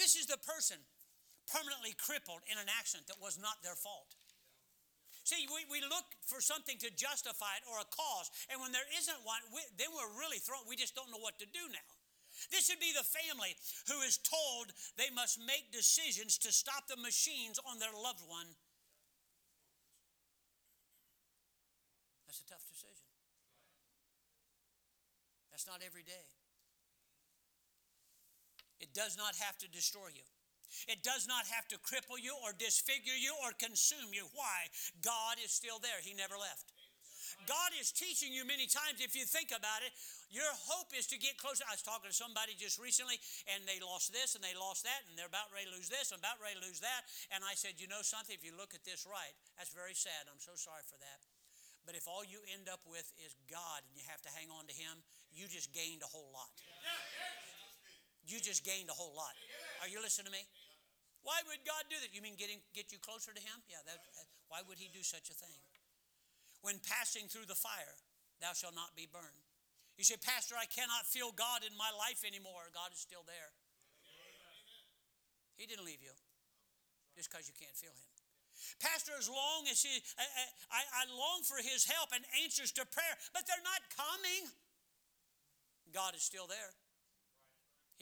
This 0.00 0.16
is 0.16 0.26
the 0.26 0.40
person 0.40 0.80
permanently 1.46 1.92
crippled 1.94 2.42
in 2.48 2.56
an 2.56 2.72
accident 2.72 3.06
that 3.12 3.20
was 3.20 3.36
not 3.36 3.60
their 3.62 3.76
fault. 3.76 4.16
See, 5.24 5.48
we, 5.48 5.64
we 5.72 5.80
look 5.80 6.04
for 6.28 6.44
something 6.44 6.76
to 6.84 6.92
justify 6.92 7.56
it 7.56 7.64
or 7.64 7.80
a 7.80 7.88
cause, 7.88 8.28
and 8.52 8.60
when 8.60 8.76
there 8.76 8.84
isn't 8.92 9.16
one, 9.24 9.40
we, 9.56 9.64
then 9.80 9.88
we're 9.96 10.20
really 10.20 10.36
thrown. 10.36 10.68
We 10.68 10.76
just 10.76 10.92
don't 10.92 11.08
know 11.08 11.20
what 11.24 11.40
to 11.40 11.48
do 11.48 11.64
now. 11.72 11.90
This 12.52 12.68
would 12.68 12.82
be 12.82 12.92
the 12.92 13.06
family 13.06 13.56
who 13.88 14.04
is 14.04 14.20
told 14.20 14.76
they 15.00 15.08
must 15.16 15.40
make 15.40 15.72
decisions 15.72 16.36
to 16.44 16.52
stop 16.52 16.92
the 16.92 17.00
machines 17.00 17.56
on 17.64 17.80
their 17.80 17.94
loved 17.96 18.20
one. 18.28 18.52
That's 22.28 22.44
a 22.44 22.48
tough 22.50 22.66
decision. 22.68 23.08
That's 25.52 25.64
not 25.64 25.80
every 25.80 26.02
day. 26.02 26.28
It 28.76 28.92
does 28.92 29.16
not 29.16 29.40
have 29.40 29.56
to 29.64 29.70
destroy 29.70 30.12
you. 30.12 30.26
It 30.88 31.02
does 31.02 31.26
not 31.26 31.46
have 31.50 31.66
to 31.68 31.78
cripple 31.80 32.20
you 32.20 32.34
or 32.44 32.52
disfigure 32.56 33.16
you 33.16 33.34
or 33.44 33.52
consume 33.56 34.12
you. 34.12 34.26
Why? 34.34 34.68
God 35.02 35.38
is 35.42 35.50
still 35.50 35.78
there. 35.78 36.00
He 36.00 36.14
never 36.14 36.36
left. 36.36 36.74
God 37.44 37.74
is 37.76 37.90
teaching 37.90 38.32
you 38.32 38.46
many 38.46 38.70
times, 38.70 39.02
if 39.02 39.18
you 39.18 39.26
think 39.26 39.50
about 39.50 39.82
it, 39.82 39.92
your 40.30 40.48
hope 40.70 40.94
is 40.94 41.10
to 41.10 41.18
get 41.18 41.36
closer. 41.36 41.66
I 41.66 41.74
was 41.76 41.84
talking 41.84 42.08
to 42.08 42.16
somebody 42.16 42.54
just 42.54 42.78
recently, 42.78 43.18
and 43.50 43.66
they 43.66 43.82
lost 43.82 44.14
this 44.14 44.38
and 44.38 44.42
they 44.42 44.54
lost 44.54 44.86
that, 44.86 45.02
and 45.08 45.18
they're 45.18 45.30
about 45.30 45.50
ready 45.50 45.66
to 45.68 45.74
lose 45.74 45.90
this 45.90 46.14
and 46.14 46.22
about 46.22 46.38
ready 46.38 46.56
to 46.56 46.64
lose 46.64 46.80
that. 46.80 47.04
And 47.34 47.42
I 47.42 47.58
said, 47.58 47.82
You 47.82 47.90
know 47.90 48.04
something? 48.06 48.32
If 48.32 48.46
you 48.46 48.54
look 48.54 48.72
at 48.72 48.86
this 48.86 49.04
right, 49.04 49.34
that's 49.58 49.74
very 49.74 49.96
sad. 49.96 50.30
I'm 50.30 50.40
so 50.40 50.54
sorry 50.54 50.86
for 50.86 50.96
that. 51.02 51.20
But 51.84 51.94
if 51.94 52.08
all 52.08 52.24
you 52.24 52.40
end 52.48 52.72
up 52.72 52.80
with 52.88 53.04
is 53.20 53.36
God 53.44 53.84
and 53.84 53.92
you 53.92 54.04
have 54.08 54.24
to 54.24 54.32
hang 54.32 54.48
on 54.48 54.64
to 54.72 54.74
Him, 54.74 55.04
you 55.28 55.44
just 55.50 55.74
gained 55.76 56.00
a 56.00 56.08
whole 56.08 56.32
lot. 56.32 56.48
You 58.24 58.40
just 58.40 58.64
gained 58.64 58.88
a 58.88 58.96
whole 58.96 59.12
lot. 59.12 59.36
Are 59.84 59.88
you 59.88 60.00
listening 60.00 60.32
to 60.32 60.34
me? 60.34 60.48
Why 61.24 61.40
would 61.48 61.64
God 61.64 61.88
do 61.88 61.96
that? 62.04 62.12
You 62.12 62.20
mean 62.20 62.36
getting 62.36 62.60
get 62.76 62.92
you 62.92 63.00
closer 63.00 63.32
to 63.32 63.40
Him? 63.40 63.64
Yeah. 63.66 63.80
That, 63.88 63.98
why 64.52 64.60
would 64.68 64.76
He 64.76 64.92
do 64.92 65.00
such 65.00 65.32
a 65.32 65.36
thing? 65.36 65.56
When 66.60 66.80
passing 66.84 67.28
through 67.28 67.48
the 67.48 67.56
fire, 67.56 67.96
thou 68.40 68.52
shalt 68.52 68.76
not 68.76 68.92
be 68.92 69.08
burned. 69.08 69.44
You 69.96 70.04
say, 70.04 70.20
Pastor, 70.20 70.56
I 70.58 70.68
cannot 70.68 71.08
feel 71.08 71.32
God 71.32 71.64
in 71.64 71.72
my 71.76 71.88
life 71.96 72.24
anymore. 72.26 72.68
God 72.76 72.92
is 72.92 73.00
still 73.00 73.24
there. 73.24 73.52
He 75.56 75.64
didn't 75.64 75.86
leave 75.86 76.02
you 76.02 76.12
just 77.14 77.30
because 77.30 77.46
you 77.46 77.54
can't 77.54 77.76
feel 77.78 77.94
Him. 77.94 78.10
Pastor, 78.82 79.12
as 79.18 79.28
long 79.28 79.66
as 79.70 79.82
he, 79.82 80.02
I, 80.18 80.24
I, 80.70 80.82
I 80.82 81.02
long 81.10 81.46
for 81.46 81.58
His 81.62 81.86
help 81.86 82.10
and 82.12 82.24
answers 82.42 82.72
to 82.76 82.82
prayer, 82.84 83.16
but 83.32 83.46
they're 83.46 83.64
not 83.64 83.82
coming. 83.94 84.50
God 85.94 86.18
is 86.18 86.26
still 86.26 86.50
there. 86.50 86.74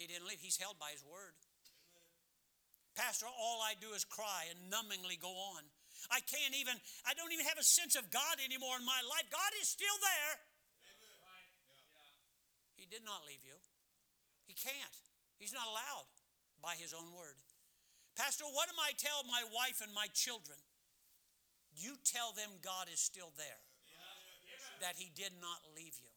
He 0.00 0.08
didn't 0.08 0.26
leave. 0.26 0.40
He's 0.40 0.56
held 0.56 0.80
by 0.80 0.96
His 0.96 1.04
word. 1.04 1.36
Pastor, 2.94 3.26
all 3.26 3.64
I 3.64 3.72
do 3.80 3.96
is 3.96 4.04
cry 4.04 4.52
and 4.52 4.58
numbingly 4.68 5.16
go 5.16 5.32
on. 5.32 5.64
I 6.10 6.20
can't 6.20 6.52
even, 6.58 6.76
I 7.08 7.14
don't 7.14 7.32
even 7.32 7.46
have 7.46 7.56
a 7.56 7.64
sense 7.64 7.96
of 7.96 8.10
God 8.10 8.36
anymore 8.44 8.76
in 8.76 8.84
my 8.84 9.00
life. 9.06 9.24
God 9.32 9.52
is 9.60 9.68
still 9.68 9.96
there. 10.02 10.34
He 12.76 12.84
did 12.90 13.06
not 13.06 13.24
leave 13.24 13.40
you. 13.46 13.56
He 14.44 14.52
can't. 14.52 14.96
He's 15.38 15.54
not 15.54 15.70
allowed 15.70 16.10
by 16.60 16.74
his 16.76 16.92
own 16.92 17.08
word. 17.14 17.38
Pastor, 18.18 18.44
what 18.44 18.68
am 18.68 18.76
I 18.76 18.92
tell 18.98 19.24
my 19.24 19.40
wife 19.54 19.80
and 19.80 19.94
my 19.94 20.10
children? 20.12 20.58
You 21.72 21.96
tell 22.04 22.36
them 22.36 22.60
God 22.60 22.92
is 22.92 23.00
still 23.00 23.32
there. 23.38 23.62
That 24.80 24.98
he 24.98 25.10
did 25.14 25.32
not 25.40 25.62
leave 25.78 25.96
you. 26.02 26.10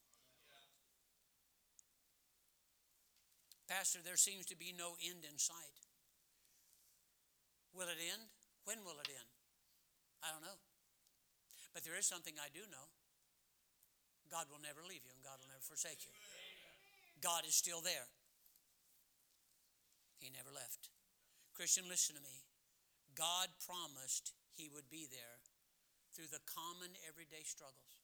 Pastor, 3.69 3.99
there 4.03 4.17
seems 4.17 4.45
to 4.47 4.57
be 4.57 4.73
no 4.78 4.97
end 5.05 5.23
in 5.23 5.38
sight. 5.38 5.84
Will 7.76 7.91
it 7.91 7.99
end? 7.99 8.23
When 8.63 8.80
will 8.88 8.97
it 9.03 9.11
end? 9.11 9.30
I 10.23 10.32
don't 10.32 10.41
know. 10.41 10.57
But 11.76 11.84
there 11.84 11.99
is 11.99 12.07
something 12.07 12.39
I 12.39 12.47
do 12.55 12.63
know 12.71 12.88
God 14.32 14.47
will 14.49 14.63
never 14.63 14.82
leave 14.82 15.05
you 15.05 15.13
and 15.13 15.21
God 15.21 15.38
will 15.38 15.51
never 15.51 15.61
forsake 15.61 16.07
you. 16.07 16.13
God 17.21 17.45
is 17.45 17.53
still 17.53 17.84
there. 17.84 18.09
He 20.17 20.32
never 20.32 20.49
left. 20.49 20.89
Christian, 21.53 21.86
listen 21.86 22.15
to 22.15 22.23
me. 22.23 22.47
God 23.13 23.51
promised 23.61 24.34
He 24.55 24.71
would 24.71 24.89
be 24.89 25.05
there 25.05 25.43
through 26.15 26.32
the 26.32 26.43
common 26.47 26.95
everyday 27.07 27.43
struggles. 27.43 28.01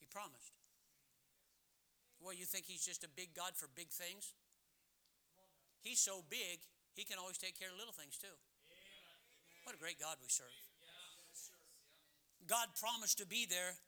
He 0.00 0.08
promised. 0.08 0.56
Well, 2.20 2.34
you 2.34 2.44
think 2.44 2.66
He's 2.66 2.84
just 2.84 3.04
a 3.04 3.08
big 3.08 3.36
God 3.36 3.52
for 3.54 3.68
big 3.68 3.88
things? 3.88 4.32
He's 5.80 6.00
so 6.00 6.24
big, 6.28 6.60
He 6.94 7.04
can 7.04 7.18
always 7.18 7.38
take 7.38 7.58
care 7.58 7.70
of 7.70 7.78
little 7.78 7.94
things 7.94 8.18
too. 8.18 8.34
What 9.64 9.74
a 9.74 9.80
great 9.80 10.00
God 10.00 10.18
we 10.18 10.28
serve. 10.28 10.52
God 12.48 12.74
promised 12.74 13.22
to 13.22 13.26
be 13.26 13.46
there 13.46 13.78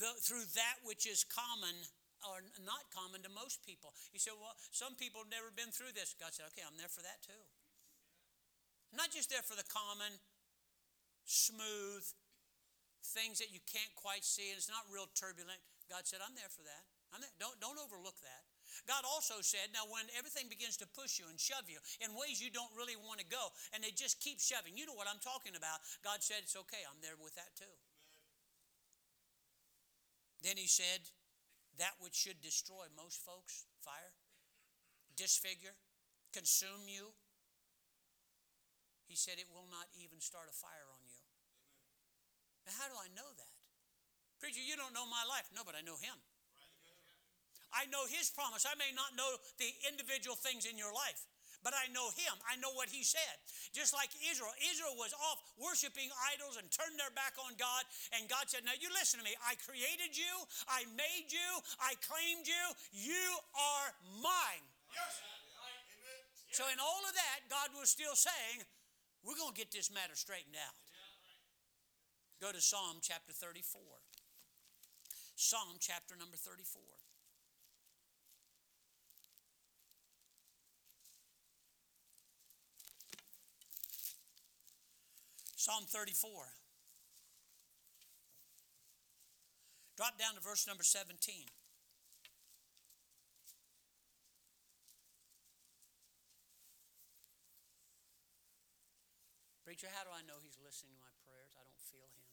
the, 0.00 0.16
through 0.24 0.48
that 0.56 0.80
which 0.88 1.04
is 1.04 1.28
common 1.28 1.76
or 2.24 2.40
not 2.64 2.88
common 2.94 3.20
to 3.26 3.30
most 3.30 3.60
people. 3.66 3.92
You 4.14 4.22
say, 4.22 4.32
well, 4.32 4.56
some 4.70 4.96
people 4.96 5.20
have 5.20 5.28
never 5.28 5.52
been 5.52 5.74
through 5.74 5.92
this. 5.92 6.16
God 6.16 6.32
said, 6.32 6.48
okay, 6.54 6.64
I'm 6.64 6.78
there 6.80 6.88
for 6.88 7.04
that 7.04 7.20
too. 7.20 7.42
Not 8.94 9.12
just 9.12 9.28
there 9.28 9.44
for 9.44 9.58
the 9.58 9.66
common, 9.68 10.16
smooth 11.28 12.04
things 13.02 13.42
that 13.42 13.50
you 13.50 13.60
can't 13.66 13.92
quite 13.98 14.22
see 14.22 14.54
and 14.54 14.56
it's 14.56 14.70
not 14.70 14.86
real 14.88 15.10
turbulent. 15.12 15.60
God 15.90 16.06
said, 16.06 16.22
I'm 16.24 16.32
there 16.38 16.48
for 16.48 16.62
that. 16.64 16.84
I'm 17.12 17.20
there. 17.20 17.34
Don't, 17.36 17.58
don't 17.60 17.76
overlook 17.76 18.16
that. 18.24 18.44
God 18.88 19.04
also 19.06 19.40
said, 19.40 19.72
now 19.72 19.86
when 19.88 20.08
everything 20.16 20.48
begins 20.48 20.76
to 20.80 20.88
push 20.90 21.18
you 21.18 21.26
and 21.30 21.38
shove 21.38 21.68
you 21.68 21.78
in 22.02 22.14
ways 22.18 22.42
you 22.42 22.50
don't 22.50 22.72
really 22.76 22.96
want 22.96 23.20
to 23.20 23.28
go, 23.28 23.52
and 23.72 23.84
they 23.84 23.94
just 23.94 24.18
keep 24.18 24.40
shoving, 24.40 24.74
you 24.74 24.84
know 24.88 24.96
what 24.96 25.06
I'm 25.06 25.22
talking 25.22 25.54
about. 25.54 25.84
God 26.02 26.20
said, 26.24 26.42
it's 26.42 26.58
okay, 26.66 26.82
I'm 26.88 27.00
there 27.00 27.16
with 27.20 27.36
that 27.36 27.52
too. 27.54 27.76
Then 30.42 30.58
he 30.58 30.66
said, 30.66 31.06
that 31.78 31.96
which 32.02 32.16
should 32.18 32.42
destroy 32.42 32.90
most 32.98 33.22
folks, 33.22 33.64
fire, 33.80 34.12
disfigure, 35.16 35.76
consume 36.32 36.88
you, 36.88 37.14
he 39.06 39.16
said 39.16 39.36
it 39.36 39.48
will 39.52 39.68
not 39.68 39.86
even 39.92 40.20
start 40.24 40.48
a 40.48 40.56
fire 40.56 40.88
on 40.88 41.04
you. 41.04 41.20
Now, 42.64 42.72
how 42.80 42.88
do 42.88 42.96
I 42.96 43.12
know 43.12 43.28
that? 43.28 43.52
Preacher, 44.40 44.64
you 44.64 44.74
don't 44.74 44.96
know 44.96 45.04
my 45.06 45.22
life. 45.28 45.46
No, 45.52 45.62
but 45.62 45.76
I 45.76 45.84
know 45.84 46.00
him. 46.00 46.16
I 47.72 47.88
know 47.88 48.04
His 48.08 48.28
promise. 48.28 48.68
I 48.68 48.76
may 48.76 48.92
not 48.92 49.16
know 49.16 49.28
the 49.56 49.70
individual 49.88 50.36
things 50.36 50.68
in 50.68 50.76
your 50.76 50.92
life, 50.92 51.24
but 51.64 51.72
I 51.72 51.88
know 51.90 52.12
Him. 52.12 52.36
I 52.44 52.60
know 52.60 52.72
what 52.76 52.92
He 52.92 53.02
said. 53.02 53.36
Just 53.72 53.96
like 53.96 54.12
Israel. 54.20 54.52
Israel 54.72 54.94
was 55.00 55.16
off 55.16 55.40
worshiping 55.56 56.12
idols 56.36 56.60
and 56.60 56.68
turned 56.68 57.00
their 57.00 57.12
back 57.16 57.34
on 57.40 57.56
God, 57.56 57.82
and 58.16 58.28
God 58.28 58.48
said, 58.52 58.62
Now 58.62 58.76
you 58.76 58.92
listen 58.92 59.18
to 59.18 59.26
me. 59.26 59.32
I 59.40 59.56
created 59.64 60.12
you, 60.12 60.32
I 60.68 60.84
made 60.94 61.32
you, 61.32 61.48
I 61.80 61.96
claimed 62.04 62.44
you. 62.44 62.64
You 62.92 63.26
are 63.56 63.88
mine. 64.20 64.66
Yes. 64.92 65.24
So, 66.52 66.68
in 66.68 66.76
all 66.76 67.00
of 67.08 67.16
that, 67.16 67.48
God 67.48 67.72
was 67.72 67.88
still 67.88 68.12
saying, 68.12 68.60
We're 69.24 69.40
going 69.40 69.56
to 69.56 69.58
get 69.58 69.72
this 69.72 69.88
matter 69.88 70.12
straightened 70.12 70.60
out. 70.60 70.76
Go 72.44 72.52
to 72.52 72.60
Psalm 72.60 73.00
chapter 73.00 73.32
34. 73.32 73.80
Psalm 75.36 75.80
chapter 75.80 76.12
number 76.18 76.36
34. 76.36 76.82
Psalm 85.62 85.86
34. 85.86 86.26
Drop 89.94 90.18
down 90.18 90.34
to 90.34 90.42
verse 90.42 90.66
number 90.66 90.82
17. 90.82 91.14
Preacher, 99.62 99.86
how 99.86 100.02
do 100.02 100.10
I 100.10 100.26
know 100.26 100.42
he's 100.42 100.58
listening 100.58 100.98
to 100.98 101.02
my 101.06 101.14
prayers? 101.22 101.54
I 101.54 101.62
don't 101.62 101.78
feel 101.86 102.10
him. 102.10 102.26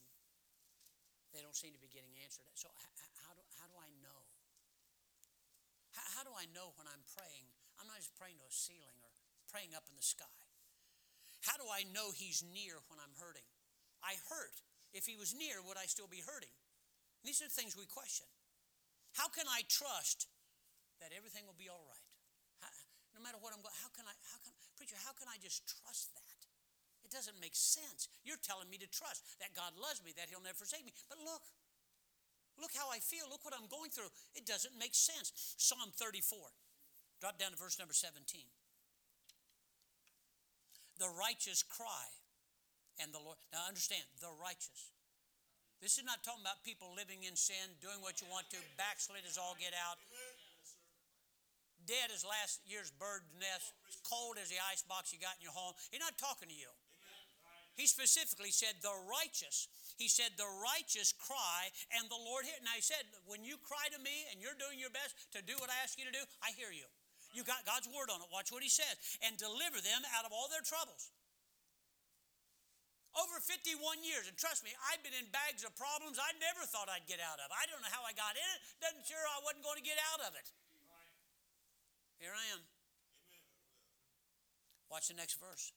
They 1.30 1.38
don't 1.38 1.54
seem 1.54 1.70
to 1.70 1.78
be 1.78 1.86
getting 1.86 2.18
answered. 2.26 2.50
So, 2.58 2.66
how 2.74 3.30
do, 3.38 3.46
how 3.62 3.70
do 3.70 3.78
I 3.78 3.94
know? 4.02 4.26
How, 5.94 6.02
how 6.18 6.22
do 6.26 6.34
I 6.34 6.50
know 6.50 6.74
when 6.74 6.90
I'm 6.90 7.06
praying? 7.14 7.46
I'm 7.78 7.86
not 7.86 8.02
just 8.02 8.10
praying 8.18 8.42
to 8.42 8.46
a 8.50 8.50
ceiling 8.50 8.98
or 9.06 9.14
praying 9.46 9.78
up 9.78 9.86
in 9.86 9.94
the 9.94 10.02
sky. 10.02 10.49
How 11.44 11.56
do 11.56 11.64
I 11.68 11.88
know 11.90 12.12
He's 12.12 12.44
near 12.44 12.76
when 12.92 13.00
I'm 13.00 13.16
hurting? 13.16 13.46
I 14.04 14.20
hurt. 14.28 14.60
If 14.92 15.08
He 15.08 15.16
was 15.16 15.32
near, 15.32 15.64
would 15.64 15.80
I 15.80 15.88
still 15.88 16.08
be 16.08 16.20
hurting? 16.20 16.52
These 17.24 17.40
are 17.40 17.48
things 17.48 17.76
we 17.76 17.84
question. 17.88 18.28
How 19.16 19.28
can 19.28 19.48
I 19.48 19.64
trust 19.68 20.28
that 21.00 21.12
everything 21.16 21.44
will 21.48 21.58
be 21.58 21.68
all 21.68 21.84
right? 21.88 22.08
How, 22.60 22.70
no 23.16 23.20
matter 23.20 23.40
what 23.40 23.52
I'm 23.52 23.60
going, 23.64 23.76
how 23.80 23.92
can 23.92 24.04
I, 24.08 24.14
how 24.30 24.38
can, 24.40 24.52
preacher, 24.76 24.96
how 25.00 25.16
can 25.16 25.28
I 25.28 25.36
just 25.40 25.64
trust 25.68 26.12
that? 26.16 26.38
It 27.04 27.10
doesn't 27.10 27.40
make 27.42 27.56
sense. 27.56 28.06
You're 28.22 28.40
telling 28.40 28.70
me 28.70 28.78
to 28.78 28.88
trust 28.88 29.24
that 29.42 29.56
God 29.56 29.74
loves 29.76 30.04
me, 30.04 30.14
that 30.16 30.30
He'll 30.30 30.44
never 30.44 30.60
forsake 30.60 30.86
me. 30.86 30.94
But 31.10 31.18
look, 31.20 31.42
look 32.60 32.70
how 32.76 32.92
I 32.92 33.02
feel. 33.02 33.26
Look 33.26 33.42
what 33.42 33.56
I'm 33.56 33.66
going 33.66 33.90
through. 33.90 34.12
It 34.36 34.46
doesn't 34.46 34.76
make 34.78 34.94
sense. 34.94 35.32
Psalm 35.58 35.90
34. 35.96 36.38
Drop 37.18 37.36
down 37.36 37.52
to 37.52 37.58
verse 37.58 37.76
number 37.76 37.92
17 37.92 38.48
the 41.00 41.08
righteous 41.16 41.64
cry, 41.64 42.06
and 43.00 43.08
the 43.10 43.18
Lord. 43.18 43.40
Now 43.50 43.64
understand, 43.64 44.04
the 44.20 44.28
righteous. 44.36 44.92
This 45.80 45.96
is 45.96 46.04
not 46.04 46.20
talking 46.20 46.44
about 46.44 46.60
people 46.60 46.92
living 46.92 47.24
in 47.24 47.32
sin, 47.40 47.72
doing 47.80 48.04
what 48.04 48.20
you 48.20 48.28
want 48.28 48.52
to, 48.52 48.60
backslid 48.76 49.24
as 49.24 49.40
all 49.40 49.56
get 49.56 49.72
out, 49.72 49.96
dead 51.88 52.12
as 52.12 52.20
last 52.20 52.60
year's 52.68 52.92
bird 52.92 53.24
nest, 53.40 53.72
cold 54.04 54.36
as 54.36 54.52
the 54.52 54.60
ice 54.68 54.84
box 54.84 55.08
you 55.08 55.16
got 55.16 55.40
in 55.40 55.48
your 55.48 55.56
home. 55.56 55.72
He's 55.88 56.04
not 56.04 56.20
talking 56.20 56.52
to 56.52 56.54
you. 56.54 56.68
He 57.80 57.88
specifically 57.88 58.52
said, 58.52 58.76
the 58.84 58.92
righteous. 59.08 59.72
He 59.96 60.12
said, 60.12 60.36
the 60.36 60.52
righteous 60.60 61.16
cry, 61.16 61.72
and 61.96 62.04
the 62.12 62.20
Lord 62.20 62.44
hear. 62.44 62.60
Now, 62.60 62.76
he 62.76 62.84
said, 62.84 63.08
when 63.24 63.40
you 63.40 63.56
cry 63.64 63.88
to 63.88 64.00
me 64.04 64.28
and 64.28 64.36
you're 64.36 64.58
doing 64.60 64.76
your 64.76 64.92
best 64.92 65.16
to 65.32 65.40
do 65.40 65.56
what 65.56 65.72
I 65.72 65.80
ask 65.80 65.96
you 65.96 66.04
to 66.04 66.12
do, 66.12 66.20
I 66.44 66.52
hear 66.52 66.68
you. 66.68 66.84
You 67.30 67.46
got 67.46 67.62
God's 67.62 67.86
word 67.86 68.10
on 68.10 68.18
it. 68.18 68.28
Watch 68.34 68.50
what 68.50 68.62
he 68.62 68.70
says. 68.70 68.94
And 69.22 69.38
deliver 69.38 69.78
them 69.78 70.02
out 70.18 70.26
of 70.26 70.34
all 70.34 70.50
their 70.50 70.64
troubles. 70.66 71.14
Over 73.18 73.42
51 73.42 74.06
years, 74.06 74.30
and 74.30 74.38
trust 74.38 74.62
me, 74.62 74.70
I've 74.86 75.02
been 75.02 75.14
in 75.18 75.26
bags 75.34 75.66
of 75.66 75.74
problems 75.74 76.14
I 76.22 76.30
never 76.38 76.62
thought 76.62 76.86
I'd 76.86 77.10
get 77.10 77.18
out 77.18 77.42
of. 77.42 77.50
I 77.50 77.66
don't 77.66 77.82
know 77.82 77.90
how 77.90 78.06
I 78.06 78.14
got 78.14 78.38
in 78.38 78.46
it. 78.54 78.60
Doesn't 78.78 79.02
sure 79.02 79.18
I 79.18 79.42
wasn't 79.42 79.66
going 79.66 79.82
to 79.82 79.86
get 79.86 79.98
out 80.14 80.22
of 80.22 80.38
it. 80.38 80.46
Here 82.22 82.30
I 82.30 82.44
am. 82.54 82.62
Watch 84.92 85.08
the 85.08 85.18
next 85.18 85.40
verse. 85.40 85.72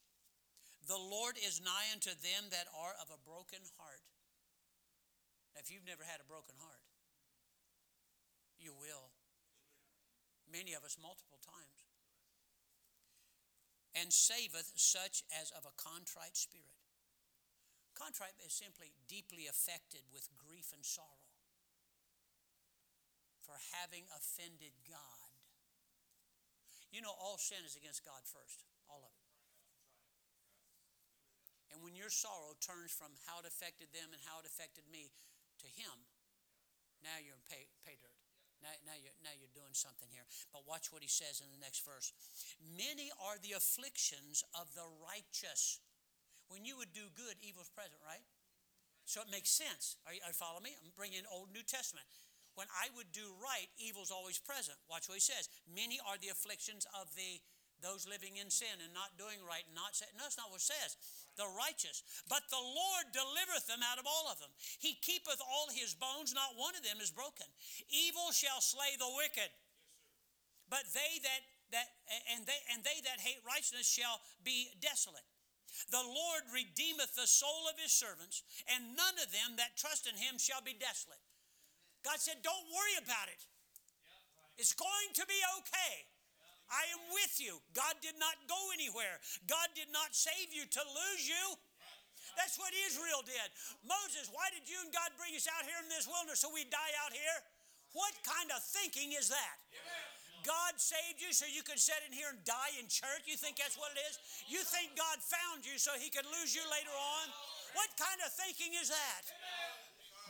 The 0.89 0.99
Lord 0.99 1.39
is 1.39 1.63
nigh 1.63 1.87
unto 1.95 2.11
them 2.11 2.51
that 2.51 2.67
are 2.75 2.93
of 2.99 3.07
a 3.07 3.21
broken 3.23 3.63
heart. 3.79 4.03
Now, 5.55 5.63
if 5.63 5.71
you've 5.71 5.87
never 5.87 6.03
had 6.03 6.19
a 6.19 6.27
broken 6.27 6.57
heart, 6.59 6.81
you 8.59 8.75
will 8.75 9.12
many 10.53 10.77
of 10.77 10.85
us 10.85 11.01
multiple 11.01 11.41
times, 11.41 11.81
and 13.97 14.13
saveth 14.13 14.69
such 14.77 15.25
as 15.33 15.49
of 15.57 15.65
a 15.65 15.73
contrite 15.73 16.37
spirit. 16.37 16.77
Contrite 17.97 18.37
is 18.45 18.53
simply 18.53 18.93
deeply 19.09 19.49
affected 19.49 20.05
with 20.13 20.29
grief 20.37 20.69
and 20.73 20.85
sorrow 20.85 21.33
for 23.41 23.57
having 23.81 24.05
offended 24.13 24.73
God. 24.85 25.33
You 26.89 27.01
know, 27.01 27.13
all 27.13 27.41
sin 27.41 27.65
is 27.65 27.73
against 27.73 28.05
God 28.05 28.21
first, 28.25 28.65
all 28.89 29.01
of 29.01 29.13
it. 29.13 29.29
And 31.73 31.81
when 31.81 31.97
your 31.97 32.13
sorrow 32.13 32.53
turns 32.61 32.93
from 32.93 33.17
how 33.25 33.41
it 33.41 33.49
affected 33.49 33.89
them 33.89 34.13
and 34.13 34.21
how 34.29 34.37
it 34.37 34.45
affected 34.45 34.85
me 34.93 35.09
to 35.57 35.67
Him, 35.73 36.05
now 37.01 37.17
you're 37.17 37.33
in 37.33 37.45
pay, 37.49 37.65
pay 37.81 37.97
dirt. 37.97 38.12
Now, 38.63 38.71
now, 38.87 38.95
you're, 38.95 39.13
now 39.19 39.35
you're 39.35 39.51
doing 39.51 39.75
something 39.75 40.07
here. 40.07 40.23
But 40.55 40.63
watch 40.63 40.87
what 40.89 41.03
he 41.03 41.11
says 41.11 41.43
in 41.43 41.51
the 41.51 41.59
next 41.59 41.83
verse. 41.83 42.15
Many 42.63 43.11
are 43.19 43.35
the 43.43 43.59
afflictions 43.59 44.41
of 44.55 44.71
the 44.71 44.87
righteous. 45.03 45.83
When 46.47 46.63
you 46.63 46.79
would 46.79 46.95
do 46.95 47.11
good, 47.11 47.35
evil's 47.43 47.69
present, 47.69 47.99
right? 47.99 48.23
So 49.03 49.19
it 49.19 49.27
makes 49.27 49.51
sense. 49.51 49.99
Are 50.07 50.15
you, 50.15 50.23
are 50.23 50.31
you 50.31 50.39
following 50.39 50.63
me? 50.63 50.79
I'm 50.79 50.95
bringing 50.95 51.27
Old 51.27 51.51
New 51.51 51.63
Testament. 51.67 52.07
When 52.55 52.69
I 52.71 52.87
would 52.95 53.11
do 53.11 53.33
right, 53.41 53.67
evil's 53.81 54.13
always 54.13 54.37
present. 54.39 54.77
Watch 54.87 55.09
what 55.09 55.17
he 55.17 55.25
says. 55.25 55.49
Many 55.67 55.99
are 56.05 56.21
the 56.21 56.29
afflictions 56.29 56.85
of 56.95 57.11
the 57.17 57.41
those 57.81 58.05
living 58.05 58.37
in 58.37 58.53
sin 58.53 58.77
and 58.83 58.93
not 58.93 59.17
doing 59.17 59.41
right 59.41 59.65
and 59.65 59.75
not 59.75 59.97
say, 59.97 60.05
no, 60.13 60.27
that's 60.27 60.37
not 60.37 60.53
what 60.53 60.61
it 60.61 60.69
says. 60.69 60.95
The 61.39 61.49
righteous. 61.57 62.05
But 62.29 62.45
the 62.53 62.61
Lord 62.61 63.09
delivereth 63.09 63.65
them 63.65 63.81
out 63.81 63.97
of 63.97 64.05
all 64.05 64.29
of 64.29 64.37
them. 64.37 64.53
He 64.77 64.99
keepeth 65.01 65.41
all 65.41 65.71
his 65.73 65.97
bones, 65.97 66.35
not 66.35 66.53
one 66.59 66.77
of 66.77 66.85
them 66.85 67.01
is 67.01 67.09
broken. 67.09 67.49
Evil 67.89 68.29
shall 68.29 68.61
slay 68.61 68.93
the 68.99 69.09
wicked. 69.17 69.49
But 70.69 70.85
they 70.93 71.21
that 71.25 71.41
that 71.73 71.87
and 72.33 72.45
they 72.45 72.59
and 72.71 72.81
they 72.85 73.01
that 73.05 73.19
hate 73.19 73.41
righteousness 73.43 73.89
shall 73.89 74.21
be 74.45 74.73
desolate. 74.79 75.25
The 75.89 76.05
Lord 76.05 76.45
redeemeth 76.53 77.17
the 77.17 77.27
soul 77.27 77.65
of 77.65 77.81
his 77.81 77.91
servants, 77.91 78.45
and 78.69 78.93
none 78.93 79.17
of 79.17 79.33
them 79.33 79.57
that 79.57 79.73
trust 79.73 80.05
in 80.05 80.13
him 80.13 80.37
shall 80.37 80.61
be 80.61 80.77
desolate. 80.77 81.21
God 82.05 82.21
said, 82.21 82.45
Don't 82.45 82.69
worry 82.69 82.97
about 83.01 83.31
it. 83.31 83.41
It's 84.57 84.77
going 84.77 85.09
to 85.17 85.25
be 85.25 85.39
okay. 85.61 86.05
I 86.71 86.83
am 86.95 87.03
with 87.11 87.39
you. 87.39 87.59
God 87.73 87.99
did 87.99 88.15
not 88.17 88.35
go 88.47 88.59
anywhere. 88.73 89.19
God 89.47 89.69
did 89.75 89.91
not 89.91 90.15
save 90.15 90.51
you 90.51 90.65
to 90.65 90.81
lose 90.83 91.23
you. 91.27 91.45
That's 92.39 92.57
what 92.57 92.73
Israel 92.89 93.21
did. 93.21 93.47
Moses, 93.85 94.31
why 94.31 94.49
did 94.49 94.65
you 94.65 94.79
and 94.81 94.89
God 94.89 95.13
bring 95.19 95.35
us 95.37 95.45
out 95.45 95.67
here 95.67 95.77
in 95.83 95.89
this 95.91 96.09
wilderness 96.09 96.41
so 96.41 96.49
we 96.49 96.65
die 96.65 96.93
out 97.05 97.13
here? 97.13 97.37
What 97.93 98.13
kind 98.25 98.49
of 98.49 98.63
thinking 98.63 99.13
is 99.13 99.29
that? 99.29 99.57
God 100.43 100.75
saved 100.75 101.23
you 101.23 101.31
so 101.31 101.47
you 101.47 101.63
could 101.63 101.79
sit 101.79 102.03
in 102.03 102.11
here 102.11 102.27
and 102.27 102.41
die 102.43 102.75
in 102.75 102.91
church? 102.91 103.23
You 103.29 103.39
think 103.39 103.55
that's 103.55 103.79
what 103.79 103.95
it 103.95 103.99
is? 104.11 104.19
You 104.51 104.59
think 104.65 104.91
God 104.99 105.23
found 105.23 105.63
you 105.63 105.79
so 105.79 105.95
he 105.95 106.11
could 106.11 106.27
lose 106.27 106.51
you 106.51 106.63
later 106.67 106.91
on? 106.91 107.25
What 107.79 107.89
kind 107.95 108.19
of 108.25 108.29
thinking 108.33 108.75
is 108.75 108.91
that? 108.91 109.23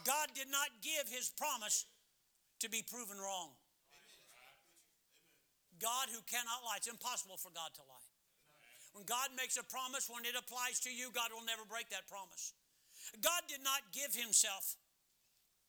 God 0.05 0.29
did 0.37 0.51
not 0.51 0.69
give 0.85 1.09
his 1.09 1.33
promise 1.33 1.89
to 2.61 2.69
be 2.69 2.85
proven 2.85 3.17
wrong. 3.17 3.57
God 5.83 6.07
who 6.07 6.23
cannot 6.23 6.63
lie. 6.63 6.79
It's 6.79 6.87
impossible 6.87 7.35
for 7.35 7.51
God 7.51 7.75
to 7.75 7.83
lie. 7.83 8.07
When 8.95 9.03
God 9.03 9.35
makes 9.35 9.59
a 9.59 9.65
promise, 9.67 10.07
when 10.07 10.23
it 10.23 10.39
applies 10.39 10.79
to 10.87 10.91
you, 10.93 11.11
God 11.11 11.35
will 11.35 11.43
never 11.43 11.67
break 11.67 11.91
that 11.91 12.07
promise. 12.07 12.55
God 13.19 13.43
did 13.51 13.59
not 13.59 13.91
give 13.91 14.15
himself, 14.15 14.79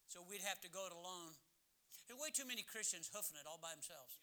so 0.07 0.23
we'd 0.23 0.45
have 0.47 0.62
to 0.62 0.71
go 0.71 0.87
it 0.87 0.95
alone. 0.95 1.35
There's 2.07 2.21
way 2.21 2.31
too 2.31 2.47
many 2.47 2.62
Christians 2.62 3.11
hoofing 3.11 3.41
it 3.41 3.49
all 3.49 3.59
by 3.59 3.75
themselves. 3.75 4.21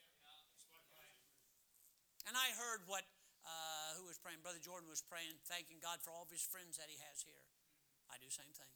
And 2.29 2.37
I 2.37 2.53
heard 2.53 2.85
what, 2.85 3.01
uh, 3.43 3.97
who 3.97 4.05
was 4.05 4.21
praying? 4.21 4.45
Brother 4.45 4.61
Jordan 4.61 4.85
was 4.87 5.01
praying, 5.01 5.33
thanking 5.49 5.81
God 5.81 5.99
for 6.05 6.13
all 6.13 6.23
of 6.23 6.31
his 6.31 6.45
friends 6.45 6.77
that 6.77 6.87
he 6.87 7.01
has 7.09 7.25
here. 7.25 7.41
I 8.07 8.21
do 8.21 8.29
the 8.29 8.37
same 8.37 8.53
thing. 8.53 8.69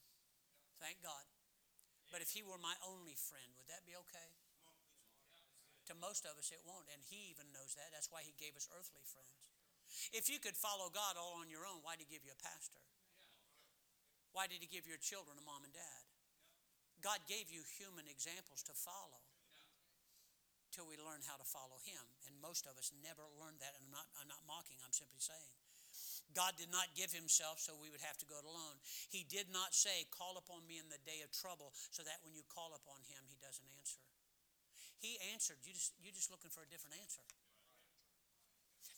Thank 0.81 1.05
God. 1.05 1.21
But 2.09 2.25
if 2.25 2.33
he 2.33 2.41
were 2.41 2.57
my 2.57 2.73
only 2.81 3.13
friend, 3.13 3.53
would 3.61 3.69
that 3.69 3.85
be 3.85 3.93
okay? 4.09 4.29
To 5.89 5.93
most 5.97 6.25
of 6.25 6.33
us, 6.41 6.49
it 6.49 6.61
won't. 6.65 6.89
And 6.89 7.01
he 7.05 7.29
even 7.29 7.49
knows 7.53 7.77
that. 7.77 7.93
That's 7.93 8.09
why 8.09 8.25
he 8.25 8.33
gave 8.41 8.57
us 8.57 8.65
earthly 8.73 9.05
friends. 9.05 9.45
If 10.11 10.27
you 10.27 10.41
could 10.41 10.57
follow 10.57 10.89
God 10.89 11.15
all 11.15 11.39
on 11.39 11.47
your 11.47 11.63
own, 11.63 11.85
why 11.85 11.95
did 11.95 12.09
he 12.09 12.13
give 12.17 12.25
you 12.25 12.33
a 12.33 12.41
pastor? 12.41 12.81
Why 14.33 14.49
did 14.49 14.59
he 14.59 14.67
give 14.67 14.89
your 14.89 14.99
children 14.99 15.39
a 15.39 15.45
mom 15.45 15.63
and 15.63 15.71
dad? 15.71 16.03
God 16.99 17.23
gave 17.29 17.53
you 17.53 17.61
human 17.77 18.09
examples 18.09 18.65
to 18.65 18.73
follow 18.73 19.23
till 20.73 20.89
we 20.89 20.99
learn 20.99 21.23
how 21.23 21.39
to 21.39 21.47
follow 21.47 21.79
him. 21.85 22.03
And 22.27 22.35
most 22.43 22.67
of 22.67 22.75
us 22.75 22.91
never 22.99 23.23
learned 23.39 23.63
that. 23.63 23.77
And 23.77 23.87
I'm 23.87 23.93
not, 23.95 24.09
I'm 24.19 24.27
not 24.27 24.43
mocking, 24.43 24.81
I'm 24.83 24.91
simply 24.91 25.23
saying. 25.23 25.55
God 26.35 26.59
did 26.59 26.67
not 26.67 26.91
give 26.99 27.15
himself 27.15 27.63
so 27.63 27.79
we 27.79 27.87
would 27.87 28.03
have 28.03 28.19
to 28.19 28.27
go 28.27 28.35
it 28.35 28.43
alone. 28.43 28.75
He 29.07 29.23
did 29.23 29.47
not 29.47 29.71
say, 29.71 30.03
Call 30.11 30.35
upon 30.35 30.67
me 30.67 30.75
in 30.75 30.91
the 30.91 30.99
day 31.07 31.23
of 31.23 31.31
trouble, 31.31 31.71
so 31.95 32.03
that 32.03 32.19
when 32.27 32.35
you 32.35 32.43
call 32.51 32.75
upon 32.75 32.99
him, 33.07 33.23
he 33.31 33.39
doesn't 33.39 33.71
answer. 33.79 34.03
He 34.99 35.19
answered. 35.33 35.61
You 35.63 35.73
just, 35.75 35.93
you're 36.01 36.15
just 36.15 36.31
looking 36.31 36.49
for 36.49 36.63
a 36.63 36.69
different 36.69 36.97
answer. 36.99 37.23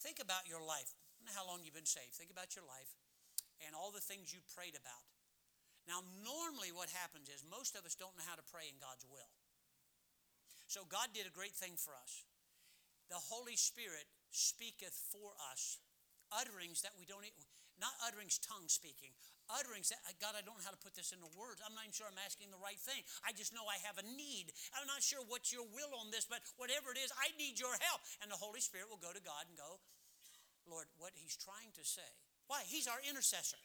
Think 0.02 0.22
about 0.22 0.46
your 0.46 0.62
life. 0.62 0.94
How 1.36 1.44
long 1.44 1.60
you've 1.66 1.76
been 1.76 1.90
saved. 1.90 2.16
Think 2.16 2.32
about 2.32 2.56
your 2.56 2.64
life 2.64 2.96
and 3.60 3.76
all 3.76 3.92
the 3.92 4.04
things 4.04 4.32
you 4.32 4.40
prayed 4.56 4.80
about. 4.80 5.04
Now, 5.84 6.04
normally 6.24 6.72
what 6.72 6.88
happens 6.92 7.28
is 7.28 7.44
most 7.48 7.76
of 7.76 7.84
us 7.84 7.96
don't 7.96 8.16
know 8.16 8.28
how 8.28 8.40
to 8.40 8.46
pray 8.48 8.72
in 8.72 8.80
God's 8.80 9.04
will. 9.08 9.32
So 10.68 10.84
God 10.88 11.16
did 11.16 11.28
a 11.28 11.34
great 11.34 11.56
thing 11.56 11.80
for 11.80 11.96
us. 11.96 12.28
The 13.08 13.20
Holy 13.32 13.56
Spirit 13.56 14.04
speaketh 14.32 14.96
for 15.12 15.32
us 15.52 15.80
utterings 16.32 16.84
that 16.84 16.92
we 17.00 17.08
don't 17.08 17.24
not 17.80 17.94
utterings 18.06 18.42
tongue 18.42 18.68
speaking 18.68 19.14
utterings 19.48 19.90
that 19.94 20.02
god 20.20 20.36
i 20.36 20.44
don't 20.44 20.60
know 20.60 20.68
how 20.68 20.74
to 20.74 20.84
put 20.84 20.94
this 20.98 21.16
into 21.16 21.28
words 21.38 21.64
i'm 21.64 21.74
not 21.74 21.88
even 21.88 21.96
sure 21.96 22.10
i'm 22.10 22.20
asking 22.22 22.52
the 22.52 22.60
right 22.60 22.80
thing 22.82 23.00
i 23.24 23.32
just 23.32 23.56
know 23.56 23.64
i 23.70 23.80
have 23.82 23.96
a 24.02 24.06
need 24.18 24.52
i'm 24.76 24.88
not 24.90 25.00
sure 25.00 25.24
what's 25.32 25.54
your 25.56 25.66
will 25.72 25.94
on 25.98 26.12
this 26.12 26.28
but 26.28 26.44
whatever 26.60 26.92
it 26.92 27.00
is 27.00 27.10
i 27.22 27.32
need 27.40 27.56
your 27.56 27.74
help 27.90 28.04
and 28.20 28.28
the 28.28 28.40
holy 28.40 28.60
spirit 28.60 28.90
will 28.92 29.02
go 29.02 29.14
to 29.14 29.24
god 29.24 29.48
and 29.48 29.56
go 29.56 29.80
lord 30.68 30.90
what 31.00 31.16
he's 31.16 31.40
trying 31.40 31.72
to 31.72 31.84
say 31.86 32.12
why 32.52 32.64
he's 32.68 32.88
our 32.88 33.00
intercessor 33.08 33.60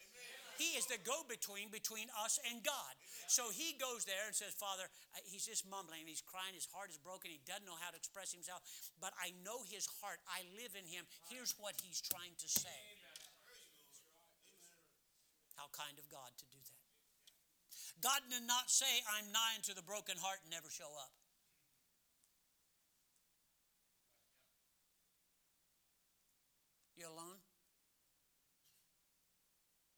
he 0.60 0.76
is 0.76 0.86
the 0.86 1.00
go 1.00 1.24
between 1.26 1.72
between 1.72 2.12
us 2.22 2.38
and 2.50 2.60
God. 2.62 2.94
So 3.26 3.48
he 3.48 3.74
goes 3.80 4.04
there 4.04 4.28
and 4.28 4.34
says, 4.36 4.52
Father, 4.52 4.84
he's 5.24 5.48
just 5.48 5.64
mumbling. 5.64 6.04
He's 6.04 6.22
crying. 6.22 6.52
His 6.52 6.68
heart 6.68 6.92
is 6.92 7.00
broken. 7.00 7.32
He 7.32 7.40
doesn't 7.48 7.64
know 7.64 7.78
how 7.80 7.90
to 7.90 7.96
express 7.96 8.32
himself. 8.32 8.60
But 9.00 9.16
I 9.16 9.32
know 9.44 9.64
his 9.64 9.88
heart. 10.00 10.20
I 10.28 10.44
live 10.60 10.76
in 10.76 10.84
him. 10.84 11.08
Here's 11.32 11.56
what 11.56 11.80
he's 11.80 12.04
trying 12.04 12.36
to 12.36 12.48
say. 12.48 12.91
Kind 15.72 15.96
of 15.96 16.06
God 16.12 16.30
to 16.36 16.46
do 16.52 16.60
that. 16.60 16.86
God 18.04 18.20
did 18.28 18.44
not 18.44 18.68
say, 18.68 19.00
I'm 19.08 19.30
nigh 19.32 19.56
unto 19.56 19.72
the 19.72 19.82
broken 19.82 20.18
heart 20.20 20.44
and 20.44 20.50
never 20.50 20.68
show 20.68 20.90
up. 21.00 21.14
You 26.98 27.06
alone? 27.08 27.40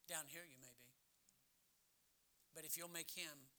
Down 0.09 0.29
here, 0.29 0.45
you 0.45 0.61
may 0.61 0.73
be. 0.81 0.93
But 2.53 2.65
if 2.65 2.77
you'll 2.79 2.93
make 2.93 3.11
Him 3.13 3.51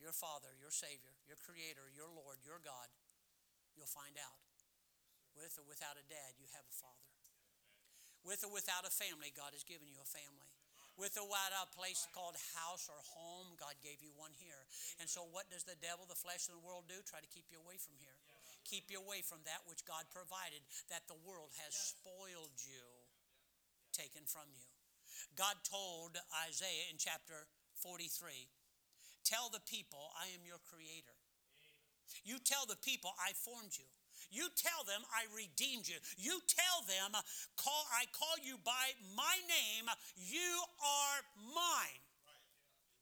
your 0.00 0.12
Father, 0.12 0.50
your 0.58 0.72
Savior, 0.72 1.14
your 1.28 1.38
Creator, 1.38 1.92
your 1.94 2.08
Lord, 2.10 2.42
your 2.42 2.58
God, 2.64 2.88
you'll 3.76 3.90
find 3.90 4.18
out. 4.18 4.40
With 5.36 5.58
or 5.58 5.66
without 5.66 5.98
a 5.98 6.06
dad, 6.06 6.38
you 6.38 6.46
have 6.54 6.64
a 6.64 6.74
father. 6.74 7.10
With 8.22 8.46
or 8.46 8.52
without 8.54 8.86
a 8.86 8.92
family, 8.94 9.34
God 9.34 9.50
has 9.52 9.66
given 9.66 9.90
you 9.90 9.98
a 9.98 10.06
family. 10.06 10.53
With 10.94 11.18
a 11.18 11.26
place 11.74 12.06
called 12.14 12.38
house 12.54 12.86
or 12.86 13.00
home, 13.18 13.58
God 13.58 13.74
gave 13.82 13.98
you 13.98 14.14
one 14.14 14.30
here. 14.38 14.62
And 15.02 15.10
so, 15.10 15.26
what 15.26 15.50
does 15.50 15.66
the 15.66 15.78
devil, 15.82 16.06
the 16.06 16.18
flesh, 16.18 16.46
and 16.46 16.54
the 16.54 16.62
world 16.62 16.86
do? 16.86 17.02
Try 17.02 17.18
to 17.18 17.30
keep 17.34 17.50
you 17.50 17.58
away 17.58 17.82
from 17.82 17.98
here. 17.98 18.14
Keep 18.62 18.88
you 18.88 19.02
away 19.02 19.20
from 19.20 19.42
that 19.44 19.66
which 19.66 19.84
God 19.84 20.06
provided, 20.08 20.62
that 20.88 21.04
the 21.10 21.18
world 21.26 21.52
has 21.66 21.74
spoiled 21.74 22.54
you, 22.64 22.86
taken 23.92 24.24
from 24.24 24.48
you. 24.54 24.70
God 25.36 25.58
told 25.66 26.16
Isaiah 26.48 26.88
in 26.88 26.96
chapter 26.96 27.50
43 27.82 28.48
Tell 29.26 29.50
the 29.50 29.60
people, 29.66 30.12
I 30.14 30.30
am 30.32 30.46
your 30.46 30.60
creator. 30.62 31.16
You 32.22 32.38
tell 32.38 32.64
the 32.68 32.78
people, 32.78 33.12
I 33.18 33.32
formed 33.32 33.74
you. 33.76 33.88
You 34.30 34.48
tell 34.54 34.84
them 34.84 35.02
I 35.12 35.26
redeemed 35.34 35.88
you. 35.88 35.96
You 36.16 36.40
tell 36.46 36.86
them, 36.86 37.12
call, 37.56 37.84
I 37.92 38.06
call 38.12 38.36
you 38.40 38.56
by 38.64 38.94
my 39.16 39.36
name. 39.48 39.90
You 40.16 40.62
are 40.80 41.18
mine. 41.52 42.04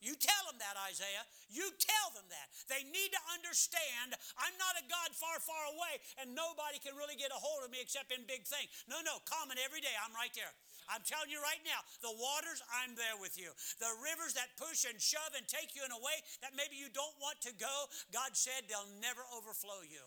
You 0.03 0.19
tell 0.19 0.51
them 0.51 0.59
that, 0.59 0.75
Isaiah. 0.91 1.23
You 1.47 1.71
tell 1.79 2.11
them 2.11 2.27
that. 2.35 2.51
They 2.67 2.83
need 2.91 3.15
to 3.15 3.23
understand 3.31 4.19
I'm 4.35 4.57
not 4.59 4.75
a 4.75 4.85
God 4.91 5.15
far, 5.15 5.39
far 5.39 5.63
away, 5.79 6.03
and 6.19 6.35
nobody 6.35 6.83
can 6.83 6.99
really 6.99 7.15
get 7.15 7.31
a 7.31 7.39
hold 7.39 7.63
of 7.63 7.71
me 7.71 7.79
except 7.79 8.11
in 8.11 8.27
big 8.27 8.43
things. 8.43 8.67
No, 8.91 8.99
no, 9.07 9.23
common 9.23 9.63
every 9.63 9.79
day. 9.79 9.95
I'm 10.03 10.11
right 10.19 10.35
there. 10.35 10.51
I'm 10.91 11.07
telling 11.07 11.31
you 11.31 11.39
right 11.39 11.63
now, 11.63 11.79
the 12.03 12.11
waters, 12.11 12.59
I'm 12.83 12.99
there 12.99 13.15
with 13.15 13.39
you. 13.39 13.55
The 13.79 13.95
rivers 14.03 14.35
that 14.35 14.51
push 14.59 14.83
and 14.83 14.99
shove 14.99 15.39
and 15.39 15.47
take 15.47 15.79
you 15.79 15.87
in 15.87 15.95
a 15.95 16.03
way 16.03 16.19
that 16.43 16.59
maybe 16.59 16.75
you 16.75 16.91
don't 16.91 17.15
want 17.23 17.39
to 17.47 17.55
go, 17.55 17.87
God 18.11 18.35
said 18.35 18.67
they'll 18.67 18.91
never 18.99 19.23
overflow 19.39 19.87
you. 19.87 20.03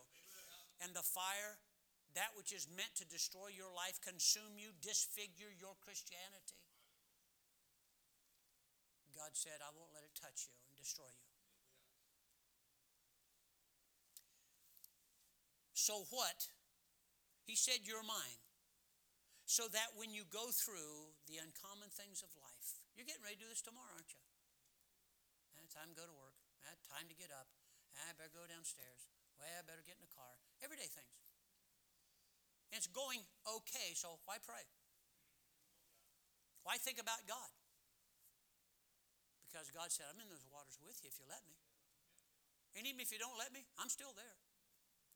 And 0.84 0.92
the 0.94 1.04
fire, 1.04 1.60
that 2.14 2.36
which 2.36 2.52
is 2.52 2.68
meant 2.68 2.96
to 3.00 3.06
destroy 3.08 3.52
your 3.52 3.72
life, 3.72 4.00
consume 4.04 4.60
you, 4.60 4.76
disfigure 4.84 5.52
your 5.52 5.76
Christianity. 5.80 6.60
God 9.16 9.32
said, 9.32 9.64
I 9.64 9.72
won't 9.72 9.96
let 9.96 10.04
it 10.04 10.12
touch 10.12 10.52
you 10.52 10.56
and 10.68 10.76
destroy 10.76 11.08
you. 11.08 11.28
So 15.72 16.04
what? 16.12 16.52
He 17.48 17.56
said, 17.56 17.86
You're 17.86 18.04
mine 18.04 18.44
so 19.46 19.70
that 19.70 19.94
when 19.94 20.10
you 20.10 20.26
go 20.26 20.50
through 20.50 21.14
the 21.30 21.38
uncommon 21.38 21.94
things 21.94 22.26
of 22.26 22.34
life, 22.42 22.82
you're 22.98 23.06
getting 23.06 23.22
ready 23.22 23.38
to 23.38 23.46
do 23.46 23.50
this 23.54 23.62
tomorrow, 23.62 23.94
aren't 23.94 24.10
you? 24.10 24.24
Ah, 25.54 25.64
time 25.70 25.94
to 25.94 25.98
go 25.98 26.04
to 26.10 26.18
work. 26.18 26.36
Ah, 26.66 26.76
time 26.90 27.06
to 27.08 27.16
get 27.16 27.30
up. 27.30 27.48
Ah, 27.94 28.10
I 28.10 28.18
better 28.18 28.34
go 28.34 28.50
downstairs. 28.50 29.15
Well, 29.40 29.48
I 29.48 29.64
better 29.64 29.84
get 29.84 30.00
in 30.00 30.04
the 30.04 30.16
car. 30.16 30.34
Everyday 30.64 30.88
things. 30.88 31.16
And 32.72 32.80
it's 32.80 32.92
going 32.92 33.24
okay, 33.46 33.96
so 33.96 34.20
why 34.28 34.42
pray? 34.42 34.64
Why 36.66 36.82
think 36.82 36.98
about 36.98 37.24
God? 37.30 37.52
Because 39.46 39.72
God 39.72 39.94
said, 39.94 40.10
I'm 40.12 40.20
in 40.20 40.28
those 40.28 40.44
waters 40.50 40.76
with 40.84 41.00
you 41.00 41.08
if 41.08 41.16
you 41.22 41.28
let 41.30 41.46
me. 41.48 41.56
And 42.76 42.84
even 42.84 43.00
if 43.00 43.14
you 43.14 43.22
don't 43.22 43.40
let 43.40 43.56
me, 43.56 43.64
I'm 43.80 43.88
still 43.88 44.12
there. 44.12 44.36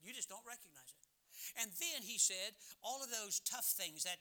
You 0.00 0.16
just 0.16 0.32
don't 0.32 0.46
recognize 0.48 0.88
it. 0.88 1.04
And 1.60 1.68
then 1.76 2.00
he 2.00 2.16
said, 2.16 2.56
all 2.80 3.04
of 3.04 3.12
those 3.12 3.40
tough 3.44 3.68
things, 3.68 4.08
that 4.08 4.16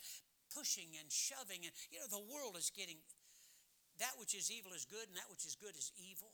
pushing 0.52 0.98
and 1.00 1.08
shoving, 1.08 1.64
and 1.64 1.72
you 1.94 2.02
know, 2.02 2.10
the 2.10 2.26
world 2.28 2.60
is 2.60 2.74
getting 2.74 3.00
that 4.00 4.16
which 4.16 4.32
is 4.36 4.48
evil 4.48 4.72
is 4.72 4.88
good, 4.88 5.08
and 5.12 5.16
that 5.20 5.28
which 5.28 5.44
is 5.44 5.60
good 5.60 5.76
is 5.76 5.92
evil 6.00 6.32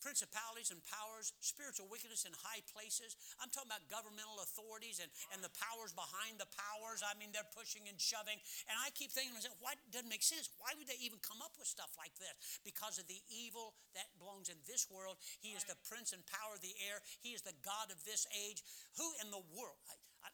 principalities 0.00 0.70
and 0.70 0.80
powers, 0.84 1.32
spiritual 1.40 1.88
wickedness 1.88 2.24
in 2.28 2.32
high 2.42 2.62
places. 2.70 3.16
I'm 3.40 3.50
talking 3.50 3.70
about 3.70 3.86
governmental 3.88 4.40
authorities 4.42 5.00
and, 5.02 5.10
and 5.32 5.40
the 5.40 5.52
powers 5.56 5.96
behind 5.96 6.38
the 6.38 6.48
powers. 6.54 7.00
I 7.02 7.16
mean, 7.16 7.32
they're 7.32 7.48
pushing 7.54 7.88
and 7.88 7.96
shoving. 7.98 8.38
And 8.68 8.76
I 8.78 8.92
keep 8.92 9.10
thinking 9.12 9.34
to 9.34 9.40
myself, 9.40 9.58
why 9.60 9.78
doesn't 9.90 10.10
make 10.10 10.24
sense? 10.24 10.52
Why 10.60 10.76
would 10.76 10.86
they 10.88 11.00
even 11.00 11.20
come 11.24 11.40
up 11.40 11.56
with 11.56 11.68
stuff 11.68 11.92
like 11.96 12.14
this? 12.20 12.32
Because 12.62 13.00
of 13.00 13.06
the 13.08 13.20
evil 13.30 13.76
that 13.96 14.12
belongs 14.20 14.48
in 14.52 14.58
this 14.64 14.86
world. 14.92 15.16
He 15.40 15.56
is 15.56 15.64
the 15.64 15.78
prince 15.88 16.12
and 16.12 16.22
power 16.26 16.56
of 16.56 16.62
the 16.62 16.76
air. 16.86 17.00
He 17.20 17.32
is 17.32 17.42
the 17.42 17.56
God 17.64 17.88
of 17.88 17.98
this 18.04 18.28
age. 18.34 18.62
Who 19.00 19.06
in 19.22 19.32
the 19.32 19.42
world? 19.54 19.80
I, 19.88 19.96
I, 20.26 20.28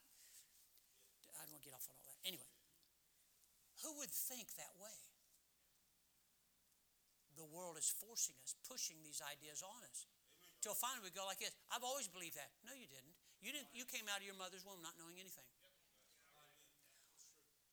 I 1.38 1.42
don't 1.46 1.54
want 1.58 1.64
to 1.64 1.68
get 1.70 1.76
off 1.76 1.86
on 1.86 1.96
all 1.96 2.06
that. 2.06 2.20
Anyway, 2.26 2.50
who 3.82 3.98
would 3.98 4.10
think 4.10 4.54
that 4.58 4.74
way? 4.78 5.11
The 7.36 7.48
world 7.48 7.80
is 7.80 7.88
forcing 7.88 8.36
us, 8.44 8.54
pushing 8.66 9.00
these 9.02 9.20
ideas 9.24 9.64
on 9.64 9.80
us. 9.88 10.06
Till 10.62 10.78
finally 10.78 11.10
we 11.10 11.10
go 11.10 11.26
like 11.26 11.42
this. 11.42 11.54
I've 11.74 11.82
always 11.82 12.06
believed 12.06 12.38
that. 12.38 12.54
No, 12.62 12.70
you 12.70 12.86
didn't. 12.86 13.16
You 13.42 13.50
didn't. 13.50 13.74
You 13.74 13.82
came 13.82 14.06
out 14.06 14.22
of 14.22 14.26
your 14.26 14.38
mother's 14.38 14.62
womb 14.62 14.78
not 14.78 14.94
knowing 14.94 15.18
anything. 15.18 15.48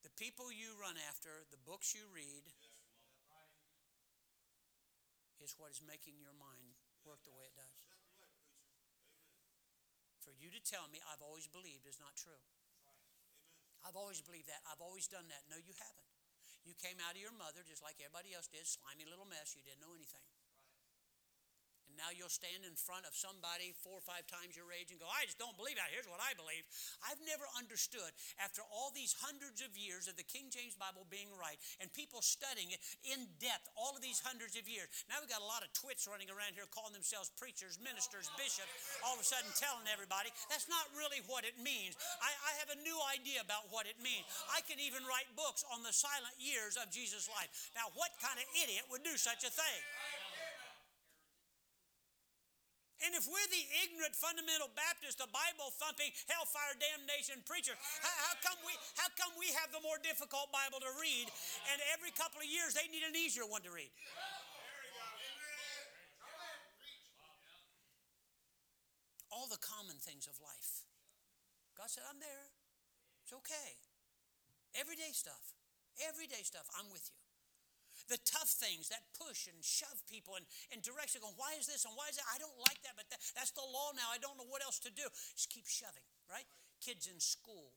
The 0.02 0.10
people 0.18 0.50
you 0.50 0.74
run 0.80 0.98
after, 1.06 1.46
the 1.54 1.60
books 1.62 1.94
you 1.94 2.08
read, 2.10 2.44
is 5.38 5.54
what 5.56 5.72
is 5.72 5.80
making 5.86 6.18
your 6.18 6.34
mind 6.36 6.76
work 7.06 7.22
the 7.24 7.32
way 7.32 7.46
it 7.46 7.56
does. 7.56 7.80
For 10.20 10.34
you 10.36 10.52
to 10.52 10.60
tell 10.60 10.84
me 10.92 11.00
I've 11.08 11.24
always 11.24 11.48
believed 11.48 11.88
is 11.88 12.02
not 12.02 12.18
true. 12.18 12.42
I've 13.80 13.96
always 13.96 14.20
believed 14.20 14.52
that. 14.52 14.60
I've 14.68 14.82
always 14.84 15.08
done 15.08 15.24
that. 15.32 15.48
No, 15.48 15.56
you 15.56 15.72
haven't. 15.78 16.09
You 16.64 16.76
came 16.76 17.00
out 17.00 17.16
of 17.16 17.20
your 17.20 17.34
mother 17.34 17.64
just 17.64 17.82
like 17.82 17.96
everybody 17.98 18.36
else 18.36 18.46
did, 18.46 18.64
slimy 18.68 19.08
little 19.08 19.26
mess. 19.26 19.56
You 19.56 19.64
didn't 19.64 19.80
know 19.80 19.92
anything. 19.96 20.24
And 21.90 21.98
now 21.98 22.14
you'll 22.14 22.30
stand 22.30 22.62
in 22.62 22.78
front 22.78 23.02
of 23.02 23.18
somebody 23.18 23.74
four 23.82 23.98
or 23.98 24.06
five 24.06 24.22
times 24.30 24.54
your 24.54 24.70
age 24.70 24.94
and 24.94 25.02
go, 25.02 25.10
I 25.10 25.26
just 25.26 25.42
don't 25.42 25.58
believe 25.58 25.74
that. 25.74 25.90
Here's 25.90 26.06
what 26.06 26.22
I 26.22 26.38
believe. 26.38 26.62
I've 27.02 27.18
never 27.26 27.42
understood, 27.58 28.14
after 28.38 28.62
all 28.70 28.94
these 28.94 29.10
hundreds 29.18 29.58
of 29.58 29.74
years 29.74 30.06
of 30.06 30.14
the 30.14 30.22
King 30.22 30.54
James 30.54 30.78
Bible 30.78 31.02
being 31.10 31.34
right 31.34 31.58
and 31.82 31.90
people 31.90 32.22
studying 32.22 32.70
it 32.70 32.78
in 33.02 33.26
depth, 33.42 33.66
all 33.74 33.98
of 33.98 34.02
these 34.06 34.22
hundreds 34.22 34.54
of 34.54 34.70
years, 34.70 34.86
now 35.10 35.18
we've 35.18 35.26
got 35.26 35.42
a 35.42 35.50
lot 35.50 35.66
of 35.66 35.74
twits 35.74 36.06
running 36.06 36.30
around 36.30 36.54
here 36.54 36.70
calling 36.70 36.94
themselves 36.94 37.34
preachers, 37.34 37.82
ministers, 37.82 38.30
bishops, 38.38 38.70
all 39.02 39.18
of 39.18 39.20
a 39.20 39.26
sudden 39.26 39.50
telling 39.58 39.90
everybody. 39.90 40.30
That's 40.46 40.70
not 40.70 40.86
really 40.94 41.26
what 41.26 41.42
it 41.42 41.58
means. 41.58 41.98
I, 42.22 42.30
I 42.30 42.52
have 42.62 42.70
a 42.70 42.78
new 42.86 42.98
idea 43.10 43.42
about 43.42 43.66
what 43.74 43.90
it 43.90 43.98
means. 43.98 44.22
I 44.54 44.62
can 44.62 44.78
even 44.78 45.02
write 45.10 45.26
books 45.34 45.66
on 45.74 45.82
the 45.82 45.90
silent 45.90 46.38
years 46.38 46.78
of 46.78 46.94
Jesus' 46.94 47.26
life. 47.26 47.50
Now, 47.74 47.90
what 47.98 48.14
kind 48.22 48.38
of 48.38 48.46
idiot 48.62 48.86
would 48.94 49.02
do 49.02 49.18
such 49.18 49.42
a 49.42 49.50
thing? 49.50 49.82
And 53.00 53.16
if 53.16 53.24
we're 53.24 53.48
the 53.48 53.64
ignorant 53.84 54.12
fundamental 54.12 54.68
Baptist, 54.76 55.16
the 55.16 55.30
Bible 55.32 55.72
thumping, 55.80 56.12
hellfire 56.28 56.76
damnation 56.76 57.40
preacher, 57.48 57.72
how, 58.04 58.12
how, 58.28 58.34
come 58.44 58.60
we, 58.68 58.76
how 59.00 59.08
come 59.16 59.32
we 59.40 59.48
have 59.56 59.72
the 59.72 59.80
more 59.80 59.96
difficult 60.04 60.52
Bible 60.52 60.84
to 60.84 60.92
read 61.00 61.26
and 61.72 61.78
every 61.96 62.12
couple 62.12 62.44
of 62.44 62.48
years 62.48 62.76
they 62.76 62.84
need 62.92 63.04
an 63.04 63.16
easier 63.16 63.48
one 63.48 63.64
to 63.64 63.72
read? 63.72 63.88
All 69.32 69.48
the 69.48 69.60
common 69.64 69.96
things 69.96 70.28
of 70.28 70.36
life. 70.44 70.84
God 71.72 71.88
said, 71.88 72.04
I'm 72.04 72.20
there. 72.20 72.52
It's 73.24 73.32
okay. 73.32 73.80
Everyday 74.76 75.16
stuff. 75.16 75.56
Everyday 76.04 76.44
stuff. 76.44 76.68
I'm 76.76 76.92
with 76.92 77.08
you 77.08 77.19
the 78.08 78.20
tough 78.22 78.48
things 78.48 78.88
that 78.88 79.02
push 79.18 79.50
and 79.50 79.58
shove 79.60 80.00
people 80.08 80.38
in, 80.38 80.44
in 80.72 80.80
direction 80.80 81.20
going, 81.20 81.36
why 81.36 81.58
is 81.58 81.66
this 81.66 81.84
and 81.84 81.92
why 81.98 82.08
is 82.08 82.16
that? 82.16 82.28
I 82.30 82.38
don't 82.38 82.56
like 82.64 82.80
that, 82.86 82.94
but 82.96 83.08
that, 83.12 83.20
that's 83.36 83.52
the 83.52 83.64
law 83.64 83.92
now. 83.92 84.08
I 84.08 84.22
don't 84.22 84.38
know 84.40 84.48
what 84.48 84.64
else 84.64 84.80
to 84.86 84.92
do. 84.92 85.04
Just 85.36 85.50
keep 85.52 85.68
shoving, 85.68 86.04
right? 86.30 86.46
Kids 86.80 87.10
in 87.10 87.20
school. 87.20 87.76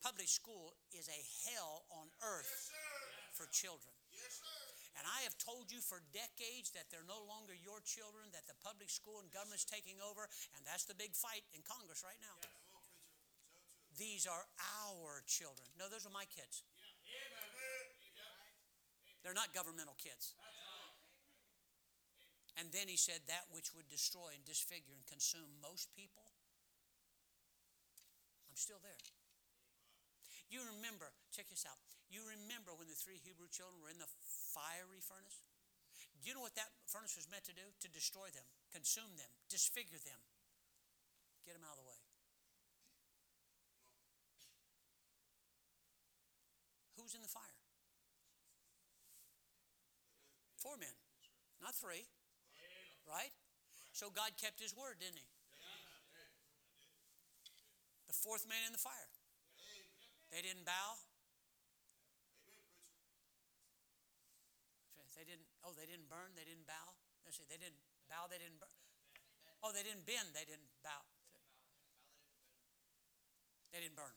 Public 0.00 0.28
school 0.30 0.78
is 0.96 1.10
a 1.12 1.20
hell 1.48 1.84
on 1.92 2.08
earth 2.24 2.48
yes, 2.48 3.36
for 3.36 3.44
children. 3.52 3.92
Yes, 4.16 4.40
and 4.96 5.04
I 5.04 5.22
have 5.28 5.36
told 5.36 5.68
you 5.68 5.84
for 5.84 6.00
decades 6.10 6.72
that 6.72 6.88
they're 6.88 7.06
no 7.06 7.20
longer 7.28 7.52
your 7.52 7.84
children, 7.84 8.32
that 8.32 8.48
the 8.48 8.56
public 8.64 8.88
school 8.88 9.20
and 9.20 9.28
government's 9.28 9.68
taking 9.68 10.00
over, 10.00 10.26
and 10.56 10.64
that's 10.64 10.88
the 10.88 10.96
big 10.96 11.12
fight 11.12 11.44
in 11.52 11.60
Congress 11.64 12.00
right 12.00 12.18
now. 12.20 12.36
These 14.00 14.24
are 14.24 14.44
our 14.84 15.20
children. 15.28 15.68
No, 15.76 15.88
those 15.92 16.08
are 16.08 16.14
my 16.14 16.24
kids. 16.28 16.64
They're 19.22 19.36
not 19.36 19.52
governmental 19.52 19.96
kids. 20.00 20.32
And 22.58 22.68
then 22.72 22.88
he 22.88 22.96
said, 22.96 23.24
That 23.28 23.48
which 23.52 23.72
would 23.72 23.88
destroy 23.88 24.36
and 24.36 24.44
disfigure 24.44 24.92
and 24.92 25.04
consume 25.08 25.48
most 25.64 25.92
people, 25.96 26.28
I'm 28.48 28.56
still 28.56 28.80
there. 28.84 29.00
You 30.50 30.66
remember, 30.76 31.14
check 31.30 31.46
this 31.46 31.62
out. 31.62 31.78
You 32.10 32.26
remember 32.26 32.74
when 32.74 32.90
the 32.90 32.98
three 32.98 33.22
Hebrew 33.22 33.46
children 33.46 33.78
were 33.78 33.88
in 33.92 34.02
the 34.02 34.10
fiery 34.50 34.98
furnace? 34.98 35.46
Do 36.20 36.28
you 36.28 36.34
know 36.34 36.42
what 36.42 36.58
that 36.58 36.68
furnace 36.90 37.14
was 37.14 37.30
meant 37.30 37.46
to 37.48 37.54
do? 37.54 37.64
To 37.64 37.88
destroy 37.88 38.28
them, 38.34 38.44
consume 38.74 39.14
them, 39.16 39.30
disfigure 39.48 40.02
them, 40.02 40.20
get 41.46 41.54
them 41.54 41.64
out 41.64 41.78
of 41.78 41.80
the 41.80 41.88
way. 41.88 42.00
Who's 46.98 47.14
in 47.14 47.22
the 47.22 47.30
fire? 47.30 47.49
Four 50.60 50.76
men, 50.76 50.92
not 51.64 51.72
three. 51.72 52.04
Right? 53.08 53.32
So 53.96 54.12
God 54.12 54.36
kept 54.36 54.60
his 54.60 54.76
word, 54.76 55.00
didn't 55.00 55.16
he? 55.16 55.28
The 58.06 58.12
fourth 58.12 58.44
man 58.44 58.60
in 58.68 58.76
the 58.76 58.82
fire. 58.82 59.08
They 60.28 60.44
didn't 60.44 60.68
bow. 60.68 61.00
They 65.16 65.24
didn't, 65.28 65.44
oh, 65.68 65.76
they 65.76 65.84
didn't 65.84 66.08
burn, 66.08 66.32
they 66.32 66.48
didn't 66.48 66.64
bow. 66.64 66.96
Let's 67.28 67.36
see, 67.36 67.44
they 67.44 67.60
didn't 67.60 67.76
bow, 68.08 68.24
they 68.24 68.40
didn't 68.40 68.56
burn. 68.56 68.72
Oh, 69.60 69.68
they 69.68 69.84
didn't 69.84 70.08
bend, 70.08 70.32
they 70.32 70.48
didn't 70.48 70.72
bow. 70.80 71.04
They 73.68 73.84
didn't 73.84 74.00
burn. 74.00 74.16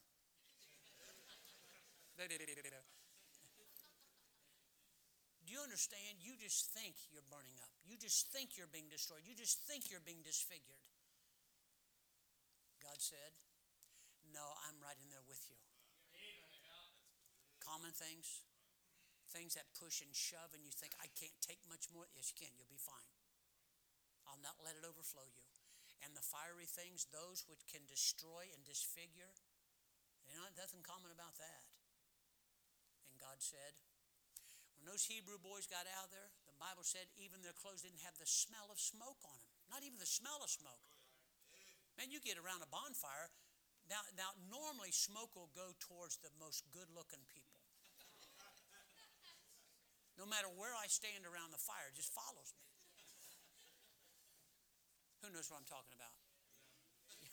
You 5.53 5.61
understand? 5.61 6.17
You 6.17 6.33
just 6.33 6.73
think 6.73 6.97
you're 7.13 7.29
burning 7.29 7.53
up. 7.61 7.69
You 7.85 7.93
just 7.93 8.33
think 8.33 8.57
you're 8.57 8.73
being 8.73 8.89
destroyed. 8.89 9.21
You 9.21 9.37
just 9.37 9.61
think 9.69 9.85
you're 9.93 10.01
being 10.01 10.25
disfigured. 10.25 10.81
God 12.81 12.97
said, 12.97 13.37
No, 14.33 14.41
I'm 14.65 14.81
right 14.81 14.97
in 14.97 15.13
there 15.13 15.21
with 15.29 15.45
you. 15.45 15.61
Common 17.61 17.93
things, 17.93 18.41
things 19.29 19.53
that 19.53 19.69
push 19.77 20.01
and 20.01 20.09
shove, 20.17 20.57
and 20.57 20.65
you 20.65 20.73
think, 20.73 20.97
I 20.97 21.05
can't 21.21 21.37
take 21.37 21.61
much 21.69 21.85
more. 21.93 22.09
Yes, 22.17 22.33
you 22.33 22.37
can. 22.41 22.49
You'll 22.57 22.73
be 22.73 22.81
fine. 22.81 23.13
I'll 24.25 24.41
not 24.41 24.57
let 24.65 24.73
it 24.73 24.81
overflow 24.81 25.29
you. 25.29 25.45
And 26.01 26.17
the 26.17 26.25
fiery 26.25 26.65
things, 26.65 27.05
those 27.13 27.45
which 27.45 27.61
can 27.69 27.85
destroy 27.85 28.49
and 28.57 28.65
disfigure, 28.65 29.37
you 30.25 30.33
know, 30.33 30.49
nothing 30.57 30.81
common 30.81 31.13
about 31.13 31.37
that. 31.37 31.61
And 33.13 33.21
God 33.21 33.37
said, 33.37 33.77
when 34.83 34.91
those 34.91 35.07
Hebrew 35.07 35.39
boys 35.39 35.63
got 35.63 35.87
out 35.95 36.11
there, 36.11 36.27
the 36.43 36.51
Bible 36.59 36.83
said 36.83 37.07
even 37.15 37.39
their 37.39 37.55
clothes 37.55 37.87
didn't 37.87 38.03
have 38.03 38.19
the 38.19 38.27
smell 38.27 38.67
of 38.67 38.83
smoke 38.83 39.23
on 39.23 39.39
them. 39.39 39.47
Not 39.71 39.79
even 39.79 39.95
the 39.95 40.03
smell 40.03 40.43
of 40.43 40.51
smoke. 40.51 40.83
Man, 41.95 42.11
you 42.11 42.19
get 42.19 42.35
around 42.35 42.59
a 42.59 42.67
bonfire. 42.67 43.31
Now, 43.87 44.03
now 44.19 44.35
normally 44.51 44.91
smoke 44.91 45.39
will 45.39 45.47
go 45.55 45.71
towards 45.79 46.19
the 46.19 46.35
most 46.35 46.67
good 46.75 46.91
looking 46.91 47.23
people. 47.31 47.63
No 50.19 50.27
matter 50.27 50.51
where 50.51 50.75
I 50.75 50.91
stand 50.91 51.23
around 51.23 51.55
the 51.55 51.63
fire, 51.63 51.87
it 51.87 51.95
just 51.95 52.11
follows 52.11 52.51
me. 52.51 52.67
Who 55.23 55.31
knows 55.31 55.47
what 55.47 55.63
I'm 55.63 55.69
talking 55.71 55.95
about? 55.95 56.11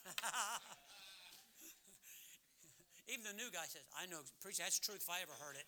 Even 3.11 3.27
the 3.27 3.35
new 3.35 3.51
guy 3.51 3.67
says, 3.67 3.83
I 3.99 4.07
know, 4.07 4.23
preach, 4.39 4.63
that's 4.63 4.79
truth 4.79 5.03
if 5.03 5.11
I 5.11 5.27
ever 5.27 5.35
heard 5.35 5.59
it. 5.59 5.67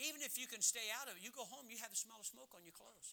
Even 0.00 0.24
if 0.24 0.40
you 0.40 0.48
can 0.48 0.64
stay 0.64 0.88
out 0.96 1.12
of 1.12 1.16
it, 1.16 1.22
you 1.22 1.28
go 1.28 1.44
home, 1.44 1.68
you 1.68 1.76
have 1.84 1.92
the 1.92 2.00
smell 2.00 2.16
of 2.16 2.24
smoke 2.24 2.56
on 2.56 2.64
your 2.64 2.72
clothes. 2.72 3.12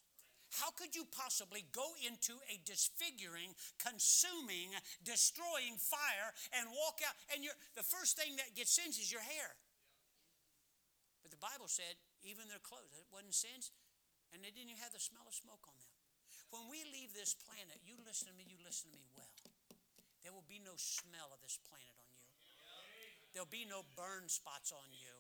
How 0.63 0.71
could 0.71 0.95
you 0.95 1.03
possibly 1.11 1.67
go 1.75 1.83
into 1.99 2.39
a 2.47 2.55
disfiguring, 2.63 3.51
consuming, 3.83 4.71
destroying 5.03 5.75
fire 5.75 6.31
and 6.55 6.71
walk 6.71 7.03
out? 7.03 7.11
And 7.35 7.43
the 7.75 7.83
first 7.83 8.15
thing 8.15 8.39
that 8.39 8.55
gets 8.55 8.71
singed 8.71 8.95
is 8.95 9.11
your 9.11 9.23
hair. 9.23 9.51
But 11.19 11.35
the 11.35 11.43
Bible 11.43 11.67
said 11.67 11.99
even 12.23 12.47
their 12.47 12.63
clothes, 12.63 12.95
it 12.95 13.11
wasn't 13.11 13.35
singed, 13.35 13.75
and 14.31 14.39
they 14.39 14.55
didn't 14.55 14.71
even 14.71 14.79
have 14.79 14.95
the 14.95 15.03
smell 15.03 15.27
of 15.27 15.35
smoke 15.35 15.67
on 15.67 15.75
them. 15.75 15.91
When 16.55 16.71
we 16.71 16.87
leave 16.87 17.11
this 17.11 17.35
planet, 17.35 17.83
you 17.83 17.99
listen 18.07 18.31
to 18.31 18.35
me, 18.39 18.47
you 18.47 18.55
listen 18.63 18.87
to 18.87 18.95
me 18.95 19.03
well. 19.11 19.35
There 20.23 20.31
will 20.31 20.47
be 20.47 20.63
no 20.63 20.79
smell 20.79 21.35
of 21.35 21.43
this 21.43 21.59
planet 21.67 21.91
on 21.99 22.07
you. 22.15 22.23
There'll 23.35 23.51
be 23.51 23.67
no 23.67 23.83
burn 23.99 24.31
spots 24.31 24.71
on 24.71 24.87
you. 24.95 25.16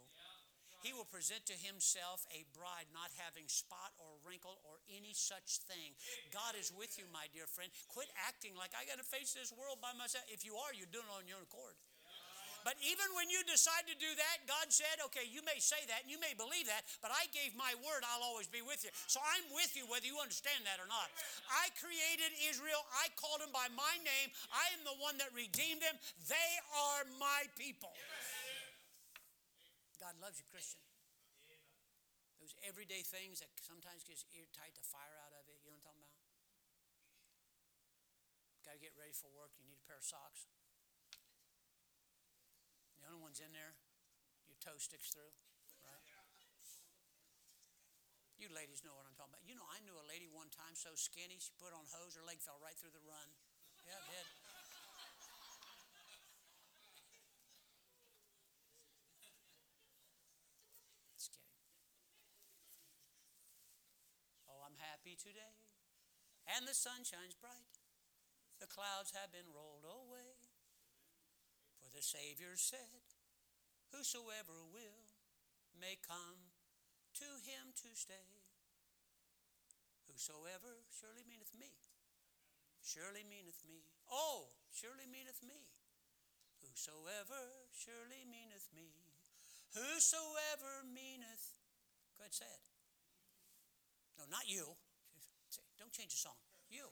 He 0.85 0.93
will 0.93 1.09
present 1.09 1.45
to 1.49 1.57
himself 1.57 2.25
a 2.29 2.45
bride 2.53 2.89
not 2.93 3.09
having 3.17 3.49
spot 3.49 3.93
or 3.97 4.21
wrinkle 4.21 4.61
or 4.67 4.77
any 4.93 5.11
such 5.13 5.63
thing. 5.65 5.97
God 6.29 6.53
is 6.53 6.69
with 6.73 6.97
you, 7.01 7.05
my 7.09 7.25
dear 7.33 7.49
friend. 7.49 7.73
Quit 7.89 8.09
acting 8.27 8.53
like 8.53 8.71
I 8.77 8.85
got 8.85 9.01
to 9.01 9.07
face 9.07 9.33
this 9.33 9.49
world 9.51 9.81
by 9.81 9.91
myself. 9.97 10.23
If 10.29 10.45
you 10.45 10.55
are, 10.55 10.71
you're 10.71 10.89
doing 10.89 11.07
it 11.09 11.15
on 11.17 11.25
your 11.25 11.41
own 11.41 11.47
accord. 11.49 11.75
But 12.67 12.75
even 12.83 13.07
when 13.15 13.31
you 13.31 13.39
decide 13.47 13.87
to 13.87 13.95
do 13.95 14.11
that, 14.11 14.43
God 14.43 14.67
said, 14.75 14.99
okay, 15.07 15.23
you 15.23 15.39
may 15.47 15.55
say 15.55 15.79
that 15.87 16.03
and 16.03 16.11
you 16.11 16.19
may 16.19 16.35
believe 16.35 16.67
that, 16.67 16.83
but 16.99 17.15
I 17.15 17.31
gave 17.31 17.55
my 17.55 17.71
word, 17.79 18.03
I'll 18.03 18.27
always 18.27 18.51
be 18.51 18.59
with 18.59 18.83
you. 18.83 18.91
So 19.07 19.23
I'm 19.23 19.47
with 19.55 19.71
you 19.71 19.87
whether 19.87 20.03
you 20.03 20.19
understand 20.19 20.67
that 20.67 20.75
or 20.75 20.89
not. 20.91 21.07
I 21.47 21.71
created 21.79 22.35
Israel, 22.43 22.83
I 22.91 23.07
called 23.15 23.39
them 23.39 23.55
by 23.55 23.71
my 23.71 23.95
name, 24.03 24.35
I 24.51 24.67
am 24.75 24.83
the 24.83 24.99
one 24.99 25.15
that 25.23 25.31
redeemed 25.31 25.79
them. 25.79 25.95
They 26.27 26.51
are 26.91 27.07
my 27.15 27.47
people. 27.55 27.95
God 29.97 30.13
loves 30.21 30.37
you, 30.37 30.45
Christian. 30.49 30.81
Those 32.37 32.53
everyday 32.61 33.01
things 33.01 33.41
that 33.41 33.49
sometimes 33.65 34.05
gets 34.05 34.23
ear 34.37 34.45
tight 34.53 34.77
the 34.77 34.85
fire 34.85 35.17
out 35.25 35.33
of 35.33 35.49
it, 35.49 35.57
you 35.65 35.73
know 35.73 35.81
what 35.81 35.89
I'm 35.89 35.97
talking 35.97 36.05
about? 36.05 36.15
Got 38.61 38.77
to 38.77 38.81
get 38.83 38.93
ready 38.93 39.15
for 39.17 39.27
work, 39.33 39.57
you 39.57 39.65
need 39.65 39.81
a 39.81 39.85
pair 39.89 39.97
of 39.97 40.05
socks 40.05 40.45
The 43.01 43.09
only 43.09 43.23
ones 43.23 43.41
in 43.41 43.49
there 43.57 43.73
your 44.45 44.59
toe 44.61 44.77
sticks 44.77 45.09
through, 45.11 45.33
right? 45.81 46.05
You 48.37 48.53
ladies 48.53 48.85
know 48.85 48.93
what 48.93 49.01
I'm 49.09 49.17
talking 49.17 49.33
about. 49.33 49.49
You 49.49 49.57
know, 49.57 49.65
I 49.65 49.81
knew 49.81 49.97
a 49.97 50.05
lady 50.05 50.29
one 50.29 50.53
time 50.53 50.77
so 50.77 50.93
skinny, 50.93 51.41
she 51.41 51.49
put 51.57 51.73
on 51.73 51.89
hose, 51.89 52.13
her 52.13 52.21
leg 52.21 52.37
fell 52.37 52.61
right 52.61 52.77
through 52.77 52.93
the 52.93 53.01
run. 53.01 53.25
Yeah, 53.81 53.97
it 53.97 54.05
did. 54.13 54.27
Just 61.17 61.33
kidding. 61.33 61.49
Oh, 64.45 64.61
I'm 64.61 64.77
happy 65.07 65.15
today, 65.15 65.55
and 66.51 66.67
the 66.67 66.75
sun 66.75 67.07
shines 67.07 67.31
bright. 67.39 67.79
The 68.59 68.67
clouds 68.67 69.15
have 69.15 69.31
been 69.31 69.47
rolled 69.55 69.87
away. 69.87 70.35
For 71.79 71.87
the 71.87 72.03
Savior 72.03 72.59
said, 72.59 73.07
Whosoever 73.95 74.67
will 74.67 75.07
may 75.79 75.95
come 76.03 76.51
to 77.23 77.29
him 77.47 77.71
to 77.87 77.95
stay. 77.95 78.51
Whosoever 80.11 80.83
surely 80.91 81.23
meaneth 81.23 81.55
me. 81.55 81.71
Surely 82.83 83.23
meaneth 83.23 83.63
me. 83.63 83.87
Oh, 84.11 84.51
surely 84.75 85.07
meaneth 85.07 85.39
me. 85.39 85.71
Whosoever 86.59 87.63
surely 87.71 88.27
meaneth 88.27 88.67
me. 88.75 88.91
Whosoever 89.71 90.83
meaneth. 90.83 91.55
Go 92.19 92.27
ahead, 92.27 92.35
say 92.35 92.51
it. 92.51 92.67
No, 94.19 94.27
not 94.27 94.51
you. 94.51 94.75
Don't 95.77 95.93
change 95.93 96.13
the 96.13 96.21
song. 96.21 96.37
You. 96.69 96.89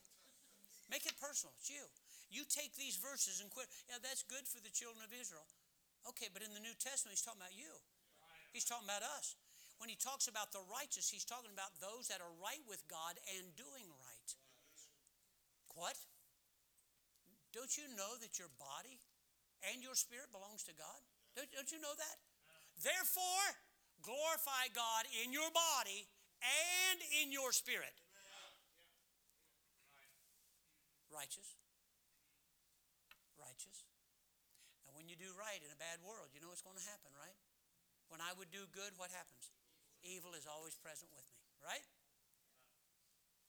Make 0.89 1.09
it 1.09 1.17
personal. 1.17 1.53
It's 1.57 1.69
you. 1.69 1.85
You 2.29 2.45
take 2.45 2.73
these 2.77 2.97
verses 2.97 3.41
and 3.41 3.49
quit. 3.49 3.69
Yeah, 3.89 4.01
that's 4.01 4.25
good 4.25 4.45
for 4.45 4.61
the 4.61 4.73
children 4.73 5.01
of 5.05 5.13
Israel. 5.13 5.45
Okay, 6.09 6.29
but 6.29 6.45
in 6.45 6.53
the 6.53 6.61
New 6.61 6.73
Testament, 6.77 7.17
he's 7.17 7.25
talking 7.25 7.41
about 7.41 7.57
you. 7.57 7.73
He's 8.53 8.65
talking 8.65 8.85
about 8.85 9.01
us. 9.01 9.33
When 9.81 9.91
he 9.91 9.97
talks 9.99 10.29
about 10.31 10.55
the 10.55 10.63
righteous, 10.71 11.11
he's 11.11 11.27
talking 11.27 11.51
about 11.51 11.75
those 11.83 12.07
that 12.07 12.23
are 12.23 12.31
right 12.39 12.63
with 12.69 12.79
God 12.87 13.19
and 13.35 13.43
doing 13.59 13.89
right. 13.99 14.29
What? 15.75 15.99
Don't 17.51 17.75
you 17.75 17.89
know 17.99 18.15
that 18.23 18.39
your 18.39 18.51
body 18.55 18.95
and 19.67 19.83
your 19.83 19.95
spirit 19.95 20.31
belongs 20.31 20.63
to 20.71 20.73
God? 20.77 20.99
Don't, 21.35 21.49
don't 21.51 21.71
you 21.71 21.83
know 21.83 21.91
that? 21.91 22.17
Therefore, 22.79 23.45
glorify 23.99 24.71
God 24.71 25.07
in 25.23 25.35
your 25.35 25.47
body 25.51 26.07
and 26.39 26.99
in 27.23 27.35
your 27.35 27.51
spirit. 27.51 27.91
Righteous 31.15 31.55
righteous. 33.55 33.85
Now, 34.83 34.97
when 34.97 35.07
you 35.07 35.15
do 35.15 35.29
right 35.37 35.61
in 35.61 35.71
a 35.71 35.79
bad 35.79 36.01
world, 36.03 36.33
you 36.33 36.41
know 36.43 36.51
what's 36.51 36.65
going 36.65 36.77
to 36.77 36.87
happen, 36.91 37.13
right? 37.15 37.37
When 38.11 38.19
I 38.21 38.33
would 38.37 38.51
do 38.51 38.67
good, 38.75 38.93
what 38.97 39.09
happens? 39.13 39.53
Evil 40.05 40.37
is 40.37 40.45
always 40.45 40.77
present 40.77 41.09
with 41.15 41.25
me, 41.33 41.41
right? 41.63 41.85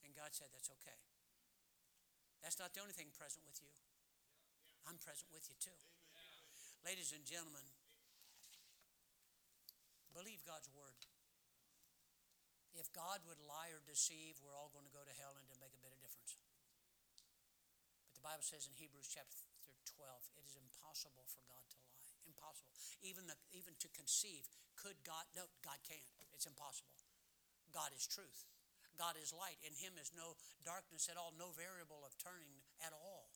And 0.01 0.15
God 0.17 0.33
said, 0.33 0.49
That's 0.53 0.71
okay. 0.81 0.97
That's 2.41 2.57
not 2.57 2.73
the 2.73 2.81
only 2.81 2.95
thing 2.95 3.13
present 3.13 3.45
with 3.45 3.59
you. 3.61 3.69
I'm 4.87 4.97
present 4.97 5.29
with 5.29 5.45
you 5.51 5.57
too. 5.59 5.75
Ladies 6.85 7.11
and 7.11 7.21
gentlemen, 7.27 7.65
believe 10.15 10.41
God's 10.47 10.71
word. 10.71 10.95
If 12.77 12.93
God 12.93 13.25
would 13.25 13.41
lie 13.41 13.73
or 13.73 13.81
deceive, 13.83 14.37
we're 14.39 14.53
all 14.53 14.69
going 14.69 14.85
to 14.85 14.93
go 14.93 15.01
to 15.01 15.13
hell 15.17 15.33
and 15.33 15.43
it 15.49 15.57
make 15.59 15.73
a 15.73 15.81
bit 15.81 15.91
of 15.91 15.99
difference. 15.99 16.37
The 18.17 18.25
Bible 18.25 18.41
says 18.41 18.65
in 18.65 18.73
Hebrews 18.73 19.13
chapter 19.13 19.37
12. 19.93 20.41
It 20.41 20.45
is 20.49 20.57
impossible 20.57 21.29
for 21.29 21.45
God 21.45 21.61
to 21.69 21.77
lie. 21.85 22.09
Impossible. 22.25 22.73
Even, 23.05 23.29
the, 23.29 23.37
even 23.53 23.77
to 23.77 23.89
conceive, 23.93 24.49
could 24.73 24.97
God? 25.05 25.29
No, 25.37 25.45
God 25.61 25.77
can't. 25.85 26.01
It's 26.33 26.49
impossible. 26.49 26.97
God 27.69 27.93
is 27.93 28.09
truth. 28.09 28.49
God 28.97 29.13
is 29.21 29.29
light. 29.29 29.61
In 29.61 29.77
Him 29.77 30.01
is 30.01 30.09
no 30.17 30.33
darkness 30.65 31.05
at 31.05 31.21
all, 31.21 31.29
no 31.37 31.53
variable 31.53 32.01
of 32.01 32.17
turning 32.17 32.57
at 32.81 32.89
all. 32.89 33.29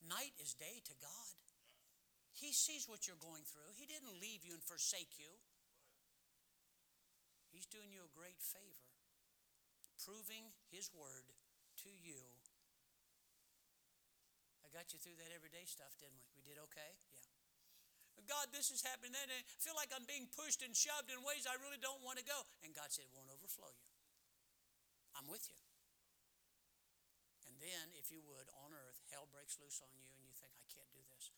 Night 0.00 0.32
is 0.40 0.56
day 0.56 0.80
to 0.88 0.94
God. 1.04 1.36
He 2.32 2.56
sees 2.56 2.88
what 2.88 3.04
you're 3.04 3.20
going 3.20 3.44
through. 3.44 3.76
He 3.76 3.84
didn't 3.84 4.16
leave 4.16 4.48
you 4.48 4.56
and 4.56 4.64
forsake 4.64 5.20
you. 5.20 5.28
He's 7.52 7.68
doing 7.68 7.92
you 7.92 8.06
a 8.06 8.16
great 8.16 8.40
favor, 8.40 8.88
proving 10.00 10.56
His 10.72 10.88
word 10.94 11.28
to 11.84 11.90
you 11.92 12.37
I 14.68 14.76
got 14.76 14.92
you 14.92 15.00
through 15.00 15.16
that 15.16 15.32
everyday 15.32 15.64
stuff, 15.64 15.96
didn't 15.96 16.20
we? 16.20 16.28
We 16.36 16.44
did 16.44 16.60
okay? 16.68 16.92
Yeah. 17.16 17.24
God, 18.28 18.52
this 18.52 18.68
is 18.68 18.84
happening. 18.84 19.16
Then 19.16 19.32
I 19.32 19.40
feel 19.56 19.72
like 19.72 19.88
I'm 19.96 20.04
being 20.04 20.28
pushed 20.36 20.60
and 20.60 20.76
shoved 20.76 21.08
in 21.08 21.16
ways 21.24 21.48
I 21.48 21.56
really 21.64 21.80
don't 21.80 22.04
want 22.04 22.20
to 22.20 22.26
go. 22.28 22.36
And 22.60 22.76
God 22.76 22.92
said, 22.92 23.08
it 23.08 23.12
won't 23.16 23.32
overflow 23.32 23.72
you. 23.72 23.88
I'm 25.16 25.24
with 25.32 25.48
you. 25.48 25.56
And 27.48 27.56
then, 27.56 27.88
if 27.96 28.12
you 28.12 28.20
would, 28.28 28.44
on 28.60 28.76
earth, 28.76 29.00
hell 29.08 29.24
breaks 29.32 29.56
loose 29.56 29.80
on 29.80 29.88
you, 29.96 30.04
and 30.12 30.20
you 30.28 30.36
think, 30.36 30.52
I 30.60 30.68
can't 30.68 30.92
do 30.92 31.00
this. 31.08 31.32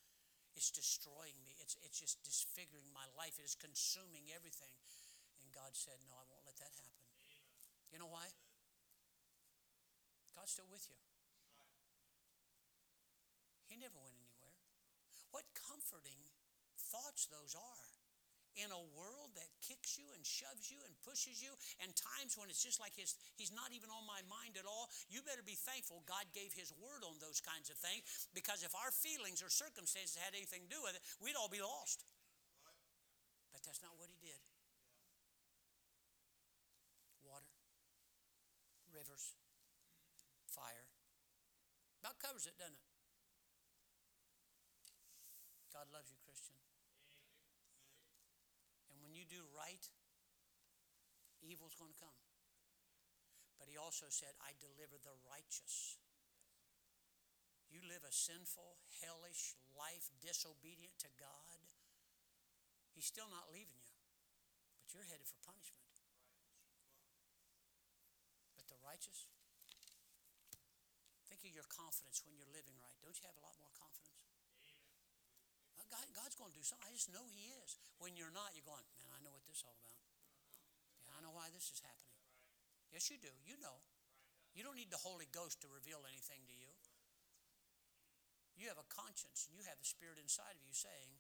It's 0.59 0.75
destroying 0.75 1.39
me. 1.47 1.55
It's, 1.63 1.79
it's 1.87 1.95
just 1.95 2.19
disfiguring 2.27 2.91
my 2.91 3.07
life. 3.15 3.39
It 3.39 3.47
is 3.47 3.55
consuming 3.55 4.27
everything. 4.35 4.75
And 5.41 5.55
God 5.55 5.73
said, 5.79 6.03
No, 6.11 6.19
I 6.19 6.27
won't 6.27 6.43
let 6.43 6.59
that 6.59 6.75
happen. 6.75 7.07
You 7.95 8.03
know 8.03 8.11
why? 8.11 8.27
God's 10.35 10.51
still 10.51 10.69
with 10.69 10.85
you. 10.91 10.99
He 13.71 13.79
never 13.79 13.95
went 14.03 14.19
anywhere. 14.19 14.59
What 15.31 15.47
comforting 15.55 16.19
thoughts 16.91 17.31
those 17.31 17.55
are. 17.55 17.87
In 18.59 18.67
a 18.75 18.83
world 18.99 19.31
that 19.39 19.47
kicks 19.63 19.95
you 19.95 20.11
and 20.11 20.27
shoves 20.27 20.67
you 20.75 20.83
and 20.83 20.91
pushes 21.07 21.39
you 21.39 21.55
and 21.79 21.95
times 21.95 22.35
when 22.35 22.51
it's 22.51 22.59
just 22.59 22.83
like 22.83 22.91
his 22.99 23.15
he's 23.39 23.55
not 23.55 23.71
even 23.71 23.95
on 23.95 24.03
my 24.11 24.27
mind 24.27 24.59
at 24.59 24.67
all 24.67 24.91
you 25.07 25.23
better 25.23 25.47
be 25.47 25.55
thankful 25.55 26.03
god 26.03 26.27
gave 26.35 26.51
his 26.51 26.75
word 26.83 27.07
on 27.07 27.15
those 27.23 27.39
kinds 27.39 27.71
of 27.71 27.79
things 27.79 28.03
because 28.35 28.67
if 28.67 28.75
our 28.75 28.91
feelings 28.91 29.39
or 29.39 29.49
circumstances 29.49 30.19
had 30.19 30.35
anything 30.35 30.67
to 30.67 30.71
do 30.75 30.83
with 30.83 30.99
it 30.99 31.03
we'd 31.23 31.39
all 31.39 31.49
be 31.49 31.63
lost. 31.63 32.03
But 33.55 33.63
that's 33.63 33.81
not 33.87 33.95
what 34.03 34.11
he 34.11 34.19
did. 34.19 34.43
Water 37.23 37.55
rivers 38.91 39.39
fire. 40.51 40.91
About 42.03 42.19
covers 42.19 42.51
it 42.51 42.59
doesn't 42.59 42.75
it 42.75 42.90
God 45.81 45.97
loves 45.97 46.13
you, 46.13 46.21
Christian. 46.21 46.61
And 48.93 49.01
when 49.01 49.17
you 49.17 49.25
do 49.25 49.41
right, 49.57 49.81
evil's 51.41 51.73
going 51.73 51.89
to 51.89 51.97
come. 51.97 52.21
But 53.57 53.73
he 53.73 53.81
also 53.81 54.13
said, 54.13 54.37
I 54.45 54.53
deliver 54.61 55.01
the 55.01 55.17
righteous. 55.25 55.97
You 57.73 57.81
live 57.81 58.05
a 58.05 58.13
sinful, 58.13 58.77
hellish 59.01 59.57
life, 59.73 60.13
disobedient 60.21 61.01
to 61.01 61.09
God, 61.17 61.65
he's 62.93 63.09
still 63.09 63.33
not 63.33 63.49
leaving 63.49 63.81
you. 63.81 63.97
But 64.85 64.93
you're 64.93 65.09
headed 65.09 65.25
for 65.25 65.41
punishment. 65.41 65.89
But 68.53 68.69
the 68.69 68.77
righteous, 68.85 69.33
think 71.25 71.41
of 71.49 71.57
your 71.57 71.65
confidence 71.73 72.21
when 72.29 72.37
you're 72.37 72.53
living 72.53 72.77
right. 72.85 73.01
Don't 73.01 73.17
you 73.17 73.25
have 73.25 73.41
a 73.41 73.45
lot 73.49 73.57
more 73.57 73.73
confidence? 73.73 74.30
God, 75.91 76.07
God's 76.15 76.39
going 76.39 76.55
to 76.55 76.59
do 76.59 76.63
something. 76.63 76.87
I 76.87 76.95
just 76.95 77.11
know 77.11 77.27
He 77.29 77.51
is. 77.61 77.77
When 77.99 78.15
you're 78.15 78.33
not, 78.33 78.55
you're 78.55 78.67
going, 78.67 78.87
man, 79.03 79.11
I 79.13 79.21
know 79.27 79.35
what 79.35 79.45
this 79.45 79.61
is 79.61 79.67
all 79.67 79.77
about. 79.77 79.99
Yeah, 81.03 81.19
I 81.19 81.21
know 81.21 81.35
why 81.35 81.51
this 81.51 81.69
is 81.69 81.83
happening. 81.83 82.17
Yes, 82.95 83.11
you 83.11 83.19
do. 83.19 83.31
You 83.43 83.59
know. 83.59 83.83
You 84.55 84.67
don't 84.67 84.75
need 84.75 84.91
the 84.91 85.03
Holy 85.03 85.31
Ghost 85.31 85.63
to 85.63 85.69
reveal 85.71 86.03
anything 86.07 86.43
to 86.47 86.55
you. 86.55 86.75
You 88.59 88.67
have 88.69 88.83
a 88.83 88.89
conscience 88.93 89.47
and 89.47 89.55
you 89.57 89.63
have 89.65 89.79
the 89.79 89.89
Spirit 89.89 90.19
inside 90.21 90.59
of 90.59 90.63
you 90.67 90.75
saying, 90.75 91.11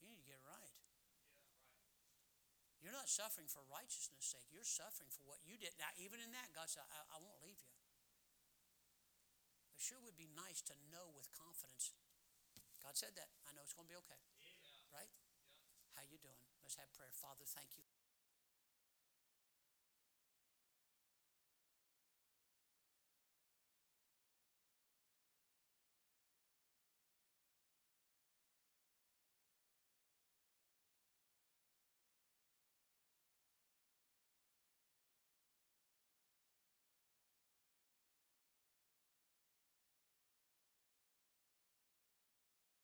you 0.00 0.08
need 0.08 0.18
to 0.18 0.26
get 0.26 0.40
right. 0.42 0.74
You're 2.82 2.92
not 2.92 3.08
suffering 3.08 3.48
for 3.48 3.64
righteousness' 3.72 4.36
sake. 4.36 4.44
You're 4.52 4.66
suffering 4.66 5.08
for 5.08 5.24
what 5.24 5.40
you 5.46 5.56
did. 5.56 5.72
Now, 5.80 5.88
even 5.96 6.20
in 6.20 6.34
that, 6.36 6.52
God 6.52 6.68
said, 6.68 6.84
I, 6.92 7.16
I 7.16 7.18
won't 7.22 7.40
leave 7.40 7.56
you. 7.64 7.72
It 9.72 9.80
sure 9.80 10.00
would 10.04 10.20
be 10.20 10.28
nice 10.36 10.60
to 10.68 10.76
know 10.92 11.08
with 11.16 11.32
confidence. 11.32 11.96
God 12.84 13.00
said 13.00 13.16
that. 13.16 13.32
I 13.48 13.56
know 13.56 13.64
it's 13.64 13.72
going 13.72 13.88
to 13.88 13.92
be 13.96 14.00
okay. 14.04 14.20
Right? 14.92 15.08
How 15.96 16.04
you 16.04 16.20
doing? 16.20 16.36
Let's 16.60 16.76
have 16.76 16.92
prayer. 16.92 17.16
Father, 17.16 17.48
thank 17.48 17.80
you. 17.80 17.88